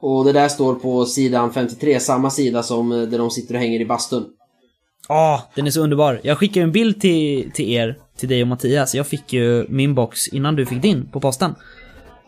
och 0.00 0.24
det 0.24 0.32
där 0.32 0.48
står 0.48 0.74
på 0.74 1.04
sidan 1.04 1.52
53, 1.52 2.00
samma 2.00 2.30
sida 2.30 2.62
som 2.62 2.92
eh, 2.92 3.02
där 3.02 3.18
de 3.18 3.30
sitter 3.30 3.54
och 3.54 3.60
hänger 3.60 3.80
i 3.80 3.86
bastun. 3.86 4.26
Ja, 5.08 5.50
den 5.54 5.66
är 5.66 5.70
så 5.70 5.80
underbar. 5.80 6.20
Jag 6.22 6.38
skickade 6.38 6.64
en 6.64 6.72
bild 6.72 7.00
till, 7.00 7.50
till 7.54 7.70
er, 7.70 7.98
till 8.18 8.28
dig 8.28 8.42
och 8.42 8.48
Mattias. 8.48 8.94
Jag 8.94 9.06
fick 9.06 9.32
ju 9.32 9.66
min 9.68 9.94
box 9.94 10.28
innan 10.28 10.56
du 10.56 10.66
fick 10.66 10.82
din 10.82 11.08
på 11.10 11.20
posten. 11.20 11.54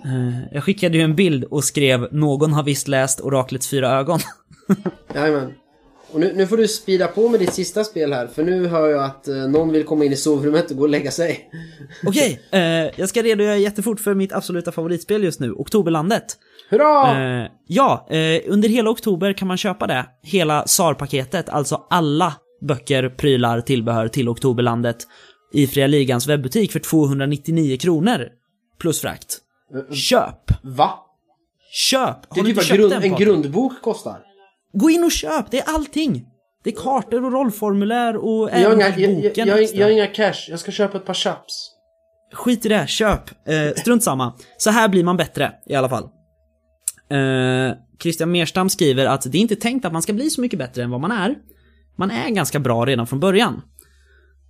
Eh, 0.04 0.44
Jag 0.52 0.64
skickade 0.64 0.96
ju 0.98 1.04
en 1.04 1.14
bild 1.14 1.44
och 1.44 1.64
skrev 1.64 2.08
“Någon 2.12 2.52
har 2.52 2.62
visst 2.62 2.88
läst 2.88 3.20
Oraklets 3.20 3.68
fyra 3.70 3.90
ögon”. 3.90 4.20
Jajamän. 5.14 5.52
Och 6.12 6.20
nu, 6.20 6.32
nu 6.34 6.46
får 6.46 6.56
du 6.56 6.68
spida 6.68 7.06
på 7.06 7.28
med 7.28 7.40
ditt 7.40 7.52
sista 7.54 7.84
spel 7.84 8.12
här, 8.12 8.26
för 8.26 8.42
nu 8.44 8.66
hör 8.66 8.88
jag 8.88 9.04
att 9.04 9.28
eh, 9.28 9.34
någon 9.34 9.72
vill 9.72 9.84
komma 9.84 10.04
in 10.04 10.12
i 10.12 10.16
sovrummet 10.16 10.70
och 10.70 10.76
gå 10.76 10.82
och 10.82 10.88
lägga 10.88 11.10
sig. 11.10 11.50
Okej, 12.06 12.40
eh, 12.50 12.60
jag 12.96 13.08
ska 13.08 13.22
redogöra 13.22 13.56
jättefort 13.56 14.00
för 14.00 14.14
mitt 14.14 14.32
absoluta 14.32 14.72
favoritspel 14.72 15.24
just 15.24 15.40
nu, 15.40 15.52
Oktoberlandet. 15.52 16.24
Hurra! 16.70 17.42
Eh, 17.42 17.48
ja, 17.66 18.06
eh, 18.10 18.40
under 18.46 18.68
hela 18.68 18.90
oktober 18.90 19.32
kan 19.32 19.48
man 19.48 19.56
köpa 19.56 19.86
det. 19.86 20.06
Hela 20.22 20.66
SAR-paketet, 20.66 21.48
alltså 21.48 21.86
alla 21.90 22.34
böcker, 22.64 23.08
prylar, 23.08 23.60
tillbehör 23.60 24.08
till 24.08 24.28
Oktoberlandet 24.28 24.96
i 25.52 25.66
Fria 25.66 25.86
Ligans 25.86 26.26
webbutik 26.26 26.72
för 26.72 26.78
299 26.78 27.76
kronor. 27.76 28.28
Plus 28.80 29.00
frakt. 29.00 29.38
Köp! 29.92 30.50
Va? 30.62 30.98
Köp! 31.72 32.16
Det 32.34 32.40
Har 32.40 32.48
är 32.48 32.54
du 32.54 32.54
typ 32.54 32.68
vad 32.70 32.78
grund, 32.78 33.04
en 33.04 33.14
grundbok 33.14 33.82
kostar. 33.82 34.18
Gå 34.72 34.90
in 34.90 35.04
och 35.04 35.12
köp, 35.12 35.50
det 35.50 35.58
är 35.58 35.74
allting! 35.74 36.26
Det 36.64 36.70
är 36.70 36.74
kartor 36.74 37.24
och 37.24 37.32
rollformulär 37.32 38.16
och 38.16 38.50
Jag 38.50 38.68
har, 38.68 38.74
inga, 38.74 38.88
jag, 38.88 39.00
jag, 39.00 39.22
boken 39.22 39.48
jag, 39.48 39.62
extra. 39.62 39.78
jag 39.78 39.86
har 39.86 39.92
inga 39.92 40.06
cash, 40.06 40.34
jag 40.48 40.60
ska 40.60 40.72
köpa 40.72 40.98
ett 40.98 41.04
par 41.06 41.14
chaps. 41.14 41.70
Skit 42.32 42.66
i 42.66 42.68
det, 42.68 42.88
köp. 42.88 43.48
Eh, 43.48 43.74
strunt 43.76 44.02
samma. 44.02 44.32
Så 44.56 44.70
här 44.70 44.88
blir 44.88 45.04
man 45.04 45.16
bättre 45.16 45.52
i 45.66 45.74
alla 45.74 45.88
fall. 45.88 46.08
Eh, 47.10 47.76
Christian 48.02 48.30
Merstam 48.30 48.70
skriver 48.70 49.06
att 49.06 49.32
det 49.32 49.38
är 49.38 49.40
inte 49.40 49.56
tänkt 49.56 49.84
att 49.84 49.92
man 49.92 50.02
ska 50.02 50.12
bli 50.12 50.30
så 50.30 50.40
mycket 50.40 50.58
bättre 50.58 50.82
än 50.82 50.90
vad 50.90 51.00
man 51.00 51.12
är. 51.12 51.34
Man 51.96 52.10
är 52.10 52.30
ganska 52.30 52.60
bra 52.60 52.84
redan 52.84 53.06
från 53.06 53.20
början. 53.20 53.62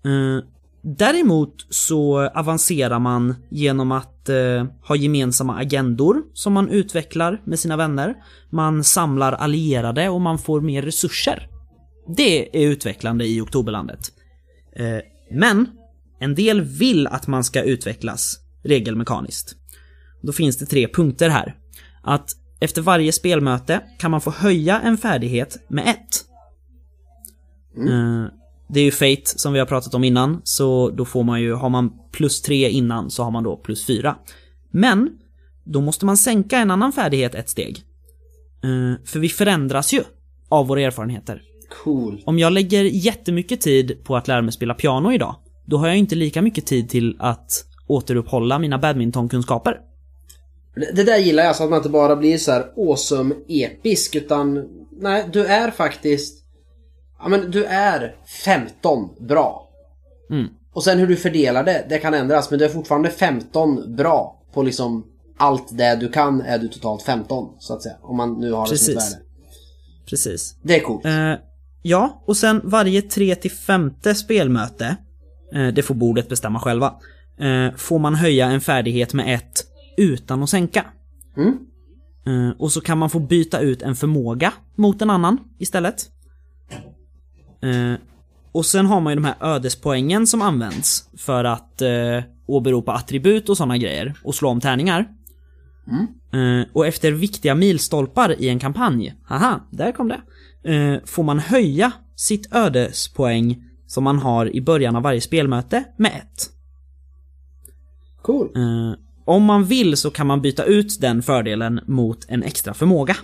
Eh, 0.05 0.45
däremot 0.83 1.67
så 1.71 2.29
avancerar 2.29 2.99
man 2.99 3.35
genom 3.51 3.93
att 3.93 4.29
eh, 4.29 4.65
ha 4.89 4.97
gemensamma 4.97 5.59
agendor 5.59 6.23
som 6.35 6.53
man 6.53 6.69
utvecklar 6.69 7.43
med 7.45 7.59
sina 7.59 7.77
vänner. 7.77 8.15
Man 8.51 8.85
samlar 8.85 9.33
allierade 9.33 10.09
och 10.09 10.21
man 10.21 10.39
får 10.39 10.61
mer 10.61 10.83
resurser. 10.83 11.49
Det 12.17 12.65
är 12.65 12.69
utvecklande 12.69 13.27
i 13.27 13.41
Oktoberlandet. 13.41 14.01
Eh, 14.77 14.99
men 15.31 15.67
en 16.21 16.35
del 16.35 16.61
vill 16.61 17.07
att 17.07 17.27
man 17.27 17.45
ska 17.45 17.63
utvecklas 17.63 18.39
regelmekaniskt. 18.65 19.57
Då 20.23 20.33
finns 20.33 20.59
det 20.59 20.67
tre 20.67 20.89
punkter 20.89 21.29
här. 21.29 21.55
Att 22.03 22.31
efter 22.61 22.83
varje 22.83 23.13
spelmöte 23.13 23.81
kan 23.99 24.11
man 24.11 24.21
få 24.21 24.31
höja 24.31 24.81
en 24.81 24.99
färdighet 24.99 25.59
med 25.69 25.89
ett. 25.89 26.25
Eh, 27.79 28.25
Det 28.69 28.81
är 28.81 28.85
ju 28.85 28.91
Fate 28.91 29.23
som 29.39 29.53
vi 29.53 29.59
har 29.59 29.67
pratat 29.67 29.95
om 29.95 30.05
innan, 30.05 30.41
så 30.45 30.91
då 30.91 31.05
får 31.05 31.23
man 31.23 31.41
ju, 31.41 31.53
har 31.53 31.69
man 31.69 31.93
plus 32.13 32.43
tre 32.43 32.71
innan 32.71 33.11
så 33.11 33.23
har 33.23 33.31
man 33.31 33.45
då 33.45 33.57
plus 33.57 33.87
fyra. 33.87 34.17
Men, 34.71 35.11
då 35.65 35.81
måste 35.81 36.07
man 36.07 36.17
sänka 36.17 36.59
en 36.59 36.71
annan 36.71 36.93
färdighet 36.93 37.35
ett 37.35 37.49
steg. 37.49 37.83
Eh, 38.65 39.05
För 39.05 39.19
vi 39.19 39.29
förändras 39.29 39.93
ju 39.93 40.03
av 40.49 40.67
våra 40.67 40.81
erfarenheter. 40.81 41.43
Cool. 41.85 42.23
Om 42.27 42.39
jag 42.39 42.53
lägger 42.53 42.85
jättemycket 42.85 43.61
tid 43.61 44.05
på 44.05 44.17
att 44.17 44.29
lära 44.29 44.43
mig 44.43 44.53
spela 44.53 44.75
piano 44.75 45.13
idag, 45.13 45.37
då 45.65 45.77
har 45.77 45.87
jag 45.89 45.97
inte 45.97 46.15
lika 46.15 46.43
mycket 46.43 46.67
tid 46.67 46.89
till 46.89 47.17
att 47.19 47.65
återuppehålla 47.87 48.59
mina 48.59 48.79
badmintonkunskaper. 48.79 49.81
Det, 50.75 50.93
det 50.97 51.05
där 51.05 51.19
gillar 51.19 51.45
jag, 51.45 51.57
så 51.57 51.65
att 51.65 51.71
man 51.71 51.77
inte 51.77 51.89
bara 51.89 52.17
blir 52.17 52.39
så 52.39 52.53
här 52.53 52.65
awesome 52.77 53.35
episk, 53.49 54.15
utan 54.15 54.65
nej, 55.01 55.29
du 55.33 55.45
är 55.47 55.71
faktiskt... 55.71 56.44
Ja 57.25 57.31
men 57.31 57.51
du 57.51 57.65
är 57.65 58.17
15 58.45 59.09
bra. 59.21 59.69
Mm. 60.31 60.49
Och 60.73 60.85
sen 60.85 60.99
hur 60.99 61.07
du 61.07 61.17
fördelar 61.17 61.65
det, 61.65 61.87
det 61.89 61.99
kan 61.99 62.15
ändras, 62.15 62.51
men 62.51 62.59
du 62.59 62.65
är 62.65 62.69
fortfarande 62.69 63.11
15 63.11 63.97
bra 63.97 64.43
på 64.53 64.63
liksom 64.63 65.05
allt 65.39 65.79
det 65.79 65.97
du 65.97 66.09
kan 66.09 66.41
är 66.41 66.59
du 66.59 66.69
totalt 66.69 67.03
15, 67.03 67.49
så 67.59 67.75
att 67.75 67.83
säga. 67.83 67.97
Om 68.03 68.17
man 68.17 68.41
nu 68.41 68.53
har 68.53 68.69
det 68.69 68.79
som 68.79 68.93
ett 68.93 68.97
Precis. 68.97 69.15
värde. 69.15 69.25
Precis. 70.07 70.57
Det 70.63 70.77
är 70.77 70.81
coolt. 70.81 71.05
Eh, 71.05 71.35
ja, 71.83 72.23
och 72.27 72.37
sen 72.37 72.61
varje 72.65 73.03
3 73.03 73.35
till 73.35 73.51
femte 73.51 74.15
spelmöte, 74.15 74.97
eh, 75.55 75.67
det 75.67 75.83
får 75.83 75.95
bordet 75.95 76.29
bestämma 76.29 76.61
själva, 76.61 76.95
eh, 77.41 77.77
får 77.77 77.99
man 77.99 78.15
höja 78.15 78.47
en 78.47 78.61
färdighet 78.61 79.15
med 79.15 79.35
ett 79.35 79.65
utan 79.97 80.43
att 80.43 80.51
sänka. 80.51 80.85
Mm. 81.37 81.59
Eh, 82.27 82.61
och 82.61 82.73
så 82.73 82.81
kan 82.81 82.99
man 82.99 83.11
få 83.11 83.19
byta 83.19 83.61
ut 83.61 83.83
en 83.83 83.97
förmåga 83.97 84.53
mot 84.77 85.03
en 85.03 85.11
annan 85.11 85.39
istället. 85.59 86.11
Eh, 87.65 87.99
och 88.53 88.67
sen 88.67 88.87
har 88.87 89.01
man 89.01 89.13
ju 89.13 89.15
de 89.15 89.25
här 89.25 89.37
ödespoängen 89.41 90.27
som 90.27 90.43
används 90.43 91.09
för 91.17 91.45
att 91.45 91.83
eh, 91.83 92.23
åberopa 92.47 92.93
attribut 92.93 93.49
och 93.49 93.57
sådana 93.57 93.79
grejer 93.79 94.15
och 94.25 94.35
slå 94.35 94.49
om 94.49 94.61
tärningar. 94.61 95.09
Eh, 96.33 96.67
och 96.73 96.87
efter 96.87 97.13
viktiga 97.13 97.55
milstolpar 97.55 98.41
i 98.43 98.49
en 98.49 98.59
kampanj, 98.59 99.15
haha, 99.25 99.61
där 99.71 99.93
kom 99.93 100.09
det, 100.09 100.21
eh, 100.75 101.01
får 101.05 101.23
man 101.23 101.39
höja 101.39 101.93
sitt 102.17 102.55
ödespoäng 102.55 103.65
som 103.87 104.05
man 104.05 104.19
har 104.19 104.57
i 104.57 104.61
början 104.61 104.97
av 104.97 105.03
varje 105.03 105.21
spelmöte 105.21 105.85
med 105.97 106.13
ett. 106.13 106.51
Cool. 108.23 108.51
Eh, 108.57 108.99
om 109.25 109.43
man 109.43 109.65
vill 109.65 109.97
så 109.97 110.11
kan 110.11 110.27
man 110.27 110.43
byta 110.43 110.65
ut 110.65 111.01
den 111.01 111.23
fördelen 111.23 111.81
mot 111.87 112.27
en 112.29 112.43
extra 112.43 112.75
förmåga. 112.75 113.17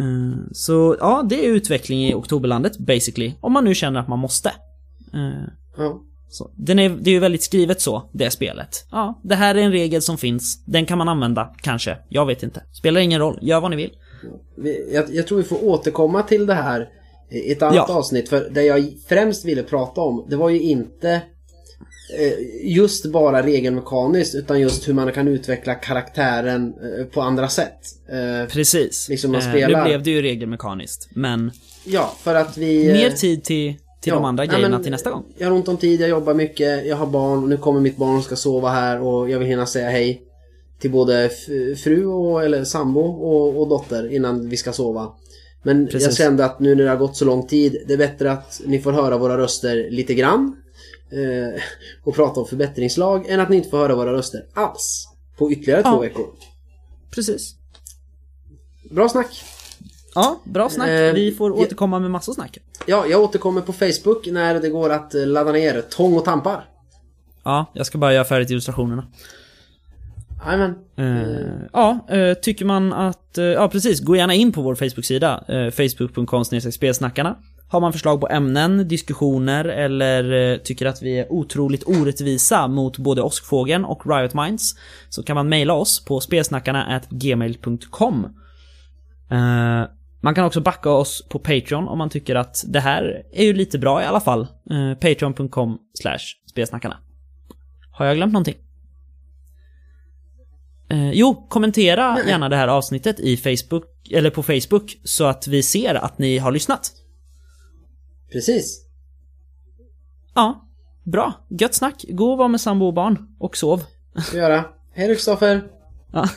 Eh, 0.00 0.38
så 0.52 0.96
ja, 1.00 1.26
det 1.28 1.46
är 1.46 1.50
utveckling 1.50 2.04
i 2.04 2.14
Oktoberlandet 2.14 2.78
basically. 2.78 3.32
Om 3.40 3.52
man 3.52 3.64
nu 3.64 3.74
känner 3.74 4.00
att 4.00 4.08
man 4.08 4.18
måste. 4.18 4.48
Eh, 5.14 5.48
Ja. 5.76 6.00
så. 6.28 6.50
Den 6.56 6.78
är, 6.78 6.88
det 6.88 7.10
är 7.10 7.12
ju 7.14 7.18
väldigt 7.20 7.42
skrivet 7.42 7.80
så, 7.80 8.10
det 8.12 8.30
spelet. 8.30 8.86
Ja, 8.90 9.20
det 9.24 9.34
här 9.34 9.54
är 9.54 9.58
en 9.62 9.72
regel 9.72 10.02
som 10.02 10.18
finns. 10.18 10.64
Den 10.66 10.86
kan 10.86 10.98
man 10.98 11.08
använda, 11.08 11.54
kanske. 11.62 11.98
Jag 12.08 12.26
vet 12.26 12.42
inte. 12.42 12.62
Spelar 12.72 13.00
ingen 13.00 13.20
roll. 13.20 13.38
Gör 13.42 13.60
vad 13.60 13.70
ni 13.70 13.76
vill. 13.76 13.90
Vi- 14.56 14.94
Jag, 14.94 15.14
jag 15.14 15.26
tror 15.26 15.38
vi 15.38 15.44
får 15.44 15.64
återkomma 15.64 16.22
till 16.22 16.46
det 16.46 16.54
här 16.54 16.88
i 17.30 17.52
ett 17.52 17.62
annat 17.62 17.74
Ja. 17.88 17.94
avsnitt. 17.98 18.28
För 18.28 18.48
det 18.50 18.62
jag 18.62 18.92
främst 19.08 19.44
ville 19.44 19.62
prata 19.62 20.00
om, 20.00 20.26
det 20.30 20.36
var 20.36 20.48
ju 20.48 20.60
inte 20.60 21.22
just 22.62 23.06
bara 23.06 23.42
regelmekaniskt, 23.42 24.34
utan 24.34 24.60
just 24.60 24.88
hur 24.88 24.92
man 24.94 25.12
kan 25.12 25.28
utveckla 25.28 25.74
karaktären 25.74 26.74
eh, 26.98 27.04
på 27.06 27.20
andra 27.20 27.48
sätt. 27.48 27.78
Eh, 28.08 28.48
Precis. 28.52 29.08
Liksom 29.08 29.32
man 29.32 29.40
Eh, 29.40 29.48
spelar- 29.50 29.78
Nu 29.84 29.88
blev 29.88 30.02
det 30.02 30.10
ju 30.10 30.22
regelmekaniskt, 30.22 31.08
men 31.14 31.50
Ja, 31.84 32.14
för 32.22 32.34
att 32.34 32.56
vi... 32.56 32.92
mer 32.92 33.06
eh, 33.06 33.12
tid 33.14 33.44
till, 33.44 33.74
till 34.00 34.10
ja, 34.10 34.14
de 34.14 34.24
andra 34.24 34.46
grejerna 34.46 34.68
men, 34.68 34.82
till 34.82 34.92
nästa 34.92 35.10
gång. 35.10 35.24
Jag 35.38 35.46
har 35.48 35.52
ont 35.56 35.68
om 35.68 35.76
tid, 35.76 36.00
jag 36.00 36.08
jobbar 36.08 36.34
mycket, 36.34 36.86
jag 36.86 36.96
har 36.96 37.06
barn 37.06 37.42
och 37.42 37.48
nu 37.48 37.56
kommer 37.56 37.80
mitt 37.80 37.96
barn 37.96 38.16
och 38.16 38.24
ska 38.24 38.36
sova 38.36 38.68
här 38.68 39.00
och 39.00 39.30
jag 39.30 39.38
vill 39.38 39.48
hinna 39.48 39.66
säga 39.66 39.90
hej 39.90 40.22
till 40.80 40.90
både 40.90 41.30
fru 41.84 42.06
och, 42.06 42.44
eller 42.44 42.64
sambo 42.64 43.00
och, 43.00 43.60
och 43.60 43.68
dotter 43.68 44.12
innan 44.12 44.48
vi 44.48 44.56
ska 44.56 44.72
sova. 44.72 45.12
Men 45.62 45.80
jag 45.82 45.90
Precis. 45.90 46.18
kände 46.18 46.44
att 46.44 46.60
nu 46.60 46.74
när 46.74 46.84
det 46.84 46.90
har 46.90 46.96
gått 46.96 47.16
så 47.16 47.24
lång 47.24 47.46
tid, 47.46 47.76
det 47.86 47.92
är 47.92 47.98
bättre 47.98 48.32
att 48.32 48.60
ni 48.66 48.78
får 48.80 48.92
höra 48.92 49.18
våra 49.18 49.38
röster 49.38 49.90
lite 49.90 50.14
grann 50.14 50.56
eh, 51.10 51.60
och 52.04 52.14
prata 52.14 52.40
om 52.40 52.46
förbättringslag 52.46 53.26
än 53.28 53.40
att 53.40 53.48
ni 53.48 53.56
inte 53.56 53.68
får 53.68 53.78
höra 53.78 53.94
våra 53.94 54.12
röster 54.12 54.46
alls 54.54 55.08
på 55.38 55.52
ytterligare 55.52 55.80
Ja. 55.84 55.90
två 55.92 56.00
veckor. 56.00 56.26
Precis. 57.10 57.54
Bra 58.90 59.08
snack! 59.08 59.42
Ja, 60.14 60.40
bra 60.44 60.68
snack. 60.70 60.88
Eh, 60.88 61.12
Vi 61.14 61.32
får 61.32 61.50
återkomma 61.50 61.98
med 61.98 62.10
massor 62.10 62.32
snack. 62.32 62.58
Ja, 62.86 63.06
jag 63.06 63.20
återkommer 63.22 63.60
på 63.60 63.72
Facebook 63.72 64.26
när 64.26 64.60
det 64.60 64.68
går 64.68 64.90
att 64.90 65.14
eh, 65.14 65.26
ladda 65.26 65.52
ner 65.52 65.80
Tång 65.80 66.14
och 66.16 66.24
tampar. 66.24 66.68
Ja, 67.44 67.66
jag 67.74 67.86
ska 67.86 67.98
bara 67.98 68.14
göra 68.14 68.24
färdigt 68.24 68.50
illustrationerna. 68.50 69.06
Jajamän. 70.46 70.74
Eh, 70.96 71.66
ja, 71.72 72.06
tycker 72.42 72.64
man 72.64 72.92
att... 72.92 73.30
ja, 73.34 73.68
precis. 73.68 74.00
Gå 74.00 74.16
gärna 74.16 74.34
in 74.34 74.52
på 74.52 74.62
vår 74.62 74.74
Facebook-sida. 74.74 75.44
Facebook.com 75.76 76.44
spelsnackarna. 76.44 77.36
Har 77.74 77.80
man 77.80 77.92
förslag 77.92 78.20
på 78.20 78.28
ämnen, 78.28 78.88
diskussioner 78.88 79.64
eller 79.64 80.52
eh, 80.52 80.58
tycker 80.58 80.86
att 80.86 81.02
vi 81.02 81.18
är 81.18 81.32
otroligt 81.32 81.84
orättvisa 81.86 82.68
mot 82.68 82.98
både 82.98 83.22
Åskfågeln 83.22 83.84
och 83.84 84.06
Riot 84.06 84.34
Minds 84.34 84.74
så 85.08 85.22
kan 85.22 85.36
man 85.36 85.48
mejla 85.48 85.74
oss 85.74 86.04
på 86.04 86.20
spelsnackarna 86.20 87.00
gmail.com. 87.10 88.24
Eh, 89.30 89.84
man 90.20 90.34
kan 90.34 90.44
också 90.44 90.60
backa 90.60 90.90
oss 90.90 91.28
på 91.28 91.38
Patreon 91.38 91.88
om 91.88 91.98
man 91.98 92.10
tycker 92.10 92.34
att 92.34 92.64
det 92.66 92.80
här 92.80 93.22
är 93.32 93.44
ju 93.44 93.54
lite 93.54 93.78
bra 93.78 94.02
i 94.02 94.06
alla 94.06 94.20
fall. 94.20 94.46
Uh, 94.70 94.94
Patreon.com 94.94 95.78
slash 95.94 96.50
spelsnackarna. 96.50 96.96
Har 97.92 98.06
jag 98.06 98.16
glömt 98.16 98.32
någonting? 98.32 98.56
Eh, 100.88 101.10
jo, 101.10 101.46
kommentera 101.48 102.18
gärna 102.26 102.48
det 102.48 102.56
här 102.56 102.68
avsnittet 102.68 103.20
i 103.20 103.36
Facebook, 103.36 103.84
eller 104.10 104.30
på 104.30 104.42
Facebook, 104.42 104.96
så 105.04 105.24
att 105.24 105.46
vi 105.46 105.62
ser 105.62 105.94
att 105.94 106.18
ni 106.18 106.38
har 106.38 106.52
lyssnat. 106.52 107.03
Precis. 108.34 108.86
Ja, 110.34 110.68
bra. 111.02 111.32
Gött 111.48 111.74
snack. 111.74 112.04
Gå 112.08 112.32
och 112.32 112.38
var 112.38 112.48
med 112.48 112.60
sambo 112.60 112.86
och 112.86 112.94
barn. 112.94 113.36
Och 113.38 113.56
sov. 113.56 113.82
Ska 114.16 114.36
göra. 114.36 114.64
Hej 114.92 115.08
då 115.08 115.14
Kristoffer! 115.14 115.64
Ja. 116.12 116.28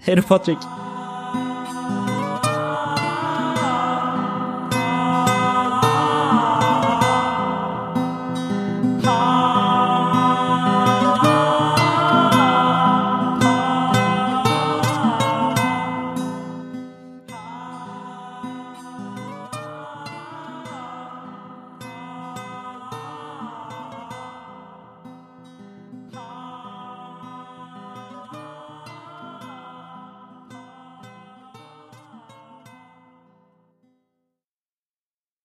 Hej 0.00 0.16
då 0.16 0.22
Patrik. 0.22 0.58